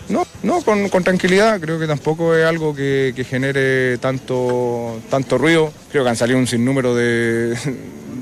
No, 0.09 0.27
no, 0.43 0.61
con, 0.61 1.03
tranquilidad. 1.03 1.59
Creo 1.59 1.79
que 1.79 1.87
tampoco 1.87 2.35
es 2.35 2.45
algo 2.45 2.75
que, 2.75 3.13
que 3.15 3.23
genere 3.23 3.97
tanto, 3.97 4.99
tanto 5.09 5.39
ruido. 5.39 5.73
Creo 5.91 6.03
que 6.03 6.11
han 6.11 6.15
salido 6.15 6.37
un 6.37 6.45
sinnúmero 6.45 6.93
de, 6.93 7.57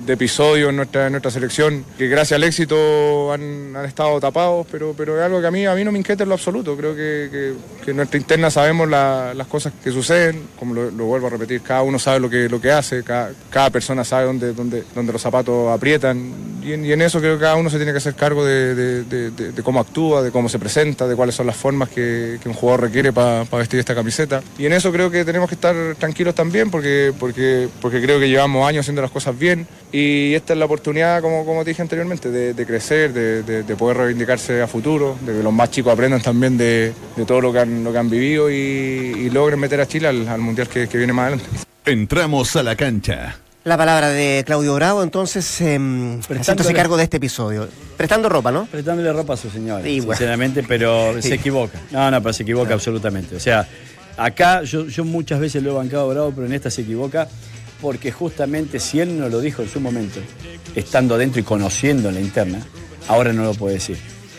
de 0.05 0.13
episodios 0.13 0.69
en 0.69 0.75
nuestra, 0.75 1.09
nuestra 1.09 1.31
selección 1.31 1.83
que 1.97 2.07
gracias 2.07 2.37
al 2.37 2.43
éxito 2.43 3.31
han, 3.33 3.75
han 3.75 3.85
estado 3.85 4.19
tapados, 4.19 4.67
pero, 4.71 4.93
pero 4.95 5.17
es 5.17 5.23
algo 5.25 5.41
que 5.41 5.47
a 5.47 5.51
mí, 5.51 5.65
a 5.65 5.73
mí 5.75 5.83
no 5.83 5.91
me 5.91 5.97
inquieta 5.99 6.23
en 6.23 6.29
lo 6.29 6.35
absoluto. 6.35 6.75
Creo 6.77 6.95
que, 6.95 7.29
que- 7.31 7.91
en 7.91 7.97
nuestra 7.97 8.17
interna 8.17 8.49
sabemos 8.49 8.89
la- 8.89 9.33
las 9.35 9.47
cosas 9.47 9.71
que 9.83 9.91
suceden, 9.91 10.47
como 10.57 10.73
lo, 10.73 10.89
vuelvo 11.05 11.27
a 11.27 11.29
repetir, 11.29 11.61
cada 11.61 11.83
uno 11.83 11.99
sabe 11.99 12.19
lo 12.19 12.29
que, 12.29 12.49
lo 12.49 12.59
que 12.59 12.71
hace, 12.71 13.03
cada, 13.03 13.31
cada 13.49 13.69
persona 13.69 14.03
sabe 14.03 14.25
dónde, 14.25 14.53
dónde, 14.53 14.83
dónde 14.95 15.13
los 15.13 15.21
zapatos 15.21 15.71
aprietan 15.71 16.33
y 16.63 16.73
en, 16.73 17.01
eso 17.01 17.19
creo 17.19 17.35
que 17.35 17.41
cada 17.41 17.55
uno 17.57 17.69
se 17.69 17.77
tiene 17.77 17.91
que 17.91 17.99
hacer 17.99 18.15
cargo 18.15 18.43
de, 18.43 18.73
de- 18.75 19.63
cómo 19.63 19.79
actúa, 19.79 20.23
de 20.23 20.31
cómo 20.31 20.49
se 20.49 20.57
presenta, 20.59 21.07
de 21.07 21.15
cuáles 21.15 21.35
son 21.35 21.45
las 21.47 21.55
formas 21.55 21.89
que, 21.89 22.39
que 22.41 22.49
un 22.49 22.55
jugador 22.55 22.81
requiere 22.81 23.13
para 23.13 23.43
vestir 23.43 23.79
esta 23.79 23.93
camiseta. 23.93 24.41
Y 24.57 24.65
en 24.65 24.73
eso 24.73 24.91
creo 24.91 25.11
que 25.11 25.23
tenemos 25.25 25.47
que 25.47 25.55
estar 25.55 25.75
tranquilos 25.99 26.33
también 26.35 26.71
porque, 26.71 27.13
porque, 27.19 27.67
porque 27.81 28.01
creo 28.01 28.19
que 28.19 28.27
llevamos 28.29 28.67
años 28.67 28.81
haciendo 28.81 29.01
las 29.03 29.11
cosas 29.11 29.37
bien 29.37 29.67
y 29.97 30.33
esta 30.33 30.53
es 30.53 30.59
la 30.59 30.65
oportunidad, 30.65 31.21
como, 31.21 31.45
como 31.45 31.63
te 31.63 31.69
dije 31.71 31.81
anteriormente, 31.81 32.29
de, 32.29 32.53
de 32.53 32.65
crecer, 32.65 33.13
de, 33.13 33.43
de- 33.43 33.63
de 33.63 33.75
poder 33.75 33.97
reivindicarse 33.97 34.61
a 34.61 34.67
futuro, 34.67 35.15
de 35.25 35.33
que 35.37 35.43
los 35.43 35.53
más 35.53 35.71
chicos 35.71 35.93
aprendan 35.93 36.21
también 36.21 36.57
de, 36.57 36.93
de 37.15 37.25
todo 37.25 37.39
lo 37.41 37.53
que 37.53 37.59
han, 37.59 37.83
lo 37.83 37.91
que 37.91 37.97
han 37.97 38.09
vivido 38.09 38.49
y, 38.49 38.53
y 38.55 39.29
logren 39.29 39.59
meter 39.59 39.79
a 39.79 39.87
Chile 39.87 40.07
al, 40.07 40.27
al 40.27 40.41
Mundial 40.41 40.67
que, 40.67 40.87
que 40.87 40.97
viene 40.97 41.13
más 41.13 41.27
adelante. 41.27 41.45
Entramos 41.85 42.55
a 42.55 42.63
la 42.63 42.75
cancha. 42.75 43.37
La 43.63 43.77
palabra 43.77 44.09
de 44.09 44.43
Claudio 44.45 44.75
Bravo, 44.75 45.01
entonces, 45.01 45.59
eh, 45.61 45.79
haciéndose 46.39 46.73
cargo 46.73 46.97
de 46.97 47.03
este 47.05 47.17
episodio. 47.17 47.67
Prestando 47.97 48.27
ropa, 48.29 48.51
¿no? 48.51 48.65
Prestándole 48.67 49.11
ropa 49.13 49.33
a 49.33 49.37
su 49.37 49.49
señora, 49.49 49.83
Sí, 49.83 50.01
bueno. 50.01 50.13
sinceramente, 50.13 50.63
pero 50.67 51.13
Sí. 51.21 51.29
se 51.29 51.35
equivoca. 51.35 51.79
No, 51.91 52.11
no, 52.11 52.21
pero 52.21 52.33
se 52.33 52.43
equivoca 52.43 52.73
absolutamente. 52.75 53.35
O 53.35 53.39
sea, 53.39 53.67
acá 54.17 54.61
yo, 54.63 54.85
yo 54.87 55.03
muchas 55.03 55.39
veces 55.39 55.63
lo 55.63 55.71
he 55.71 55.73
bancado 55.73 56.07
bravo, 56.09 56.31
pero 56.35 56.45
en 56.47 56.53
esta 56.53 56.69
se 56.69 56.81
equivoca 56.83 57.27
porque 57.81 58.11
justamente 58.11 58.79
si 58.79 58.99
él 58.99 59.19
no 59.19 59.29
lo 59.29 59.39
dijo 59.41 59.61
en 59.61 59.69
su 59.69 59.79
momento, 59.79 60.19
estando 60.75 61.17
dentro 61.17 61.39
y 61.39 61.43
conociendo 61.43 62.11
la 62.11 62.19
interna, 62.19 62.65
ahora 63.07 63.33
no 63.33 63.43
lo 63.43 63.53
puede 63.53 63.75
decir. 63.75 63.97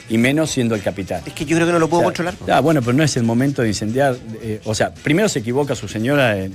y 0.08 0.18
menos 0.18 0.50
siendo 0.52 0.76
el 0.76 0.82
capitán. 0.82 1.22
Es 1.26 1.32
que 1.32 1.44
yo 1.44 1.56
creo 1.56 1.66
que 1.66 1.72
no 1.72 1.80
lo 1.80 1.88
puedo 1.88 2.04
controlar. 2.04 2.34
Ah, 2.48 2.60
bueno, 2.60 2.80
pero 2.80 2.92
no 2.92 3.02
es 3.02 3.16
el 3.16 3.24
momento 3.24 3.62
de 3.62 3.68
incendiar. 3.68 4.16
eh, 4.40 4.60
o 4.64 4.72
sea, 4.72 4.94
primero 4.94 5.28
se 5.28 5.40
equivoca 5.40 5.74
su 5.74 5.88
señora 5.88 6.38
en, 6.38 6.54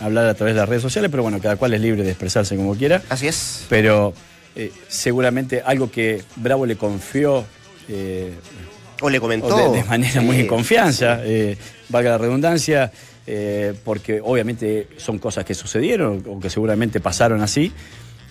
hablar 0.00 0.26
a 0.26 0.34
través 0.34 0.54
de 0.54 0.60
las 0.60 0.68
redes 0.68 0.82
sociales, 0.82 1.10
pero 1.10 1.24
bueno, 1.24 1.40
cada 1.40 1.56
cual 1.56 1.74
es 1.74 1.80
libre 1.80 2.04
de 2.04 2.10
expresarse 2.10 2.54
como 2.54 2.76
quiera. 2.76 3.02
Así 3.08 3.26
es. 3.26 3.64
Pero 3.68 4.14
eh, 4.54 4.70
seguramente 4.86 5.60
algo 5.66 5.90
que 5.90 6.22
Bravo 6.36 6.66
le 6.66 6.76
confió. 6.76 7.44
eh, 7.88 8.32
O 9.00 9.10
le 9.10 9.18
comentó. 9.18 9.48
o 9.48 9.72
de, 9.72 9.78
de 9.78 9.84
manera 9.84 10.20
muy 10.20 10.38
en 10.40 10.46
confianza, 10.46 11.20
valga 11.88 12.10
la 12.10 12.18
redundancia, 12.18 12.92
eh, 13.26 13.74
porque 13.84 14.20
obviamente 14.22 14.88
son 14.96 15.18
cosas 15.18 15.44
que 15.44 15.54
sucedieron 15.54 16.22
o 16.28 16.38
que 16.40 16.50
seguramente 16.50 17.00
pasaron 17.00 17.40
así. 17.42 17.72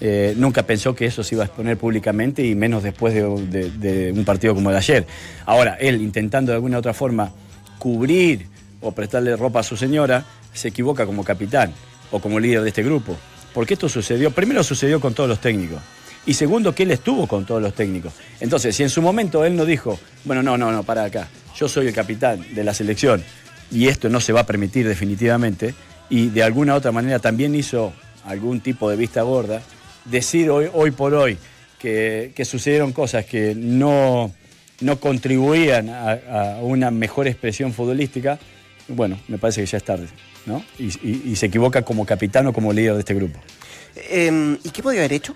Eh, 0.01 0.33
nunca 0.37 0.63
pensó 0.63 0.93
que 0.95 1.05
eso 1.05 1.23
se 1.23 1.35
iba 1.35 1.43
a 1.43 1.47
exponer 1.47 1.77
públicamente 1.77 2.45
y 2.45 2.55
menos 2.55 2.83
después 2.83 3.13
de, 3.13 3.69
de- 3.71 4.11
un 4.11 4.25
partido 4.25 4.53
como 4.53 4.69
el 4.69 4.73
de 4.73 4.79
ayer. 4.79 5.07
Ahora, 5.45 5.75
él 5.79 6.01
intentando 6.01 6.51
de 6.51 6.55
alguna 6.55 6.77
u 6.77 6.79
otra 6.79 6.93
forma 6.93 7.31
cubrir 7.79 8.47
o 8.81 8.91
prestarle 8.91 9.35
ropa 9.37 9.59
a 9.61 9.63
su 9.63 9.77
señora, 9.77 10.25
se 10.53 10.67
equivoca 10.69 11.05
como 11.05 11.23
capitán 11.23 11.71
o 12.11 12.19
como 12.19 12.39
líder 12.39 12.61
de 12.61 12.69
este 12.69 12.83
grupo. 12.83 13.15
Porque 13.53 13.75
esto 13.75 13.87
sucedió, 13.87 14.31
primero 14.31 14.63
sucedió 14.63 14.99
con 14.99 15.13
todos 15.13 15.29
los 15.29 15.39
técnicos. 15.39 15.81
Y 16.25 16.33
segundo, 16.33 16.73
que 16.73 16.83
él 16.83 16.91
estuvo 16.91 17.27
con 17.27 17.45
todos 17.45 17.61
los 17.61 17.73
técnicos. 17.73 18.13
Entonces, 18.39 18.75
si 18.75 18.83
en 18.83 18.89
su 18.89 19.01
momento 19.01 19.45
él 19.45 19.55
no 19.55 19.65
dijo, 19.65 19.99
bueno, 20.25 20.41
no, 20.41 20.57
no, 20.57 20.71
no, 20.71 20.83
para 20.83 21.03
acá, 21.05 21.27
yo 21.55 21.67
soy 21.69 21.87
el 21.87 21.93
capitán 21.93 22.43
de 22.53 22.63
la 22.63 22.73
selección 22.73 23.23
y 23.74 23.88
esto 23.88 24.07
no 24.07 24.21
se 24.21 24.32
va 24.34 24.41
a 24.41 24.45
permitir 24.45 24.88
definitivamente, 24.88 25.74
y 26.09 26.30
de 26.30 26.43
alguna 26.43 26.76
otra 26.76 26.91
manera 26.91 27.19
también 27.19 27.55
hizo 27.55 27.91
algún 28.26 28.61
tipo 28.61 28.89
de 28.89 28.95
vista 28.95 29.24
gorda, 29.24 29.61
decir 30.05 30.49
hoy, 30.49 30.67
hoy 30.71 30.91
por 30.91 31.13
hoy 31.13 31.38
que, 31.80 32.32
que 32.36 32.45
sucedieron 32.45 32.93
cosas 32.93 33.26
que 33.26 33.55
no, 33.55 34.32
no 34.82 34.99
contribuían 34.99 35.89
a, 35.89 36.59
una 36.61 36.91
mejor 36.91 37.28
expresión 37.28 37.74
futbolística, 37.74 38.38
bueno, 38.88 39.19
me 39.28 39.38
parece 39.38 39.61
que 39.61 39.67
ya 39.67 39.78
es 39.78 39.84
tarde, 39.84 40.07
¿no? 40.45 40.63
Y, 40.78 41.36
se 41.36 41.47
equivoca 41.47 41.82
como 41.82 42.05
capitán 42.05 42.47
o 42.47 42.53
como 42.53 42.71
líder 42.71 42.93
de 42.93 42.99
este 42.99 43.13
grupo. 43.13 43.39
Eh, 43.95 44.57
¿Y 44.63 44.69
qué 44.69 44.84
podía 44.84 44.99
haber 45.01 45.13
hecho? 45.13 45.36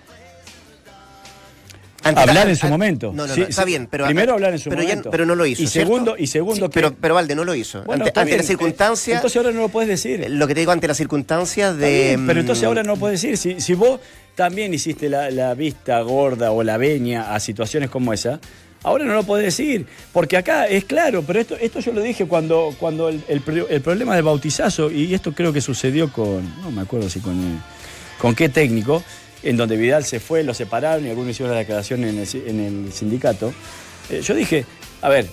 Ante 2.04 2.20
hablar 2.20 2.44
la- 2.46 2.50
en 2.50 2.56
su 2.56 2.66
momento. 2.68 3.12
No, 3.12 3.26
no, 3.26 3.34
Sí, 3.34 3.40
no, 3.40 3.46
está 3.48 3.62
sí. 3.62 3.66
bien, 3.66 3.88
pero 3.90 4.06
primero 4.06 4.32
hablar 4.34 4.52
en 4.52 4.58
su 4.58 4.70
pero 4.70 4.82
ya- 4.82 4.88
momento. 4.90 5.10
pero 5.10 5.26
no 5.26 5.34
lo 5.34 5.44
hizo. 5.46 5.62
Y 5.62 5.66
¿cierto? 5.66 5.88
segundo, 5.88 6.16
y 6.18 6.26
segundo 6.28 6.66
Sí, 6.66 6.70
que 6.70 6.74
pero, 6.80 6.94
pero 7.00 7.14
Valde 7.14 7.34
no 7.34 7.44
lo 7.44 7.54
hizo. 7.54 7.82
Bueno, 7.84 8.04
ante 8.04 8.18
ante 8.20 8.30
bien. 8.30 8.38
la 8.38 8.44
circunstancia. 8.44 9.14
Entonces 9.16 9.36
ahora 9.36 9.50
no 9.52 9.60
lo 9.60 9.68
puedes 9.68 9.88
decir. 9.88 10.24
Lo 10.30 10.46
que 10.46 10.54
te 10.54 10.60
digo 10.60 10.72
ante 10.72 10.86
las 10.88 10.96
circunstancias 10.96 11.76
de. 11.76 12.08
bien, 12.10 12.26
pero 12.26 12.40
entonces 12.40 12.62
mm, 12.64 12.66
ahora 12.66 12.82
no 12.84 12.92
lo 12.94 12.98
puedes 13.00 13.20
decir. 13.20 13.36
Si, 13.36 13.60
si 13.60 13.74
vos 13.74 14.00
también 14.34 14.72
hiciste 14.72 15.08
la, 15.08 15.30
la 15.30 15.54
vista 15.54 16.00
gorda 16.02 16.52
o 16.52 16.62
la 16.62 16.76
veña 16.76 17.34
a 17.34 17.40
situaciones 17.40 17.90
como 17.90 18.12
esa, 18.12 18.38
ahora 18.84 19.04
no 19.04 19.14
lo 19.14 19.24
podés 19.24 19.46
decir. 19.46 19.84
Porque 20.12 20.36
acá 20.36 20.68
es 20.68 20.84
claro, 20.84 21.24
pero 21.26 21.40
esto, 21.40 21.56
esto 21.60 21.80
yo 21.80 21.92
lo 21.92 22.00
dije 22.00 22.26
cuando, 22.26 22.72
cuando 22.78 23.08
el, 23.08 23.22
el 23.26 23.42
el 23.68 23.80
problema 23.80 24.14
del 24.14 24.22
bautizazo, 24.24 24.90
y 24.92 25.12
esto 25.12 25.32
creo 25.32 25.52
que 25.52 25.60
sucedió 25.60 26.12
con, 26.12 26.44
no 26.62 26.70
me 26.70 26.82
acuerdo 26.82 27.10
si 27.10 27.18
con, 27.18 27.34
eh, 27.36 27.58
con 28.20 28.36
qué 28.36 28.48
técnico, 28.48 29.02
en 29.42 29.56
donde 29.56 29.76
Vidal 29.76 30.04
se 30.04 30.20
fue, 30.20 30.42
lo 30.42 30.54
separaron 30.54 31.06
y 31.06 31.10
algunos 31.10 31.30
hicieron 31.30 31.52
la 31.52 31.60
declaración 31.60 32.04
en 32.04 32.18
el, 32.18 32.92
sindicato. 32.92 33.52
Eh, 34.10 34.20
yo 34.22 34.34
dije, 34.34 34.64
a 35.02 35.08
ver, 35.08 35.26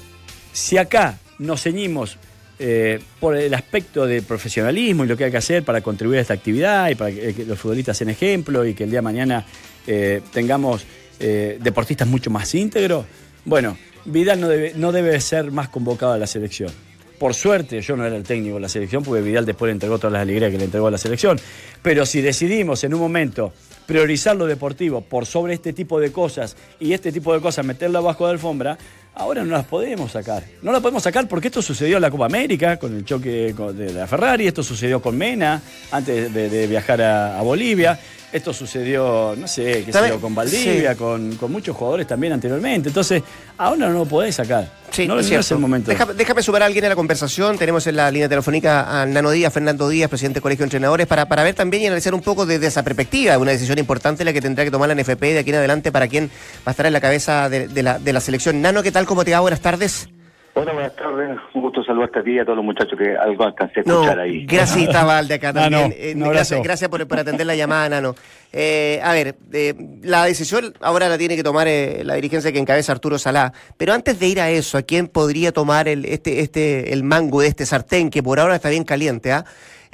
si 0.51 0.77
acá 0.77 1.17
nos 1.39 1.63
ceñimos 1.63 2.17
eh, 2.57 2.99
por 3.19 3.35
el 3.35 3.53
aspecto 3.53 4.05
de 4.05 4.21
profesionalismo 4.21 5.03
y 5.03 5.07
lo 5.07 5.17
que 5.17 5.25
hay 5.25 5.31
que 5.31 5.37
hacer 5.37 5.63
para 5.63 5.81
contribuir 5.81 6.19
a 6.19 6.21
esta 6.21 6.33
actividad 6.33 6.89
y 6.89 6.95
para 6.95 7.11
que, 7.11 7.33
que 7.33 7.45
los 7.45 7.59
futbolistas 7.59 7.97
sean 7.97 8.09
ejemplo 8.09 8.65
y 8.65 8.73
que 8.73 8.85
el 8.85 8.91
día 8.91 8.99
de 8.99 9.03
mañana 9.03 9.45
eh, 9.87 10.21
tengamos 10.31 10.85
eh, 11.19 11.59
deportistas 11.61 12.07
mucho 12.07 12.29
más 12.29 12.53
íntegros, 12.55 13.05
bueno, 13.45 13.77
Vidal 14.05 14.39
no 14.39 14.47
debe, 14.47 14.73
no 14.75 14.91
debe 14.91 15.19
ser 15.21 15.51
más 15.51 15.69
convocado 15.69 16.13
a 16.13 16.17
la 16.17 16.27
selección. 16.27 16.71
Por 17.19 17.33
suerte, 17.33 17.81
yo 17.81 17.95
no 17.95 18.05
era 18.05 18.15
el 18.15 18.23
técnico 18.23 18.55
de 18.55 18.61
la 18.61 18.69
selección, 18.69 19.03
porque 19.03 19.21
Vidal 19.21 19.45
después 19.45 19.69
le 19.69 19.73
entregó 19.73 19.97
todas 19.97 20.13
las 20.13 20.21
alegrías 20.23 20.51
que 20.51 20.57
le 20.57 20.65
entregó 20.65 20.87
a 20.87 20.91
la 20.91 20.97
selección. 20.97 21.39
Pero 21.81 22.05
si 22.05 22.21
decidimos 22.21 22.83
en 22.83 22.93
un 22.93 22.99
momento 22.99 23.53
priorizar 23.85 24.35
lo 24.35 24.45
deportivo 24.45 25.01
por 25.01 25.25
sobre 25.25 25.53
este 25.53 25.73
tipo 25.73 25.99
de 25.99 26.11
cosas 26.11 26.55
y 26.79 26.93
este 26.93 27.11
tipo 27.11 27.33
de 27.33 27.41
cosas 27.41 27.65
meterla 27.65 27.99
abajo 27.99 28.25
de 28.25 28.29
la 28.29 28.33
alfombra, 28.33 28.77
ahora 29.13 29.43
no 29.43 29.51
las 29.51 29.65
podemos 29.65 30.11
sacar. 30.11 30.43
No 30.61 30.71
las 30.71 30.81
podemos 30.81 31.03
sacar 31.03 31.27
porque 31.27 31.47
esto 31.47 31.61
sucedió 31.61 31.97
en 31.97 32.01
la 32.01 32.11
Copa 32.11 32.25
América 32.25 32.77
con 32.77 32.95
el 32.95 33.05
choque 33.05 33.53
de 33.53 33.93
la 33.93 34.07
Ferrari, 34.07 34.47
esto 34.47 34.63
sucedió 34.63 35.01
con 35.01 35.17
Mena 35.17 35.61
antes 35.91 36.33
de, 36.33 36.67
viajar 36.67 37.01
a 37.01 37.41
Bolivia. 37.41 37.99
Esto 38.35 38.51
sucedió, 38.53 39.33
no 39.37 39.47
sé, 39.47 39.83
qué 39.85 39.93
sé 39.93 40.09
yo, 40.09 40.19
con 40.19 40.35
Valdivia, 40.35 40.91
Sí. 40.91 40.97
con, 40.97 41.35
con 41.37 41.49
muchos 41.53 41.73
jugadores 41.73 42.05
también 42.05 42.33
anteriormente. 42.33 42.89
Entonces, 42.89 43.23
ahora 43.57 43.87
no 43.87 43.93
lo 43.99 44.05
podés 44.05 44.35
sacar. 44.35 44.69
Sí, 44.91 45.07
no, 45.07 45.17
es 45.17 45.31
no 45.31 45.39
es 45.39 45.51
el 45.51 45.57
momento. 45.57 45.89
Déjame, 45.89 46.13
déjame 46.15 46.43
sumar 46.43 46.63
a 46.63 46.65
alguien 46.65 46.83
a 46.83 46.89
la 46.89 46.95
conversación. 46.97 47.57
Tenemos 47.57 47.87
en 47.87 47.95
la 47.95 48.11
línea 48.11 48.27
telefónica 48.27 49.01
a 49.01 49.05
Nano 49.05 49.31
Díaz, 49.31 49.53
Fernando 49.53 49.87
Díaz, 49.87 50.09
presidente 50.09 50.35
del 50.35 50.41
Colegio 50.43 50.63
de 50.63 50.65
Entrenadores, 50.65 51.07
para, 51.07 51.27
para 51.29 51.43
ver 51.43 51.55
también 51.55 51.83
y 51.83 51.87
analizar 51.87 52.13
un 52.13 52.21
poco 52.21 52.45
desde 52.45 52.67
esa 52.67 52.83
perspectiva, 52.83 53.37
una 53.37 53.51
decisión 53.51 53.79
importante 53.79 54.25
la 54.25 54.33
que 54.33 54.41
tendrá 54.41 54.65
que 54.65 54.71
tomar 54.71 54.89
la 54.89 54.95
NFP 54.95 55.21
de 55.21 55.39
aquí 55.39 55.51
en 55.51 55.55
adelante 55.55 55.93
para 55.93 56.09
quien 56.09 56.27
va 56.27 56.31
a 56.65 56.71
estar 56.71 56.85
en 56.85 56.91
la 56.91 56.99
cabeza 56.99 57.47
de, 57.47 57.69
de 57.69 57.83
la, 57.83 57.99
de 57.99 58.11
la 58.11 58.19
selección. 58.19 58.61
Nano, 58.61 58.83
¿qué 58.83 58.91
tal? 58.91 59.05
¿Cómo 59.05 59.23
te 59.23 59.31
va? 59.31 59.39
Buenas 59.39 59.61
tardes. 59.61 60.09
Hola, 60.57 60.71
buenas 60.71 60.95
tardes. 60.95 61.37
Un 61.53 61.61
gusto 61.63 61.83
saludarte 61.83 62.19
a 62.19 62.23
ti 62.23 62.31
y 62.31 62.39
a 62.39 62.45
todos 62.45 62.55
los 62.55 62.63
muchachos 62.63 62.97
que 62.97 63.13
algo 63.17 63.43
alcancé 63.43 63.81
a 63.81 63.83
No, 63.85 63.95
escuchar 64.03 64.19
ahí. 64.21 64.45
gracias 64.45 65.05
Valde 65.05 65.33
acá 65.33 65.51
Nano, 65.53 65.79
también. 65.81 65.99
Eh, 66.01 66.11
abrazo. 66.13 66.29
gracias 66.31 66.63
gracias 66.63 66.89
por, 66.89 67.05
por 67.09 67.19
atender 67.19 67.45
la 67.45 67.55
llamada, 67.55 67.89
Nano. 67.89 68.15
Eh, 68.53 69.01
a 69.03 69.11
ver, 69.11 69.35
eh, 69.51 69.73
la 70.03 70.23
decisión 70.23 70.73
ahora 70.79 71.09
la 71.09 71.17
tiene 71.17 71.35
que 71.35 71.43
tomar 71.43 71.67
eh, 71.67 72.03
la 72.05 72.13
dirigencia 72.15 72.53
que 72.53 72.59
encabeza 72.59 72.93
Arturo 72.93 73.19
Salá. 73.19 73.51
Pero 73.75 73.91
antes 73.93 74.17
de 74.17 74.27
ir 74.27 74.39
a 74.39 74.49
eso, 74.49 74.77
¿a 74.77 74.83
quién 74.83 75.07
podría 75.09 75.51
tomar 75.51 75.89
el, 75.89 76.05
este, 76.05 76.39
este, 76.39 76.93
el 76.93 77.03
mango 77.03 77.41
de 77.41 77.47
este 77.47 77.65
sartén 77.65 78.09
que 78.09 78.23
por 78.23 78.39
ahora 78.39 78.55
está 78.55 78.69
bien 78.69 78.85
caliente? 78.85 79.33
¿ah? 79.33 79.43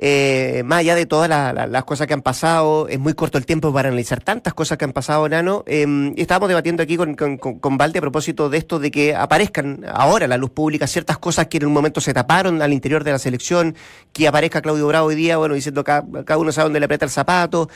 Eh, 0.03 0.63
más 0.65 0.79
allá 0.79 0.95
de 0.95 1.05
todas 1.05 1.29
la- 1.29 1.53
la- 1.53 1.67
las 1.67 1.83
cosas 1.83 2.07
que 2.07 2.13
han 2.15 2.23
pasado, 2.23 2.87
es 2.87 2.97
muy 2.97 3.13
corto 3.13 3.37
el 3.37 3.45
tiempo 3.45 3.71
para 3.71 3.89
analizar 3.89 4.19
tantas 4.23 4.55
cosas 4.55 4.79
que 4.79 4.85
han 4.85 4.93
pasado, 4.93 5.29
Nano. 5.29 5.63
Eh, 5.67 5.85
estábamos 6.17 6.49
debatiendo 6.49 6.81
aquí 6.81 6.97
con, 6.97 7.13
con, 7.13 7.37
con- 7.37 7.77
Valde 7.77 7.99
a 7.99 8.01
propósito 8.01 8.49
de 8.49 8.57
esto 8.57 8.79
de 8.79 8.89
que 8.89 9.15
aparezcan 9.15 9.85
ahora 9.93 10.27
la 10.27 10.37
luz 10.37 10.49
pública 10.49 10.87
ciertas 10.87 11.19
cosas 11.19 11.45
que 11.47 11.57
en 11.57 11.67
un 11.67 11.73
momento 11.73 12.01
se 12.01 12.15
taparon 12.15 12.63
al 12.63 12.73
interior 12.73 13.03
de 13.03 13.11
la 13.11 13.19
selección, 13.19 13.75
que 14.11 14.27
aparezca 14.27 14.59
Claudio 14.63 14.87
Bravo 14.87 15.07
hoy 15.09 15.15
día, 15.15 15.37
bueno, 15.37 15.53
diciendo 15.53 15.83
que 15.83 15.91
cada 16.25 16.37
uno 16.39 16.51
sabe 16.51 16.65
dónde 16.65 16.79
le 16.79 16.85
aprieta 16.85 17.05
el 17.05 17.11
zapato. 17.11 17.69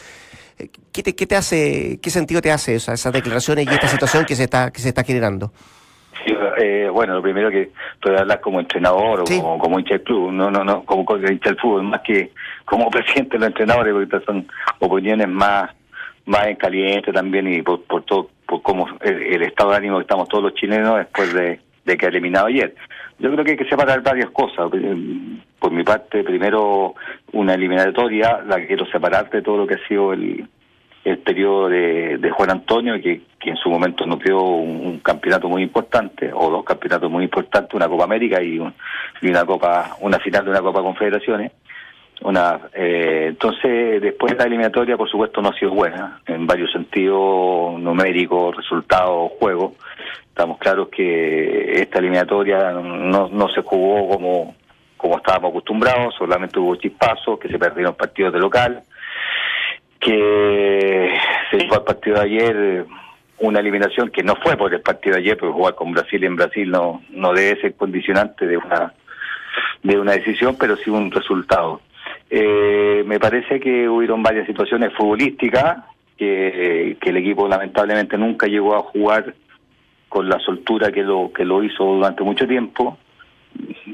Eh, 0.58 0.70
¿Qué 0.92 1.04
te, 1.04 1.14
qué 1.14 1.28
te 1.28 1.36
hace, 1.36 2.00
qué 2.02 2.10
sentido 2.10 2.42
te 2.42 2.52
hace 2.52 2.74
esa- 2.76 2.94
esas 2.94 3.14
declaraciones 3.14 3.68
y 3.70 3.70
esta 3.74 3.88
situación 3.88 4.26
que 4.26 4.36
se 4.36 4.46
está, 4.46 4.72
que 4.72 4.82
se 4.82 4.90
está 4.90 5.04
generando? 5.04 5.54
Eh, 6.58 6.90
bueno, 6.92 7.14
lo 7.16 7.22
primero 7.22 7.50
que 7.52 7.72
puedo 8.02 8.18
hablar 8.18 8.40
como 8.42 8.60
entrenador 8.60 9.22
o 9.22 9.24
como, 9.26 9.58
como 9.60 9.80
hincha 9.80 9.96
del 9.96 10.04
club, 10.04 10.32
no, 10.32 10.50
no, 10.50 10.64
no, 10.64 10.84
como 10.84 11.06
co- 11.06 11.18
hincha 11.18 11.50
del 11.50 11.60
fútbol, 11.60 11.84
más 11.84 12.02
que 12.02 12.32
como 12.66 12.90
presidente 12.92 13.34
de 13.38 13.40
los 13.40 13.48
entrenadores, 13.50 13.94
porque 13.94 14.06
estas 14.06 14.24
son 14.24 14.48
opiniones 14.80 15.28
más, 15.28 15.70
más 16.26 16.48
en 16.48 16.56
caliente 16.56 17.12
también 17.12 17.52
y 17.54 17.62
por, 17.62 17.84
por 17.84 18.04
todo, 18.04 18.30
por 18.48 18.62
cómo 18.62 18.88
el, 19.02 19.22
el 19.22 19.42
estado 19.44 19.72
de 19.72 19.78
ánimo 19.78 19.98
que 19.98 20.04
estamos 20.04 20.28
todos 20.30 20.44
los 20.46 20.54
chilenos 20.56 20.98
después 20.98 21.34
de, 21.34 21.60
de 21.86 21.98
que 21.98 22.06
ha 22.06 22.10
eliminado 22.10 22.48
ayer. 22.48 22.74
Yo 23.20 23.32
creo 23.32 23.46
que 23.46 23.52
hay 23.52 23.58
que 23.58 23.66
separar 23.70 24.02
varias 24.02 24.30
cosas. 24.32 24.70
Eh, 24.74 24.96
Por 25.60 25.72
mi 25.72 25.84
parte, 25.84 26.24
primero 26.24 26.96
una 27.32 27.54
eliminatoria, 27.54 28.42
la 28.46 28.58
que 28.58 28.68
quiero 28.68 28.86
separar 28.88 29.30
de 29.30 29.42
todo 29.42 29.58
lo 29.58 29.68
que 29.68 29.76
ha 29.76 29.88
sido 29.88 30.12
el, 30.14 30.46
el 31.06 31.20
periodo 31.20 31.70
de, 31.70 32.18
de 32.18 32.32
Juan 32.32 32.50
Antonio, 32.50 32.96
que, 33.02 33.22
en 33.42 33.56
su 33.58 33.70
momento 33.70 34.08
nos 34.08 34.20
dio 34.20 34.42
un, 34.42 35.00
campeonato 35.00 35.48
muy 35.48 35.62
importante, 35.62 36.32
o 36.34 36.50
dos 36.50 36.66
campeonatos 36.66 37.12
muy 37.12 37.24
importantes, 37.24 37.76
una 37.76 37.88
Copa 37.88 38.04
América 38.06 38.42
y, 38.42 38.58
un- 38.58 38.74
una 39.22 39.46
Copa, 39.46 39.96
una 40.02 40.18
final 40.20 40.44
de 40.44 40.50
una 40.50 40.62
Copa 40.62 40.82
Confederaciones. 40.82 41.52
Una, 42.22 42.60
eh, 42.74 43.26
entonces, 43.30 44.02
después 44.02 44.32
de 44.32 44.40
la 44.40 44.46
eliminatoria, 44.46 44.98
por 44.98 45.08
supuesto, 45.10 45.42
no 45.44 45.50
ha 45.50 45.60
sido 45.60 45.72
buena, 45.72 46.22
en 46.26 46.48
varios 46.48 46.72
sentidos, 46.72 47.80
numéricos, 47.80 48.56
resultados, 48.56 49.32
juego. 49.40 49.76
Estamos 50.30 50.58
claros 50.58 50.88
que 50.90 51.82
esta 51.82 52.00
eliminatoria 52.00 52.72
no, 52.72 53.28
no 53.30 53.50
se 53.50 53.62
jugó 53.62 54.10
como, 54.10 54.56
como 54.98 55.18
estábamos 55.18 55.52
acostumbrados, 55.52 56.16
solamente 56.18 56.58
hubo 56.58 56.76
chispazos, 56.78 57.38
que 57.38 57.48
se 57.50 57.60
perdieron 57.60 57.94
partidos 57.94 58.34
de 58.34 58.40
local, 58.40 58.82
que 60.00 61.18
se 61.50 61.58
llevó 61.58 61.76
al 61.76 61.84
partido 61.84 62.18
de 62.18 62.22
ayer 62.22 62.86
una 63.40 63.60
eliminación 63.60 64.10
que 64.10 64.24
no 64.24 64.36
fue 64.38 64.56
por 64.56 64.74
el 64.74 64.82
partido 64.82 65.16
de 65.16 65.22
ayer, 65.22 65.38
porque 65.38 65.54
jugar 65.54 65.76
con 65.76 65.92
Brasil 65.92 66.24
en 66.24 66.36
Brasil 66.36 66.70
no, 66.70 67.02
no 67.10 67.34
debe 67.34 67.60
ser 67.62 67.76
condicionante 67.76 68.46
de 68.46 68.58
una 68.58 68.94
de 69.84 70.00
una 70.00 70.14
decisión, 70.14 70.58
pero 70.60 70.76
sí 70.76 70.90
un 70.90 71.12
resultado. 71.12 71.82
Eh, 72.30 73.04
me 73.06 73.20
parece 73.20 73.60
que 73.60 73.88
hubieron 73.88 74.24
varias 74.24 74.48
situaciones 74.48 74.92
futbolísticas 74.94 75.84
que, 76.18 76.98
que 77.00 77.10
el 77.10 77.18
equipo 77.18 77.48
lamentablemente 77.48 78.18
nunca 78.18 78.48
llegó 78.48 78.76
a 78.76 78.82
jugar 78.82 79.36
con 80.10 80.28
la 80.28 80.40
soltura 80.40 80.92
que 80.92 81.04
lo 81.04 81.32
que 81.34 81.46
lo 81.46 81.64
hizo 81.64 81.84
durante 81.84 82.24
mucho 82.24 82.48
tiempo. 82.48 82.98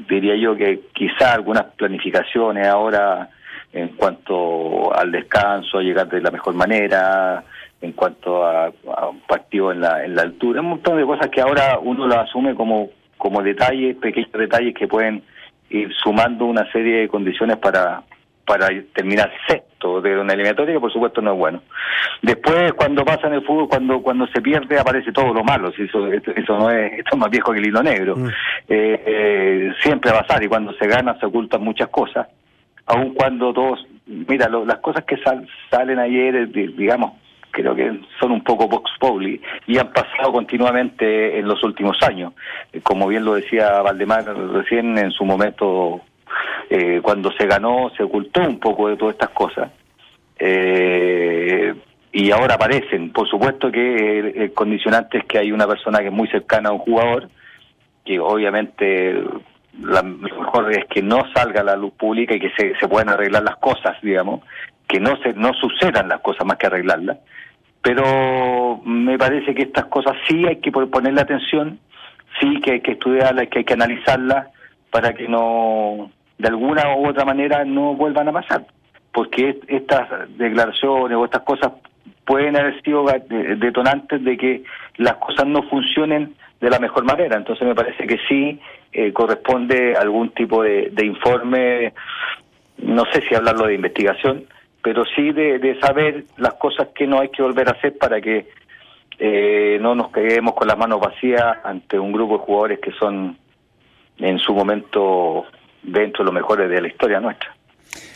Diría 0.08 0.34
yo 0.36 0.56
que 0.56 0.80
quizá 0.92 1.34
algunas 1.34 1.64
planificaciones 1.76 2.66
ahora 2.66 3.28
en 3.72 3.88
cuanto 3.88 4.94
al 4.94 5.10
descanso, 5.10 5.78
a 5.78 5.82
llegar 5.82 6.08
de 6.08 6.20
la 6.20 6.30
mejor 6.30 6.54
manera, 6.54 7.42
en 7.80 7.92
cuanto 7.92 8.44
a, 8.44 8.66
a 8.66 9.08
un 9.08 9.20
partido 9.20 9.72
en 9.72 9.80
la, 9.80 10.04
en 10.04 10.14
la 10.14 10.22
altura, 10.22 10.60
un 10.60 10.68
montón 10.68 10.98
de 10.98 11.06
cosas 11.06 11.28
que 11.30 11.40
ahora 11.40 11.78
uno 11.80 12.06
las 12.06 12.28
asume 12.28 12.54
como, 12.54 12.90
como 13.18 13.42
detalles, 13.42 13.96
pequeños 13.96 14.30
detalles 14.32 14.74
que 14.74 14.86
pueden 14.86 15.22
ir 15.70 15.92
sumando 16.02 16.44
una 16.44 16.70
serie 16.70 17.00
de 17.00 17.08
condiciones 17.08 17.56
para, 17.56 18.02
para 18.46 18.68
terminar 18.94 19.32
sexto 19.48 20.00
de 20.00 20.18
una 20.18 20.34
eliminatoria 20.34 20.74
que 20.74 20.80
por 20.80 20.92
supuesto 20.92 21.20
no 21.20 21.32
es 21.32 21.38
bueno. 21.38 21.62
Después 22.20 22.72
cuando 22.74 23.04
pasa 23.04 23.26
en 23.26 23.34
el 23.34 23.44
fútbol, 23.44 23.68
cuando 23.68 24.00
cuando 24.02 24.26
se 24.28 24.40
pierde 24.40 24.78
aparece 24.78 25.12
todo 25.12 25.32
lo 25.32 25.42
malo, 25.42 25.72
si 25.72 25.82
eso, 25.82 26.06
eso 26.08 26.58
no 26.58 26.70
es, 26.70 26.92
esto 26.98 27.10
es 27.12 27.18
más 27.18 27.30
viejo 27.30 27.52
que 27.52 27.58
el 27.58 27.66
hilo 27.66 27.82
negro. 27.82 28.16
Eh, 28.68 29.02
eh, 29.06 29.72
siempre 29.80 30.12
va 30.12 30.18
a 30.18 30.22
pasar 30.22 30.42
y 30.42 30.48
cuando 30.48 30.72
se 30.74 30.86
gana 30.86 31.18
se 31.18 31.26
ocultan 31.26 31.62
muchas 31.62 31.88
cosas, 31.88 32.28
aun 32.86 33.14
cuando 33.14 33.52
todos, 33.52 33.86
mira, 34.06 34.48
lo- 34.48 34.64
las 34.64 34.78
cosas 34.78 35.04
que 35.04 35.16
sal- 35.18 35.48
salen 35.70 35.98
ayer, 35.98 36.34
eh, 36.36 36.46
di- 36.46 36.72
digamos, 36.74 37.12
creo 37.50 37.74
que 37.74 38.00
son 38.18 38.32
un 38.32 38.42
poco 38.42 38.66
Vox 38.66 38.90
Populi 38.98 39.40
y 39.66 39.78
han 39.78 39.92
pasado 39.92 40.32
continuamente 40.32 41.38
en 41.38 41.46
los 41.46 41.62
últimos 41.62 41.98
años. 42.02 42.32
Eh, 42.72 42.80
Como 42.82 43.06
bien 43.08 43.24
lo 43.24 43.34
decía 43.34 43.82
Valdemar 43.82 44.24
recién 44.24 44.96
en 44.98 45.10
su 45.10 45.24
momento, 45.24 46.00
eh, 46.70 47.00
cuando 47.02 47.30
se 47.32 47.46
ganó, 47.46 47.90
se 47.96 48.02
ocultó 48.04 48.40
un 48.40 48.58
poco 48.58 48.88
de 48.88 48.96
todas 48.96 49.14
estas 49.14 49.30
cosas. 49.30 49.70
Eh, 50.38 51.74
y 52.12 52.30
ahora 52.30 52.54
aparecen. 52.54 53.12
Por 53.12 53.28
supuesto 53.28 53.70
que 53.70 54.18
el, 54.18 54.26
el 54.42 54.52
condicionante 54.52 55.18
es 55.18 55.24
que 55.24 55.38
hay 55.38 55.52
una 55.52 55.66
persona 55.66 56.00
que 56.00 56.06
es 56.06 56.12
muy 56.12 56.28
cercana 56.28 56.70
a 56.70 56.72
un 56.72 56.78
jugador, 56.78 57.28
que 58.04 58.18
obviamente 58.18 59.14
la, 59.80 60.02
lo 60.02 60.18
mejor 60.18 60.70
es 60.72 60.84
que 60.86 61.02
no 61.02 61.22
salga 61.34 61.62
la 61.62 61.76
luz 61.76 61.92
pública 61.94 62.34
y 62.34 62.40
que 62.40 62.50
se, 62.50 62.74
se 62.78 62.88
puedan 62.88 63.08
arreglar 63.08 63.42
las 63.42 63.56
cosas, 63.56 63.96
digamos, 64.02 64.40
que 64.86 65.00
no 65.00 65.16
se 65.22 65.32
no 65.34 65.52
sucedan 65.54 66.08
las 66.08 66.20
cosas 66.20 66.46
más 66.46 66.56
que 66.58 66.66
arreglarlas. 66.66 67.18
Pero 67.82 68.80
me 68.84 69.18
parece 69.18 69.54
que 69.54 69.62
estas 69.62 69.86
cosas 69.86 70.16
sí 70.28 70.46
hay 70.46 70.56
que 70.60 70.70
pon- 70.70 70.90
ponerle 70.90 71.20
atención, 71.20 71.78
sí 72.40 72.60
que 72.60 72.72
hay 72.72 72.80
que 72.80 72.92
estudiarlas, 72.92 73.48
que 73.48 73.60
hay 73.60 73.64
que 73.64 73.74
analizarlas 73.74 74.48
para 74.90 75.14
que 75.14 75.26
no, 75.26 76.10
de 76.38 76.48
alguna 76.48 76.94
u 76.96 77.08
otra 77.08 77.24
manera, 77.24 77.64
no 77.64 77.94
vuelvan 77.94 78.28
a 78.28 78.32
pasar. 78.32 78.66
Porque 79.12 79.48
est- 79.50 79.64
estas 79.68 80.08
declaraciones 80.36 81.16
o 81.16 81.24
estas 81.24 81.42
cosas 81.42 81.72
pueden 82.24 82.56
haber 82.56 82.80
sido 82.82 83.04
detonantes 83.56 84.22
de 84.22 84.36
que 84.36 84.62
las 84.98 85.14
cosas 85.14 85.46
no 85.46 85.62
funcionen 85.64 86.34
de 86.62 86.70
la 86.70 86.78
mejor 86.78 87.04
manera. 87.04 87.36
Entonces 87.36 87.66
me 87.66 87.74
parece 87.74 88.06
que 88.06 88.18
sí 88.28 88.58
eh, 88.92 89.12
corresponde 89.12 89.94
algún 89.96 90.30
tipo 90.30 90.62
de, 90.62 90.90
informe, 91.04 91.92
no 92.78 93.04
sé 93.12 93.20
si 93.28 93.34
hablarlo 93.34 93.66
de 93.66 93.74
investigación, 93.74 94.44
pero 94.80 95.04
sí 95.04 95.32
de, 95.32 95.58
de 95.58 95.78
saber 95.80 96.24
las 96.38 96.54
cosas 96.54 96.88
que 96.94 97.06
no 97.06 97.20
hay 97.20 97.28
que 97.30 97.42
volver 97.42 97.68
a 97.68 97.72
hacer 97.72 97.98
para 97.98 98.20
que 98.20 98.46
eh, 99.18 99.78
no 99.80 99.96
nos 99.96 100.12
quedemos 100.12 100.54
con 100.54 100.68
las 100.68 100.78
manos 100.78 101.00
vacías 101.00 101.58
ante 101.64 101.98
un 101.98 102.12
grupo 102.12 102.38
de 102.38 102.44
jugadores 102.44 102.78
que 102.78 102.92
son 102.92 103.36
en 104.18 104.38
su 104.38 104.54
momento 104.54 105.44
dentro 105.82 106.22
de 106.22 106.26
los 106.26 106.34
mejores 106.34 106.70
de 106.70 106.80
la 106.80 106.88
historia 106.88 107.18
nuestra. 107.18 107.54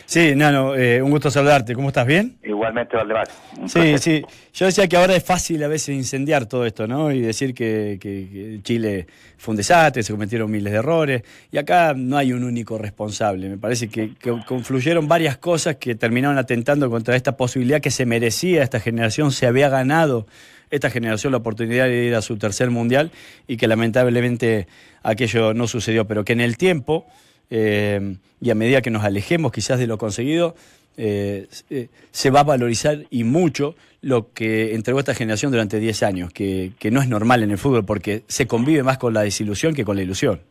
Sí, 0.09 0.35
Nano, 0.37 0.73
eh, 0.73 1.01
un 1.01 1.11
gusto 1.11 1.29
saludarte. 1.29 1.75
¿Cómo 1.75 1.89
estás? 1.89 2.07
¿Bien? 2.07 2.37
Igualmente, 2.41 2.95
Valdemar. 2.95 3.27
un 3.59 3.67
Sí, 3.67 3.79
placer. 3.79 3.99
sí. 3.99 4.21
Yo 4.53 4.65
decía 4.65 4.87
que 4.87 4.95
ahora 4.95 5.13
es 5.17 5.23
fácil 5.25 5.61
a 5.65 5.67
veces 5.67 5.89
incendiar 5.89 6.45
todo 6.45 6.65
esto, 6.65 6.87
¿no? 6.87 7.11
Y 7.11 7.19
decir 7.19 7.53
que, 7.53 7.97
que- 7.99 8.29
que 8.31 8.59
Chile 8.63 9.05
fue 9.37 9.51
un 9.51 9.57
desastre, 9.57 10.03
se 10.03 10.13
cometieron 10.13 10.49
miles 10.49 10.71
de 10.71 10.79
errores. 10.79 11.23
Y 11.51 11.57
acá 11.57 11.93
no 11.93 12.15
hay 12.17 12.31
un 12.31 12.45
único 12.45 12.77
responsable. 12.77 13.49
Me 13.49 13.57
parece 13.57 13.89
que, 13.89 14.13
que 14.15 14.33
confluyeron 14.47 15.09
varias 15.09 15.35
cosas 15.39 15.75
que 15.75 15.93
terminaron 15.95 16.37
atentando 16.37 16.89
contra 16.89 17.17
esta 17.17 17.35
posibilidad 17.35 17.81
que 17.81 17.91
se 17.91 18.05
merecía 18.05 18.63
esta 18.63 18.79
generación, 18.79 19.33
se 19.33 19.45
había 19.45 19.67
ganado 19.67 20.25
esta 20.69 20.89
generación 20.89 21.31
la 21.31 21.39
oportunidad 21.39 21.83
de 21.85 22.05
ir 22.05 22.15
a 22.15 22.21
su 22.21 22.37
tercer 22.37 22.69
mundial 22.71 23.11
y 23.45 23.57
que 23.57 23.67
lamentablemente 23.67 24.67
aquello 25.03 25.53
no 25.53 25.67
sucedió, 25.67 26.07
pero 26.07 26.23
que 26.23 26.31
en 26.33 26.39
el 26.41 26.55
tiempo 26.55 27.05
eh, 27.49 28.15
y 28.41 28.49
a 28.51 28.55
medida 28.55 28.81
que 28.81 28.89
nos 28.91 29.03
alejemos 29.03 29.51
quizás 29.51 29.79
de 29.79 29.87
lo 29.87 29.97
conseguido, 29.97 30.55
eh, 30.97 31.47
eh, 31.69 31.89
se 32.11 32.29
va 32.31 32.39
a 32.41 32.43
valorizar 32.43 32.99
y 33.09 33.23
mucho 33.23 33.75
lo 34.01 34.31
que 34.33 34.73
entregó 34.75 34.99
esta 34.99 35.13
generación 35.13 35.51
durante 35.51 35.79
10 35.79 36.03
años, 36.03 36.33
que, 36.33 36.71
que 36.79 36.91
no 36.91 37.01
es 37.01 37.07
normal 37.07 37.43
en 37.43 37.51
el 37.51 37.57
fútbol 37.57 37.85
porque 37.85 38.23
se 38.27 38.47
convive 38.47 38.83
más 38.83 38.97
con 38.97 39.13
la 39.13 39.21
desilusión 39.21 39.73
que 39.73 39.85
con 39.85 39.95
la 39.95 40.03
ilusión. 40.03 40.41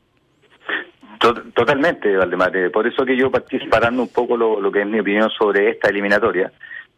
To- 1.20 1.34
Totalmente, 1.54 2.14
Valdemar. 2.16 2.56
Eh, 2.56 2.70
Por 2.70 2.86
eso 2.86 3.04
que 3.04 3.16
yo 3.16 3.30
partí 3.30 3.58
separando 3.58 4.02
un 4.02 4.08
poco 4.08 4.36
lo, 4.36 4.60
lo 4.60 4.70
que 4.70 4.82
es 4.82 4.86
mi 4.86 5.00
opinión 5.00 5.30
sobre 5.30 5.70
esta 5.70 5.88
eliminatoria, 5.88 6.52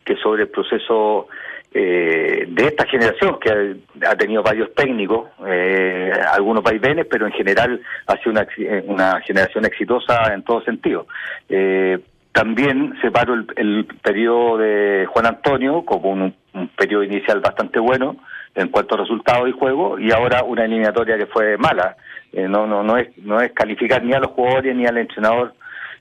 que 0.04 0.16
sobre 0.16 0.42
el 0.42 0.48
proceso 0.48 1.28
eh, 1.72 2.46
de 2.48 2.66
esta 2.66 2.86
generación, 2.86 3.38
que 3.38 3.76
ha, 4.06 4.16
tenido 4.16 4.42
varios 4.42 4.74
técnicos, 4.74 5.28
eh, 5.46 6.12
algunos 6.32 6.62
vaivenes, 6.62 7.06
pero 7.10 7.26
en 7.26 7.32
general 7.32 7.80
ha 8.06 8.16
sido 8.18 8.32
una, 8.32 8.46
eh, 8.56 8.84
una 8.86 9.20
generación 9.20 9.64
exitosa 9.64 10.32
en 10.32 10.42
todo 10.42 10.62
sentido. 10.62 11.06
Eh, 11.48 11.98
también 12.32 12.94
separo 13.02 13.34
el, 13.34 13.46
el 13.56 13.86
periodo 14.02 14.58
de 14.58 15.06
Juan 15.06 15.26
Antonio 15.26 15.84
como 15.84 16.10
un, 16.10 16.34
un 16.54 16.68
periodo 16.68 17.02
inicial 17.02 17.40
bastante 17.40 17.78
bueno 17.80 18.16
en 18.54 18.68
cuanto 18.68 18.94
a 18.94 18.98
resultados 18.98 19.48
y 19.48 19.52
juego, 19.52 19.98
y 19.98 20.10
ahora 20.10 20.42
una 20.42 20.64
eliminatoria 20.64 21.16
que 21.16 21.26
fue 21.26 21.56
mala. 21.56 21.96
Eh, 22.32 22.48
no, 22.48 22.66
no, 22.66 22.82
no 22.82 22.96
es, 22.96 23.16
no 23.18 23.40
es 23.40 23.52
calificar 23.52 24.02
ni 24.02 24.12
a 24.12 24.18
los 24.18 24.32
jugadores 24.32 24.74
ni 24.74 24.86
al 24.86 24.98
entrenador 24.98 25.54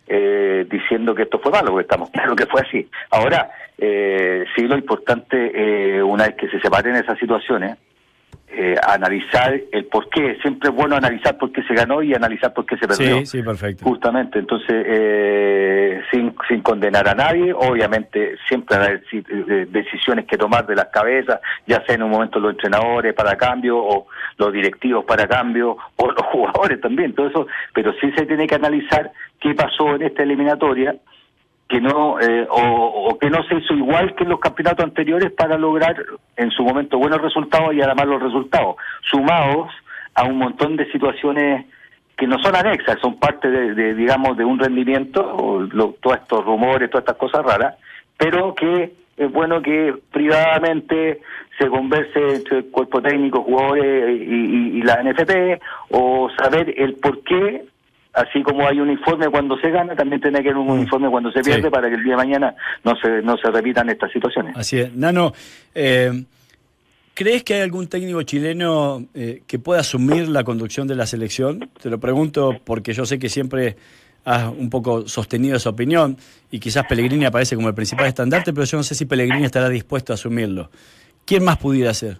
eh, 0.07 0.65
diciendo 0.69 1.13
que 1.13 1.23
esto 1.23 1.39
fue 1.39 1.51
malo, 1.51 1.71
porque 1.71 1.83
estamos 1.83 2.09
claros 2.09 2.35
que 2.35 2.45
fue 2.45 2.61
así. 2.61 2.89
Ahora, 3.11 3.49
eh, 3.77 4.45
sí 4.55 4.63
lo 4.63 4.75
importante, 4.75 5.51
eh, 5.53 6.01
una 6.01 6.27
vez 6.27 6.35
que 6.35 6.49
se 6.49 6.59
separen 6.59 6.95
esas 6.95 7.19
situaciones, 7.19 7.77
eh, 8.49 8.75
analizar 8.87 9.59
el 9.71 9.85
por 9.85 10.09
qué. 10.09 10.37
Siempre 10.41 10.69
es 10.69 10.75
bueno 10.75 10.95
analizar 10.95 11.37
por 11.37 11.51
qué 11.51 11.61
se 11.63 11.73
ganó 11.73 12.01
y 12.01 12.13
analizar 12.13 12.53
por 12.53 12.65
qué 12.65 12.77
se 12.77 12.87
perdió. 12.87 13.17
Sí, 13.19 13.25
sí, 13.25 13.43
perfecto. 13.43 13.83
Justamente, 13.83 14.39
entonces, 14.39 14.85
eh, 14.87 16.01
sin, 16.11 16.33
sin 16.47 16.61
condenar 16.61 17.07
a 17.09 17.13
nadie, 17.13 17.53
obviamente 17.53 18.35
siempre 18.47 18.77
hay 18.77 18.97
si- 19.09 19.17
eh, 19.29 19.67
decisiones 19.69 20.25
que 20.25 20.37
tomar 20.37 20.65
de 20.65 20.75
las 20.75 20.87
cabezas, 20.87 21.39
ya 21.65 21.83
sea 21.85 21.95
en 21.95 22.03
un 22.03 22.11
momento 22.11 22.39
los 22.39 22.51
entrenadores 22.51 23.13
para 23.13 23.35
cambio 23.35 23.77
o 23.77 24.07
los 24.37 24.53
directivos 24.53 25.03
para 25.05 25.27
cambio 25.27 25.77
o 25.97 26.07
los 26.07 26.21
jugadores 26.31 26.79
también, 26.81 27.13
todo 27.13 27.27
eso, 27.27 27.47
pero 27.73 27.93
sí 27.99 28.11
se 28.15 28.25
tiene 28.25 28.47
que 28.47 28.55
analizar 28.55 29.11
qué 29.39 29.53
pasó 29.53 29.95
en 29.95 30.03
esta 30.03 30.23
eliminatoria 30.23 30.95
que 31.69 31.81
no 31.81 32.19
eh, 32.19 32.47
o, 32.49 33.17
que 33.19 33.29
no 33.29 33.43
se 33.43 33.55
hizo 33.55 33.73
igual 33.73 34.15
que 34.15 34.23
en 34.23 34.29
los 34.29 34.39
campeonatos 34.39 34.85
anteriores 34.85 35.31
para 35.31 35.57
lograr 35.57 35.95
en 36.37 36.49
su 36.51 36.63
momento 36.63 36.97
buenos 36.97 37.21
resultados 37.21 37.73
y 37.73 37.81
además 37.81 38.07
los 38.07 38.21
resultados 38.23 38.75
sumados 39.01 39.69
a 40.15 40.23
un 40.23 40.37
montón 40.37 40.75
de 40.77 40.89
situaciones 40.91 41.65
que 42.17 42.25
no 42.25 42.39
son 42.39 42.55
anexas, 42.55 42.97
son 42.99 43.19
parte 43.19 43.49
de, 43.51 43.75
de, 43.75 43.93
digamos 43.93 44.37
de 44.37 44.45
un 44.45 44.57
rendimiento, 44.57 45.67
lo- 45.71 45.93
todos 46.01 46.17
estos 46.17 46.43
rumores, 46.45 46.89
todas 46.89 47.03
estas 47.03 47.17
cosas 47.17 47.45
raras, 47.45 47.75
pero 48.17 48.55
que 48.55 48.93
es 49.17 49.31
bueno 49.31 49.61
que 49.61 49.93
privadamente 50.11 51.21
se 51.59 51.67
converse 51.67 52.35
entre 52.35 52.59
el 52.59 52.65
cuerpo 52.71 53.01
técnico, 53.01 53.43
jugadores 53.43 54.19
y, 54.21 54.23
y- 54.23 54.77
y 54.77 54.81
la 54.83 55.01
NFP, 55.03 55.59
o 55.91 56.29
saber 56.37 56.73
el 56.77 56.95
por 56.95 57.23
qué 57.23 57.65
así 58.17 58.41
como 58.43 58.67
hay 58.67 58.79
un 58.79 58.89
informe 58.89 59.29
cuando 59.29 59.57
se 59.59 59.69
gana, 59.69 59.95
también 59.95 60.19
tiene 60.21 60.41
que 60.41 60.49
haber 60.49 60.57
un 60.57 60.79
informe 60.79 61.09
cuando 61.09 61.31
se 61.31 61.41
pierde 61.41 61.63
Sí. 61.63 61.69
para 61.69 61.87
que 61.89 61.95
el 61.95 62.03
día 62.03 62.13
de 62.13 62.17
mañana 62.17 62.55
no 62.83 62.93
se 63.01 63.21
no 63.21 63.37
se 63.37 63.49
repitan 63.51 63.89
estas 63.89 64.11
situaciones. 64.11 64.57
Así 64.57 64.79
es. 64.79 64.93
Nano, 64.93 65.31
eh, 65.75 66.23
¿crees 67.13 67.43
que 67.43 67.53
hay 67.55 67.61
algún 67.61 67.87
técnico 67.87 68.21
chileno 68.23 69.05
eh, 69.13 69.43
que 69.47 69.59
pueda 69.59 69.81
asumir 69.81 70.27
la 70.27 70.43
conducción 70.43 70.87
de 70.87 70.95
la 70.95 71.05
selección? 71.05 71.69
Te 71.81 71.89
lo 71.89 71.99
pregunto 71.99 72.55
porque 72.65 72.93
yo 72.93 73.05
sé 73.05 73.19
que 73.19 73.29
siempre 73.29 73.77
has 74.25 74.45
un 74.49 74.69
poco 74.69 75.07
sostenido 75.07 75.55
esa 75.55 75.69
opinión 75.69 76.17
y 76.51 76.59
quizás 76.59 76.85
Pellegrini 76.85 77.25
aparece 77.25 77.55
como 77.55 77.69
el 77.69 77.73
principal 77.75 78.07
estandarte, 78.07 78.51
pero 78.53 78.65
yo 78.65 78.77
no 78.77 78.83
sé 78.83 78.93
si 78.93 79.05
Pellegrini 79.05 79.45
estará 79.45 79.69
dispuesto 79.69 80.11
a 80.11 80.15
asumirlo. 80.15 80.69
¿Quién 81.25 81.45
más 81.45 81.57
pudiera 81.57 81.93
ser? 81.93 82.17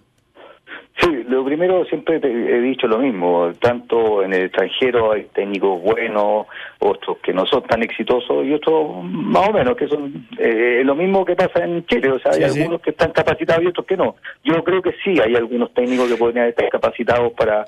Lo 1.38 1.44
primero 1.44 1.84
siempre 1.84 2.18
te 2.18 2.26
he 2.26 2.60
dicho 2.60 2.88
lo 2.88 2.98
mismo, 2.98 3.52
tanto 3.60 4.24
en 4.24 4.32
el 4.34 4.46
extranjero 4.46 5.12
hay 5.12 5.22
técnicos 5.32 5.80
buenos, 5.80 6.48
otros 6.80 7.18
que 7.18 7.32
no 7.32 7.46
son 7.46 7.62
tan 7.62 7.80
exitosos 7.84 8.44
y 8.44 8.52
otros 8.54 9.04
más 9.04 9.48
o 9.48 9.52
menos 9.52 9.76
que 9.76 9.86
son 9.86 10.26
eh, 10.36 10.82
lo 10.84 10.96
mismo 10.96 11.24
que 11.24 11.36
pasa 11.36 11.64
en 11.64 11.86
Chile, 11.86 12.10
o 12.10 12.18
sea, 12.18 12.32
hay 12.32 12.42
Sí, 12.42 12.50
sí. 12.50 12.58
algunos 12.62 12.80
que 12.82 12.90
están 12.90 13.12
capacitados 13.12 13.62
y 13.62 13.68
otros 13.68 13.86
que 13.86 13.96
no. 13.96 14.16
Yo 14.42 14.64
creo 14.64 14.82
que 14.82 14.90
sí, 15.04 15.20
hay 15.20 15.36
algunos 15.36 15.72
técnicos 15.74 16.10
que 16.10 16.16
podrían 16.16 16.48
estar 16.48 16.68
capacitados 16.70 17.32
para 17.34 17.66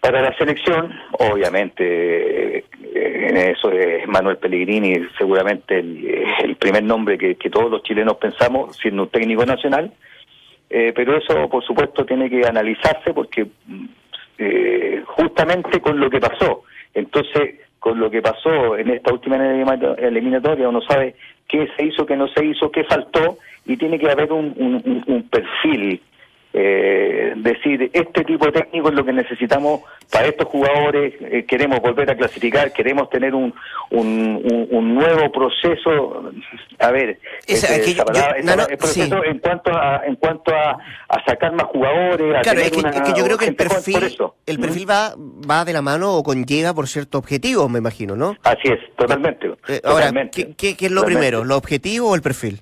para 0.00 0.20
la 0.20 0.36
selección, 0.36 0.92
obviamente, 1.12 2.58
eh, 2.58 2.64
en 2.92 3.36
eso 3.38 3.70
es 3.72 4.06
Manuel 4.06 4.36
Pellegrini, 4.36 5.06
seguramente 5.16 5.78
el, 5.78 6.06
el 6.44 6.56
primer 6.56 6.82
nombre 6.82 7.16
que, 7.16 7.36
que 7.36 7.48
todos 7.48 7.70
los 7.70 7.82
chilenos 7.82 8.18
pensamos, 8.18 8.76
siendo 8.76 9.04
un 9.04 9.08
técnico 9.08 9.46
nacional, 9.46 9.90
eh, 10.76 10.92
pero 10.94 11.16
eso, 11.16 11.48
por 11.48 11.62
supuesto, 11.64 12.04
tiene 12.04 12.28
que 12.28 12.44
analizarse 12.46 13.14
porque 13.14 13.44
mm, 13.66 13.84
eh, 14.38 15.02
justamente 15.06 15.80
con 15.80 16.00
lo 16.00 16.10
que 16.10 16.18
pasó. 16.20 16.62
Entonces, 16.92 17.60
con 17.78 18.00
lo 18.00 18.10
que 18.10 18.20
pasó 18.22 18.76
en 18.76 18.90
esta 18.90 19.12
última 19.12 19.36
elimina- 19.36 19.94
eliminatoria, 19.98 20.68
uno 20.68 20.80
sabe 20.82 21.14
qué 21.46 21.68
se 21.76 21.84
hizo, 21.86 22.04
qué 22.06 22.16
no 22.16 22.26
se 22.28 22.44
hizo, 22.44 22.70
qué 22.70 22.82
faltó, 22.84 23.38
y 23.66 23.76
tiene 23.76 23.98
que 23.98 24.10
haber 24.10 24.32
un- 24.32 24.54
un- 24.56 25.04
un 25.06 25.22
perfil. 25.28 26.00
Eh, 26.56 27.32
decir, 27.36 27.90
este 27.92 28.22
tipo 28.22 28.46
de 28.46 28.52
técnico 28.52 28.88
es 28.88 28.94
lo 28.94 29.04
que 29.04 29.12
necesitamos 29.12 29.80
para 30.12 30.28
estos 30.28 30.46
jugadores, 30.46 31.12
eh, 31.20 31.44
queremos 31.48 31.80
volver 31.80 32.08
a 32.12 32.16
clasificar, 32.16 32.72
queremos 32.72 33.10
tener 33.10 33.34
un, 33.34 33.52
un, 33.90 34.40
un- 34.44 34.68
un 34.70 34.94
nuevo 34.94 35.32
proceso. 35.32 36.30
A 36.78 36.90
ver, 36.92 37.18
es 37.44 37.66
que 37.66 37.74
esa 37.80 37.90
yo- 37.90 38.04
palabra- 38.04 38.36
yo- 38.36 38.44
esa- 38.44 38.56
no, 38.56 38.62
no, 38.62 38.68
el 38.68 38.78
proceso 38.78 39.16
sí. 39.24 39.30
en 39.30 39.38
cuanto 39.40 39.70
a 39.74 40.02
en 40.06 40.14
cuanto 40.14 40.54
a, 40.54 40.78
a 41.08 41.24
sacar 41.26 41.52
más 41.54 41.66
jugadores, 41.66 42.36
a 42.36 42.42
Claro, 42.42 42.58
tener 42.60 42.64
es 42.66 42.70
que, 42.70 42.78
una 42.78 42.90
es 42.90 43.00
que 43.02 43.18
yo 43.18 43.24
creo 43.24 43.36
que 43.38 43.46
el 43.46 43.56
perfil, 43.56 44.16
el 44.46 44.58
perfil 44.60 44.88
va, 44.88 45.14
va 45.50 45.64
de 45.64 45.72
la 45.72 45.82
mano 45.82 46.14
o 46.14 46.22
conlleva 46.22 46.72
por 46.72 46.86
cierto 46.86 47.18
objetivo, 47.18 47.68
me 47.68 47.80
imagino, 47.80 48.14
¿no? 48.14 48.36
Así 48.44 48.68
es, 48.68 48.78
totalmente. 48.96 49.48
Eh, 49.66 49.80
ahora, 49.82 50.06
totalmente. 50.06 50.30
¿qué, 50.46 50.54
qué- 50.56 50.76
qué 50.76 50.86
es 50.86 50.92
lo 50.92 51.00
Totalmente. 51.00 51.26
primero, 51.30 51.44
lo 51.44 51.56
objetivo 51.56 52.10
o 52.10 52.14
el 52.14 52.22
perfil? 52.22 52.60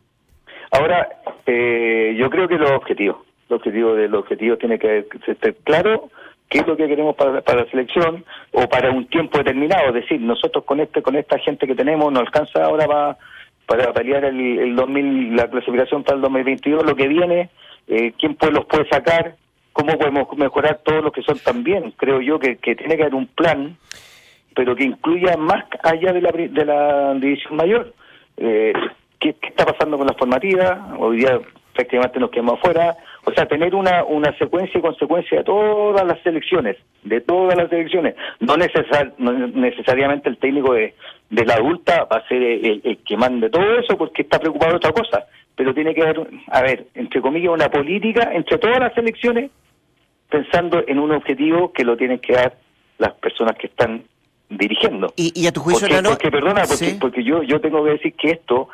Ahora, 0.71 1.07
eh, 1.45 2.17
yo 2.19 2.31
creo 2.31 2.49
que 2.49 2.55
los 2.55 2.71
objetivos, 2.71 3.19
los 3.53 3.61
objetivos 3.61 3.97
de 3.97 4.09
los 4.09 4.21
objetivos 4.21 4.59
tiene 4.59 4.79
que 4.79 5.07
estar 5.27 5.55
claro 5.65 6.11
qué 6.49 6.59
es 6.59 6.67
lo 6.67 6.77
que 6.77 6.87
queremos 6.87 7.15
para, 7.17 7.41
para 7.41 7.65
la 7.65 7.71
selección 7.71 8.25
o 8.53 8.69
para 8.69 8.91
un 8.91 9.07
tiempo 9.07 9.39
determinado. 9.39 9.89
Es 9.89 9.95
decir, 9.95 10.21
nosotros 10.21 10.65
con 10.65 10.81
este 10.81 11.03
con 11.03 11.17
esta 11.17 11.39
gente 11.39 11.67
que 11.67 11.75
tenemos 11.75 12.13
nos 12.13 12.23
alcanza 12.23 12.65
ahora 12.65 12.87
para 12.87 13.19
para 13.67 13.93
pelear 13.93 14.25
el, 14.25 14.59
el 14.59 14.77
2000, 14.77 15.37
la 15.37 15.49
clasificación 15.49 16.03
para 16.03 16.17
el 16.17 16.23
2022, 16.23 16.85
lo 16.85 16.97
que 16.97 17.09
viene, 17.09 17.49
eh, 17.89 18.13
quién 18.19 18.35
pues 18.35 18.53
los 18.53 18.67
puede 18.67 18.87
sacar, 18.89 19.37
cómo 19.73 19.97
podemos 19.97 20.27
mejorar 20.37 20.81
todos 20.85 21.03
los 21.05 21.13
que 21.13 21.23
son 21.23 21.39
también. 21.39 21.93
Creo 21.97 22.21
yo 22.21 22.39
que, 22.39 22.57
que 22.57 22.75
tiene 22.75 22.97
que 22.97 23.03
haber 23.03 23.15
un 23.15 23.29
plan, 23.29 23.77
pero 24.55 24.75
que 24.75 24.85
incluya 24.85 25.37
más 25.37 25.65
allá 25.83 26.13
de 26.13 26.21
la, 26.21 26.33
de 26.33 26.65
la 26.65 27.15
división 27.15 27.57
mayor. 27.57 27.95
Eh, 28.37 28.75
¿qué, 29.19 29.35
qué 29.41 29.49
está 29.49 29.65
pasando 29.65 29.97
con 29.97 30.07
la 30.07 30.15
formativa? 30.15 30.95
Hoy 30.99 31.19
día 31.19 31.41
prácticamente 31.73 32.21
nos 32.21 32.31
quedamos 32.31 32.59
afuera. 32.59 32.97
O 33.25 33.33
sea, 33.33 33.47
tener 33.47 33.75
una, 33.75 34.05
una 34.05 34.37
secuencia 34.37 34.79
y 34.79 34.83
consecuencia 34.83 35.39
de 35.39 35.45
todas 35.45 36.05
las 36.05 36.21
selecciones, 36.23 36.77
de 37.05 37.21
todas 37.21 37.57
las 37.57 37.71
selecciones. 37.71 38.17
No, 38.41 38.57
necesar, 38.57 39.13
no 39.19 39.33
necesariamente 39.33 40.29
el 40.29 40.39
técnico 40.39 40.75
de, 40.75 40.95
de 41.31 41.45
la 41.45 41.55
adulta 41.55 42.05
va 42.05 42.17
a 42.17 42.29
ser 42.29 42.43
el, 42.43 42.81
el 42.83 42.99
que 43.05 43.17
mande 43.17 43.49
todo 43.49 43.79
eso 43.79 43.97
porque 43.97 44.23
está 44.23 44.41
preocupado 44.41 44.73
de 44.73 44.77
otra 44.79 44.93
cosa. 44.93 45.27
Pero 45.55 45.73
tiene 45.73 45.95
que 45.95 46.03
haber, 46.03 46.27
a 46.49 46.63
ver, 46.63 46.87
entre 46.95 47.21
comillas, 47.21 47.53
una 47.53 47.71
política 47.71 48.31
entre 48.33 48.59
todas 48.59 48.81
las 48.81 48.93
selecciones 48.95 49.51
pensando 50.29 50.83
en 50.87 50.99
un 50.99 51.13
objetivo 51.13 51.73
que 51.73 51.85
lo 51.85 51.97
tienen 51.97 52.19
que 52.19 52.33
dar 52.33 52.55
las 52.99 53.13
personas 53.15 53.57
que 53.57 53.67
están 53.69 54.03
dirigiendo. 54.49 55.13
Y, 55.17 55.33
y 55.41 55.47
a 55.47 55.53
tu 55.53 55.61
juicio, 55.61 55.87
porque, 55.87 55.95
Nano, 55.95 56.11
porque, 56.11 56.31
perdona, 56.31 56.63
porque, 56.63 56.77
sí. 56.77 56.99
porque 57.01 57.23
yo, 57.23 57.43
yo 57.43 57.61
tengo 57.61 57.85
que 57.85 57.91
decir 57.91 58.15
que 58.15 58.31
esto 58.31 58.69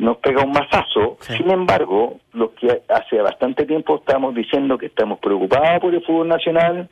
nos 0.00 0.16
pega 0.18 0.42
un 0.42 0.52
mazazo. 0.52 1.18
Sin 1.20 1.50
embargo, 1.50 2.18
los 2.32 2.50
que 2.52 2.82
hace 2.88 3.20
bastante 3.20 3.66
tiempo 3.66 3.96
estamos 3.96 4.34
diciendo 4.34 4.78
que 4.78 4.86
estamos 4.86 5.18
preocupados 5.18 5.80
por 5.80 5.94
el 5.94 6.02
fútbol 6.02 6.28
nacional, 6.28 6.88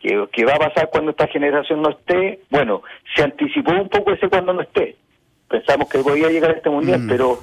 que, 0.00 0.26
que 0.32 0.44
va 0.44 0.54
a 0.54 0.58
pasar 0.58 0.88
cuando 0.90 1.10
esta 1.10 1.26
generación 1.26 1.82
no 1.82 1.90
esté. 1.90 2.40
Bueno, 2.50 2.82
se 3.14 3.24
anticipó 3.24 3.72
un 3.72 3.88
poco 3.88 4.12
ese 4.12 4.28
cuando 4.28 4.52
no 4.52 4.62
esté. 4.62 4.96
Pensamos 5.48 5.88
que 5.90 5.98
podía 5.98 6.28
llegar 6.28 6.50
a 6.50 6.54
este 6.54 6.70
mundial, 6.70 7.00
Mm. 7.00 7.08
pero 7.08 7.38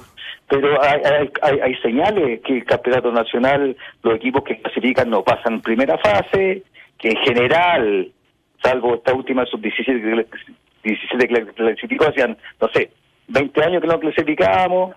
pero 0.48 0.82
hay, 0.82 1.00
hay, 1.04 1.30
hay, 1.42 1.60
hay 1.60 1.74
señales 1.76 2.40
que 2.40 2.56
el 2.56 2.64
campeonato 2.64 3.12
nacional, 3.12 3.76
los 4.02 4.16
equipos 4.16 4.42
que 4.42 4.60
clasifican 4.60 5.08
no 5.08 5.22
pasan 5.22 5.60
primera 5.60 5.96
fase, 5.98 6.64
que 6.98 7.10
en 7.10 7.16
general, 7.18 8.10
salvo 8.60 8.96
esta 8.96 9.14
última 9.14 9.46
sub-17 9.46 9.84
que 9.84 10.26
17 10.82 11.28
que 11.28 11.46
clasificó, 11.52 12.08
hacían, 12.08 12.36
no 12.60 12.68
sé, 12.74 12.90
20 13.28 13.62
años 13.64 13.80
que 13.80 13.86
no 13.86 14.00
clasificábamos. 14.00 14.96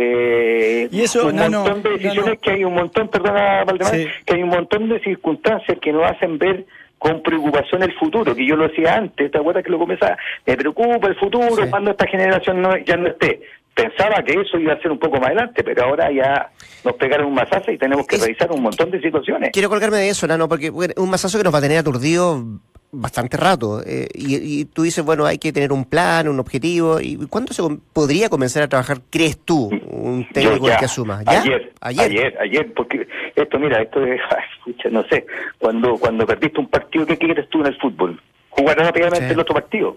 Eh, 0.00 0.88
Y 0.92 1.00
eso, 1.02 1.26
un 1.26 1.34
montón 1.36 1.82
de 1.82 1.90
decisiones 1.98 2.38
que 2.38 2.50
hay 2.52 2.62
un 2.64 2.74
montón, 2.74 3.08
perdona 3.08 3.64
Valdemar, 3.64 3.94
Sí. 3.96 4.06
que 4.24 4.34
hay 4.36 4.42
un 4.44 4.50
montón 4.50 4.88
de 4.88 5.00
circunstancias 5.00 5.76
que 5.82 5.92
nos 5.92 6.04
hacen 6.08 6.38
ver 6.38 6.66
con 6.98 7.20
preocupación 7.20 7.82
el 7.82 7.92
futuro, 7.98 8.32
que 8.34 8.46
yo 8.46 8.54
lo 8.54 8.68
decía 8.68 8.94
antes, 8.96 9.30
¿te 9.30 9.38
acuerdas 9.38 9.64
que 9.64 9.70
lo 9.70 9.78
comenzaba? 9.78 10.16
Me 10.46 10.56
preocupa 10.56 11.08
el 11.08 11.16
futuro 11.16 11.48
cuando 11.68 11.90
esta 11.90 12.06
generación 12.06 12.62
no, 12.62 12.76
ya 12.78 12.96
no 12.96 13.08
esté. 13.08 13.40
Pensaba 13.74 14.22
que 14.24 14.32
eso 14.40 14.56
iba 14.58 14.72
a 14.74 14.80
ser 14.80 14.90
un 14.92 14.98
poco 14.98 15.18
más 15.18 15.26
adelante, 15.28 15.62
pero 15.64 15.84
ahora 15.84 16.10
ya 16.12 16.50
nos 16.84 16.94
pegaron 16.94 17.26
un 17.26 17.34
masazo 17.34 17.70
y 17.72 17.78
tenemos 17.78 18.06
que 18.06 18.18
revisar 18.18 18.50
un 18.52 18.62
montón 18.62 18.90
de 18.92 19.00
situaciones. 19.00 19.50
Quiero 19.52 19.68
colgarme 19.68 19.96
de 19.98 20.08
eso, 20.10 20.26
Nano, 20.28 20.48
porque 20.48 20.70
bueno, 20.70 20.94
un 20.96 21.10
masazo 21.10 21.38
que 21.38 21.44
nos 21.44 21.52
va 21.54 21.58
a 21.58 21.62
tener 21.62 21.78
aturdido 21.78 22.44
bastante 22.90 23.36
rato. 23.36 23.82
eh, 23.84 24.06
y, 24.14 24.60
y 24.60 24.64
tú 24.64 24.82
dices, 24.82 25.04
bueno, 25.04 25.26
hay 25.26 25.38
que 25.38 25.52
tener 25.52 25.72
un 25.72 25.84
plan, 25.84 26.28
un 26.28 26.40
objetivo. 26.40 27.00
¿Y 27.00 27.16
cuándo 27.28 27.52
se 27.52 27.62
podría 27.92 28.28
comenzar 28.28 28.62
a 28.62 28.68
trabajar, 28.68 28.98
crees 29.10 29.38
tú, 29.38 29.68
un 29.90 30.26
técnico 30.32 30.66
que 30.66 30.84
asuma? 30.84 31.22
¿Ya? 31.24 31.40
Ayer, 31.42 31.72
Ayer. 31.80 32.04
ayer, 32.10 32.38
ayer, 32.40 32.72
porque 32.74 33.06
esto, 33.36 33.58
mira, 33.58 33.82
esto 33.82 34.02
es, 34.04 34.20
ay, 34.30 34.44
escucha, 34.58 34.88
no 34.90 35.04
sé, 35.08 35.26
cuando 35.58 35.96
cuando 35.98 36.26
perdiste 36.26 36.60
un 36.60 36.68
partido, 36.68 37.04
¿qué 37.06 37.16
quieres 37.18 37.48
tú 37.48 37.60
en 37.60 37.66
el 37.66 37.78
fútbol? 37.78 38.20
Jugar 38.50 38.76
rápidamente 38.78 39.26
Sí. 39.28 39.32
el 39.34 39.40
otro 39.40 39.54
partido. 39.54 39.96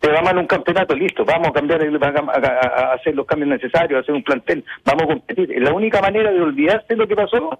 Te 0.00 0.10
va 0.10 0.20
mal 0.20 0.36
un 0.36 0.46
campeonato, 0.46 0.94
listo, 0.94 1.24
vamos 1.24 1.48
a 1.48 1.52
cambiar, 1.52 1.82
el- 1.82 1.96
a, 2.02 2.08
a- 2.08 2.90
a 2.90 2.94
hacer 2.94 3.14
los 3.14 3.24
cambios 3.24 3.48
necesarios, 3.48 3.96
a 3.96 4.00
hacer 4.02 4.14
un 4.14 4.22
plantel, 4.22 4.62
vamos 4.84 5.04
a 5.04 5.06
competir. 5.06 5.54
La 5.62 5.72
única 5.72 6.02
manera 6.02 6.30
de 6.30 6.42
olvidarse 6.42 6.86
de 6.90 6.96
lo 6.96 7.06
que 7.08 7.16
pasó, 7.16 7.58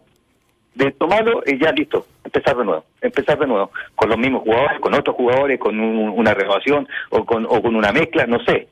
de 0.75 0.91
tomarlo, 0.93 1.43
es 1.45 1.59
ya 1.59 1.70
listo, 1.72 2.07
empezar 2.25 2.57
de 2.57 2.64
nuevo, 2.64 2.85
empezar 3.01 3.39
de 3.39 3.47
nuevo, 3.47 3.70
con 3.95 4.09
los 4.09 4.18
mismos 4.18 4.43
jugadores, 4.43 4.81
con 4.81 4.95
otros 4.95 5.16
jugadores, 5.16 5.59
con 5.61 5.79
un- 5.79 6.09
una 6.11 6.35
renovación 6.35 6.89
o 7.11 7.25
con, 7.25 7.45
o 7.47 7.62
con 7.62 7.77
una 7.77 7.93
mezcla, 7.93 8.27
no 8.27 8.41
sé, 8.45 8.68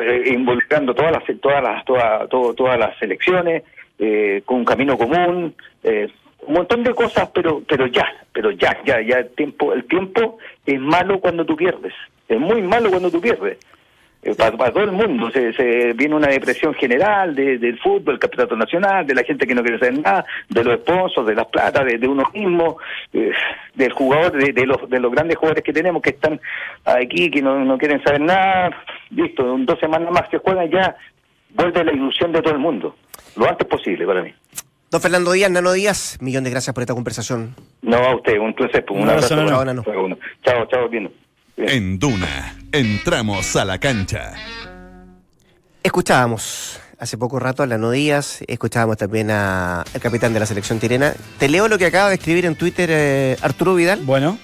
eh, 0.00 0.22
involucrando 0.32 0.94
todas 0.94 1.12
las 1.12 1.22
todas 1.40 1.62
las 1.62 1.84
todas 1.84 2.28
todas 2.28 2.78
las 2.78 2.96
selecciones 2.98 3.62
eh, 4.00 4.42
con 4.44 4.58
un 4.58 4.64
camino 4.64 4.98
común 4.98 5.54
eh, 5.84 6.08
un 6.48 6.54
montón 6.54 6.82
de 6.82 6.92
cosas 6.94 7.30
pero 7.32 7.62
pero 7.68 7.86
ya 7.86 8.04
pero 8.32 8.50
ya 8.50 8.76
ya 8.84 9.00
ya 9.02 9.18
el 9.18 9.28
tiempo 9.36 9.72
el 9.72 9.84
tiempo 9.84 10.38
es 10.66 10.80
malo 10.80 11.20
cuando 11.20 11.44
tú 11.44 11.54
pierdes 11.54 11.92
es 12.28 12.40
muy 12.40 12.60
malo 12.62 12.90
cuando 12.90 13.08
tú 13.08 13.20
pierdes 13.20 13.58
para, 14.36 14.56
para 14.56 14.72
todo 14.72 14.84
el 14.84 14.92
mundo 14.92 15.30
se, 15.30 15.52
se 15.52 15.92
viene 15.92 16.14
una 16.14 16.28
depresión 16.28 16.72
general 16.74 17.34
de- 17.34 17.58
del 17.58 17.78
fútbol, 17.78 18.14
el 18.14 18.18
campeonato 18.20 18.56
nacional, 18.56 19.06
de 19.06 19.14
la 19.14 19.22
gente 19.24 19.46
que 19.46 19.54
no 19.54 19.62
quiere 19.62 19.78
saber 19.78 19.98
nada, 20.00 20.24
de 20.48 20.64
los 20.64 20.80
sponsors, 20.80 21.26
de 21.26 21.34
las 21.34 21.46
plata, 21.46 21.84
de, 21.84 21.98
de 21.98 22.08
uno 22.08 22.24
mismo, 22.32 22.78
eh, 23.12 23.30
del 23.74 23.92
jugador, 23.92 24.32
de, 24.32 24.52
de 24.52 24.66
los 24.66 24.88
de 24.88 25.00
los 25.00 25.12
grandes 25.12 25.36
jugadores 25.36 25.62
que 25.64 25.72
tenemos 25.72 26.00
que 26.02 26.10
están 26.10 26.40
aquí, 26.84 27.30
que 27.30 27.42
no, 27.42 27.64
no 27.64 27.76
quieren 27.76 28.02
saber 28.02 28.20
nada. 28.22 28.70
Listo, 29.10 29.54
en 29.54 29.66
dos 29.66 29.78
semanas 29.78 30.10
más 30.10 30.28
que 30.28 30.38
juegan 30.38 30.70
ya 30.70 30.96
vuelve 31.50 31.84
la 31.84 31.92
ilusión 31.92 32.32
de 32.32 32.40
todo 32.42 32.54
el 32.54 32.60
mundo, 32.60 32.96
lo 33.36 33.48
antes 33.48 33.66
posible 33.66 34.06
para 34.06 34.22
mí. 34.22 34.32
Don 34.90 35.00
Fernando 35.00 35.32
Díaz, 35.32 35.50
Nano 35.50 35.72
Díaz, 35.72 36.18
millón 36.20 36.44
de 36.44 36.50
gracias 36.50 36.72
por 36.72 36.82
esta 36.82 36.94
conversación. 36.94 37.54
No 37.82 37.96
a 37.96 38.14
usted, 38.14 38.38
un 38.38 38.54
placer, 38.54 38.84
pues, 38.84 38.96
un, 38.96 39.02
Un 39.04 39.10
abrazo, 39.10 39.34
abrazo. 39.34 40.18
Chao, 40.44 40.66
chao, 40.66 40.88
bien. 40.88 41.10
En 41.56 41.98
Duna, 41.98 42.56
entramos 42.72 43.54
a 43.56 43.64
la 43.64 43.78
cancha. 43.78 44.34
Escuchábamos 45.82 46.80
hace 46.98 47.16
poco 47.18 47.38
rato 47.38 47.62
a 47.62 47.66
Lano 47.66 47.90
Díaz, 47.90 48.40
escuchábamos 48.46 48.96
también 48.96 49.30
a- 49.30 49.82
al 49.82 50.00
capitán 50.00 50.32
de 50.32 50.40
la 50.40 50.46
selección 50.46 50.80
chilena. 50.80 51.14
Te 51.38 51.48
leo 51.48 51.68
lo 51.68 51.78
que 51.78 51.86
acaba 51.86 52.08
de 52.08 52.16
escribir 52.16 52.46
en 52.46 52.56
Twitter 52.56 52.88
eh, 52.92 53.36
Arturo 53.42 53.74
Vidal. 53.74 54.00
Bueno. 54.04 54.38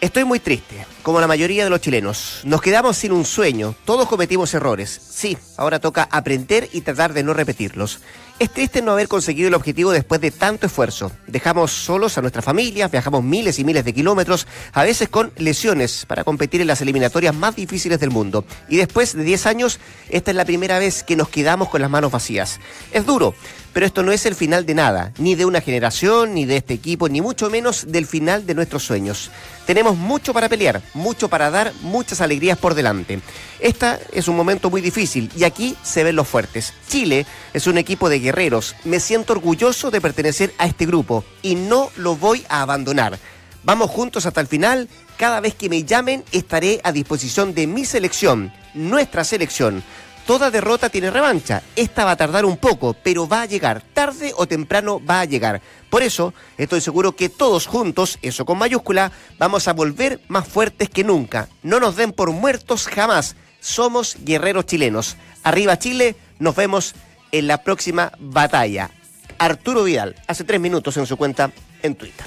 Estoy 0.00 0.24
muy 0.24 0.38
triste, 0.38 0.84
como 1.02 1.18
la 1.18 1.26
mayoría 1.26 1.64
de 1.64 1.70
los 1.70 1.80
chilenos. 1.80 2.40
Nos 2.44 2.60
quedamos 2.60 2.96
sin 2.98 3.12
un 3.12 3.24
sueño, 3.24 3.74
todos 3.86 4.06
cometimos 4.06 4.52
errores. 4.52 4.90
Sí, 4.90 5.38
ahora 5.56 5.78
toca 5.78 6.06
aprender 6.10 6.68
y 6.72 6.82
tratar 6.82 7.14
de 7.14 7.22
no 7.22 7.32
repetirlos. 7.32 8.00
Es 8.40 8.50
triste 8.50 8.82
no 8.82 8.90
haber 8.90 9.06
conseguido 9.06 9.46
el 9.46 9.54
objetivo 9.54 9.92
después 9.92 10.20
de 10.20 10.32
tanto 10.32 10.66
esfuerzo. 10.66 11.12
Dejamos 11.28 11.70
solos 11.70 12.18
a 12.18 12.20
nuestras 12.20 12.44
familias, 12.44 12.90
viajamos 12.90 13.22
miles 13.22 13.60
y 13.60 13.64
miles 13.64 13.84
de 13.84 13.92
kilómetros, 13.92 14.48
a 14.72 14.82
veces 14.82 15.08
con 15.08 15.32
lesiones, 15.36 16.04
para 16.04 16.24
competir 16.24 16.60
en 16.60 16.66
las 16.66 16.80
eliminatorias 16.80 17.32
más 17.32 17.54
difíciles 17.54 18.00
del 18.00 18.10
mundo. 18.10 18.44
Y 18.68 18.76
después 18.76 19.16
de 19.16 19.22
10 19.22 19.46
años, 19.46 19.78
esta 20.08 20.32
es 20.32 20.36
la 20.36 20.44
primera 20.44 20.80
vez 20.80 21.04
que 21.04 21.14
nos 21.14 21.28
quedamos 21.28 21.68
con 21.68 21.80
las 21.80 21.90
manos 21.90 22.10
vacías. 22.10 22.58
Es 22.90 23.06
duro, 23.06 23.36
pero 23.74 23.84
esto 23.84 24.02
no 24.04 24.12
es 24.12 24.24
el 24.24 24.36
final 24.36 24.64
de 24.64 24.74
nada, 24.74 25.12
ni 25.18 25.34
de 25.34 25.44
una 25.44 25.60
generación, 25.60 26.32
ni 26.32 26.46
de 26.46 26.56
este 26.56 26.72
equipo, 26.72 27.08
ni 27.08 27.20
mucho 27.20 27.50
menos 27.50 27.86
del 27.88 28.06
final 28.06 28.46
de 28.46 28.54
nuestros 28.54 28.84
sueños. 28.84 29.30
Tenemos 29.66 29.96
mucho 29.96 30.32
para 30.32 30.48
pelear, 30.48 30.80
mucho 30.94 31.28
para 31.28 31.50
dar, 31.50 31.72
muchas 31.82 32.20
alegrías 32.20 32.56
por 32.56 32.74
delante. 32.74 33.20
Esta 33.58 33.98
es 34.12 34.28
un 34.28 34.36
momento 34.36 34.70
muy 34.70 34.80
difícil 34.80 35.28
y 35.36 35.42
aquí 35.42 35.76
se 35.82 36.04
ven 36.04 36.14
los 36.14 36.28
fuertes. 36.28 36.72
Chile 36.88 37.26
es 37.52 37.66
un 37.66 37.76
equipo 37.76 38.08
de 38.08 38.20
guerreros. 38.20 38.76
Me 38.84 39.00
siento 39.00 39.32
orgulloso 39.32 39.90
de 39.90 40.00
pertenecer 40.00 40.54
a 40.58 40.66
este 40.66 40.86
grupo 40.86 41.24
y 41.42 41.56
no 41.56 41.90
lo 41.96 42.16
voy 42.16 42.46
a 42.48 42.62
abandonar. 42.62 43.18
Vamos 43.64 43.90
juntos 43.90 44.24
hasta 44.24 44.40
el 44.40 44.46
final. 44.46 44.88
Cada 45.16 45.40
vez 45.40 45.54
que 45.54 45.68
me 45.68 45.84
llamen 45.84 46.22
estaré 46.30 46.80
a 46.84 46.92
disposición 46.92 47.54
de 47.54 47.66
mi 47.66 47.84
selección, 47.84 48.52
nuestra 48.74 49.24
selección. 49.24 49.82
Toda 50.26 50.50
derrota 50.50 50.88
tiene 50.88 51.10
revancha. 51.10 51.62
Esta 51.76 52.06
va 52.06 52.12
a 52.12 52.16
tardar 52.16 52.46
un 52.46 52.56
poco, 52.56 52.94
pero 52.94 53.28
va 53.28 53.42
a 53.42 53.46
llegar. 53.46 53.82
Tarde 53.82 54.32
o 54.36 54.46
temprano 54.46 55.04
va 55.04 55.20
a 55.20 55.24
llegar. 55.26 55.60
Por 55.90 56.02
eso, 56.02 56.32
estoy 56.56 56.80
seguro 56.80 57.14
que 57.14 57.28
todos 57.28 57.66
juntos, 57.66 58.18
eso 58.22 58.46
con 58.46 58.56
mayúscula, 58.56 59.12
vamos 59.38 59.68
a 59.68 59.74
volver 59.74 60.20
más 60.28 60.48
fuertes 60.48 60.88
que 60.88 61.04
nunca. 61.04 61.48
No 61.62 61.78
nos 61.78 61.96
den 61.96 62.12
por 62.12 62.30
muertos 62.30 62.86
jamás. 62.86 63.36
Somos 63.60 64.16
guerreros 64.24 64.64
chilenos. 64.64 65.16
Arriba 65.42 65.78
Chile, 65.78 66.16
nos 66.38 66.56
vemos 66.56 66.94
en 67.30 67.46
la 67.46 67.62
próxima 67.62 68.12
batalla. 68.18 68.90
Arturo 69.38 69.84
Vidal, 69.84 70.14
hace 70.26 70.44
tres 70.44 70.60
minutos 70.60 70.96
en 70.96 71.06
su 71.06 71.18
cuenta 71.18 71.52
en 71.82 71.96
Twitter. 71.96 72.26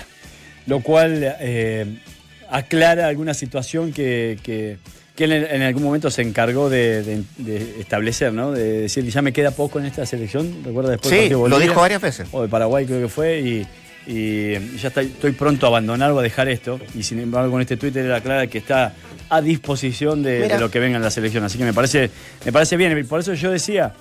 Lo 0.67 0.81
cual 0.81 1.35
eh, 1.39 1.99
aclara 2.49 3.07
alguna 3.07 3.33
situación 3.33 3.91
que, 3.91 4.37
que, 4.43 4.77
que 5.17 5.25
él 5.25 5.33
en, 5.33 5.43
en 5.45 5.61
algún 5.63 5.83
momento 5.83 6.09
se 6.09 6.21
encargó 6.21 6.69
de, 6.69 7.01
de- 7.03 7.23
de 7.39 7.81
establecer, 7.81 8.31
¿no? 8.31 8.51
De 8.53 8.81
decir, 8.83 9.03
ya 9.09 9.21
me 9.21 9.33
queda 9.33 9.51
poco 9.51 9.79
en 9.79 9.85
esta 9.85 10.05
selección, 10.05 10.61
recuerda 10.63 10.91
después 10.91 11.13
Sí, 11.13 11.27
de 11.27 11.49
lo 11.49 11.59
dijo 11.59 11.81
varias 11.81 12.01
veces. 12.01 12.29
O 12.31 12.43
de 12.43 12.47
Paraguay 12.47 12.85
creo 12.85 13.01
que 13.01 13.07
fue, 13.09 13.39
y, 13.41 13.67
y 14.05 14.53
ya 14.77 14.87
está- 14.89 15.01
estoy 15.01 15.31
pronto 15.33 15.65
a 15.65 15.69
abandonar 15.69 16.11
o 16.11 16.19
a 16.19 16.23
dejar 16.23 16.47
esto. 16.47 16.79
Y 16.95 17.03
sin 17.03 17.19
embargo 17.19 17.51
con 17.51 17.59
este 17.61 17.75
Twitter 17.77 18.05
era 18.05 18.21
clara 18.21 18.47
que 18.47 18.59
está 18.59 18.93
a 19.29 19.41
disposición 19.41 20.23
de, 20.23 20.57
lo 20.59 20.71
que 20.71 20.79
venga 20.79 20.97
en 20.97 21.03
la 21.03 21.11
selección. 21.11 21.43
Así 21.43 21.57
que 21.57 21.65
me 21.65 21.73
parece, 21.73 22.09
me 22.45 22.51
parece 22.53 22.77
bien. 22.77 22.97
Y 22.97 23.03
Por 23.03 23.19
eso 23.19 23.33
yo 23.33 23.51
decía, 23.51 23.93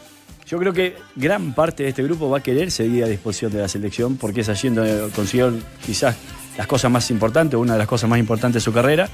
yo 0.47 0.59
creo 0.59 0.73
que 0.73 0.95
gran 1.17 1.55
parte 1.55 1.83
de 1.83 1.89
este 1.89 2.03
grupo 2.03 2.29
va 2.31 2.39
a 2.39 2.43
querer 2.43 2.71
seguir 2.71 3.03
a 3.05 3.09
disposición 3.09 3.51
de 3.53 3.59
la 3.61 3.69
selección 3.69 4.17
porque 4.17 4.43
es 4.43 4.49
allí 4.49 4.69
donde 4.69 5.09
consiguió 5.17 5.53
quizás 5.85 6.15
las 6.57 6.67
cosas 6.67 6.91
más 6.91 7.11
importantes, 7.11 7.59
una 7.59 7.73
de 7.73 7.79
las 7.81 7.89
cosas 7.89 8.09
más 8.09 8.19
importantes 8.19 8.55
de 8.63 8.65
su 8.65 8.73
carrera, 8.73 9.09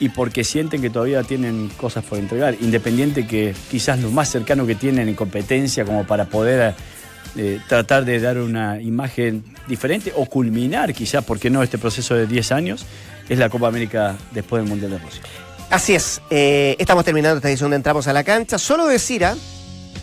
y 0.00 0.10
porque 0.10 0.44
sienten 0.44 0.80
que 0.80 0.90
todavía 0.90 1.22
tienen 1.22 1.70
cosas 1.76 2.04
por 2.04 2.18
entregar, 2.18 2.56
independiente 2.60 3.26
que 3.26 3.54
quizás 3.70 3.98
lo 4.00 4.10
más 4.10 4.30
cercano 4.30 4.66
que 4.66 4.74
tienen 4.74 5.08
en 5.08 5.14
competencia 5.14 5.84
como 5.84 6.06
para 6.06 6.26
poder 6.26 6.74
eh, 7.36 7.60
tratar 7.68 8.04
de 8.04 8.20
dar 8.20 8.38
una 8.38 8.80
imagen 8.80 9.44
diferente 9.66 10.12
o 10.16 10.26
culminar 10.26 10.94
quizás, 10.94 11.24
¿por 11.24 11.38
qué 11.38 11.50
no?, 11.50 11.62
este 11.62 11.78
proceso 11.78 12.14
de 12.14 12.26
10 12.26 12.52
años, 12.52 12.86
es 13.28 13.38
la 13.38 13.48
Copa 13.48 13.68
América 13.68 14.16
después 14.32 14.62
del 14.62 14.68
Mundial 14.68 14.92
de 14.92 14.98
Rusia. 14.98 15.22
Así 15.70 15.94
es, 15.94 16.22
eh, 16.30 16.76
estamos 16.78 17.04
terminando 17.04 17.36
esta 17.36 17.48
edición 17.48 17.70
de 17.70 17.76
Entramos 17.76 18.06
a 18.08 18.12
la 18.12 18.24
Cancha. 18.24 18.58
Solo 18.58 18.86
decir 18.86 19.24
ah, 19.24 19.36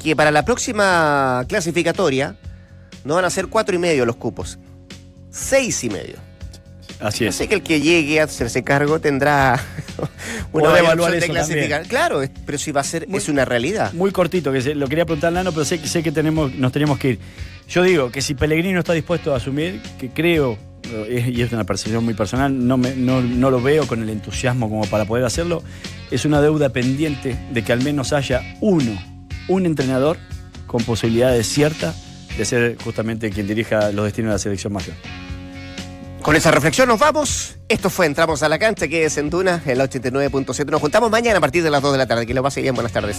que 0.03 0.15
para 0.15 0.29
la 0.29 0.45
próxima 0.45 1.43
clasificatoria 1.47 2.35
no 3.03 3.15
van 3.15 3.25
a 3.25 3.29
ser 3.29 3.47
cuatro 3.47 3.75
y 3.75 3.79
medio 3.79 4.05
los 4.05 4.15
cupos, 4.15 4.59
seis 5.31 5.83
y 5.83 5.89
medio. 5.89 6.17
Así 6.99 7.25
es. 7.25 7.35
Así 7.35 7.47
que 7.47 7.55
el 7.55 7.61
que 7.61 7.81
llegue 7.81 8.19
a 8.21 8.23
hacerse 8.23 8.63
cargo 8.63 8.99
tendrá 8.99 9.61
una 10.51 10.65
Podrá 10.65 10.79
evaluar 10.79 11.11
de 11.11 11.17
eso 11.19 11.27
clasificar. 11.27 11.69
también. 11.83 11.89
Claro, 11.89 12.21
pero 12.45 12.57
si 12.57 12.71
va 12.71 12.81
a 12.81 12.83
ser, 12.85 13.07
es 13.13 13.29
una 13.29 13.45
realidad. 13.45 13.91
Muy 13.93 14.11
cortito, 14.11 14.51
que 14.51 14.61
se- 14.61 14.75
lo 14.75 14.87
quería 14.87 15.05
preguntar 15.05 15.33
Lano, 15.33 15.51
pero 15.51 15.65
sé, 15.65 15.79
que- 15.79 15.87
sé 15.87 16.01
que 16.03 16.11
tenemos, 16.11 16.53
nos 16.55 16.71
tenemos 16.71 16.97
que 16.97 17.09
ir. 17.11 17.19
Yo 17.67 17.83
digo 17.83 18.11
que 18.11 18.21
si 18.21 18.33
Pellegrini 18.35 18.73
no 18.73 18.79
está 18.79 18.93
dispuesto 18.93 19.33
a 19.33 19.37
asumir, 19.37 19.81
que 19.99 20.09
creo, 20.09 20.57
eh, 20.83 21.31
y 21.35 21.41
es 21.41 21.51
una 21.51 21.63
percepción 21.63 22.05
muy 22.05 22.13
personal, 22.13 22.65
no, 22.67 22.77
me- 22.77 22.95
no, 22.95 23.21
no 23.21 23.49
lo 23.51 23.61
veo 23.61 23.87
con 23.87 24.01
el 24.01 24.09
entusiasmo 24.09 24.69
como 24.69 24.85
para 24.85 25.05
poder 25.05 25.25
hacerlo, 25.25 25.63
es 26.11 26.23
una 26.25 26.41
deuda 26.41 26.69
pendiente 26.69 27.35
de 27.51 27.63
que 27.63 27.73
al 27.73 27.81
menos 27.83 28.13
haya 28.13 28.41
uno, 28.61 28.91
un 29.47 29.65
entrenador 29.65 30.17
con 30.67 30.83
posibilidades 30.83 31.47
ciertas 31.47 31.95
de 32.37 32.45
ser 32.45 32.77
justamente 32.83 33.29
quien 33.31 33.47
dirija 33.47 33.91
los 33.91 34.05
destinos 34.05 34.29
de 34.29 34.33
la 34.35 34.39
selección 34.39 34.71
mayor. 34.73 34.95
Con 36.25 36.35
esa 36.35 36.49
reflexión 36.49 36.87
nos 36.87 36.97
vamos. 36.97 37.55
Esto 37.69 37.91
fue 37.91 38.07
Entramos 38.07 38.41
a 38.41 38.49
la 38.49 38.57
Cancha, 38.57 38.87
que 38.87 39.05
es 39.05 39.15
en 39.17 39.29
Duna, 39.29 39.61
el 39.63 39.79
89.7. 39.79 40.71
Nos 40.71 40.81
juntamos 40.81 41.11
mañana 41.11 41.37
a 41.37 41.39
partir 41.39 41.61
de 41.61 41.69
las 41.69 41.83
2 41.83 41.91
de 41.91 41.97
la 41.99 42.07
tarde. 42.07 42.25
Que 42.25 42.33
lo 42.33 42.41
pase 42.41 42.63
bien. 42.63 42.73
Buenas 42.73 42.91
tardes. 42.91 43.17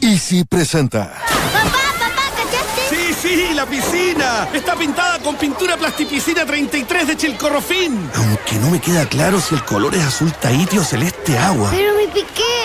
Easy 0.00 0.44
presenta. 0.44 1.14
Sí, 2.90 3.14
sí, 3.22 3.54
la 3.54 3.64
piscina. 3.64 4.48
Está 4.52 4.74
pintada 4.74 5.20
con 5.20 5.36
pintura 5.36 5.76
plastipiscina 5.76 6.44
33 6.44 7.06
de 7.06 7.16
Chilcorrofín. 7.16 8.10
Aunque 8.16 8.56
no 8.56 8.70
me 8.70 8.80
queda 8.80 9.06
claro 9.06 9.40
si 9.40 9.54
el 9.54 9.64
color 9.64 9.94
es 9.94 10.02
azul 10.02 10.32
tahiti 10.32 10.78
o 10.78 10.82
celeste 10.82 11.38
agua. 11.38 11.70
Pero 11.70 11.94
mi 11.94 12.08
piqué 12.08 12.60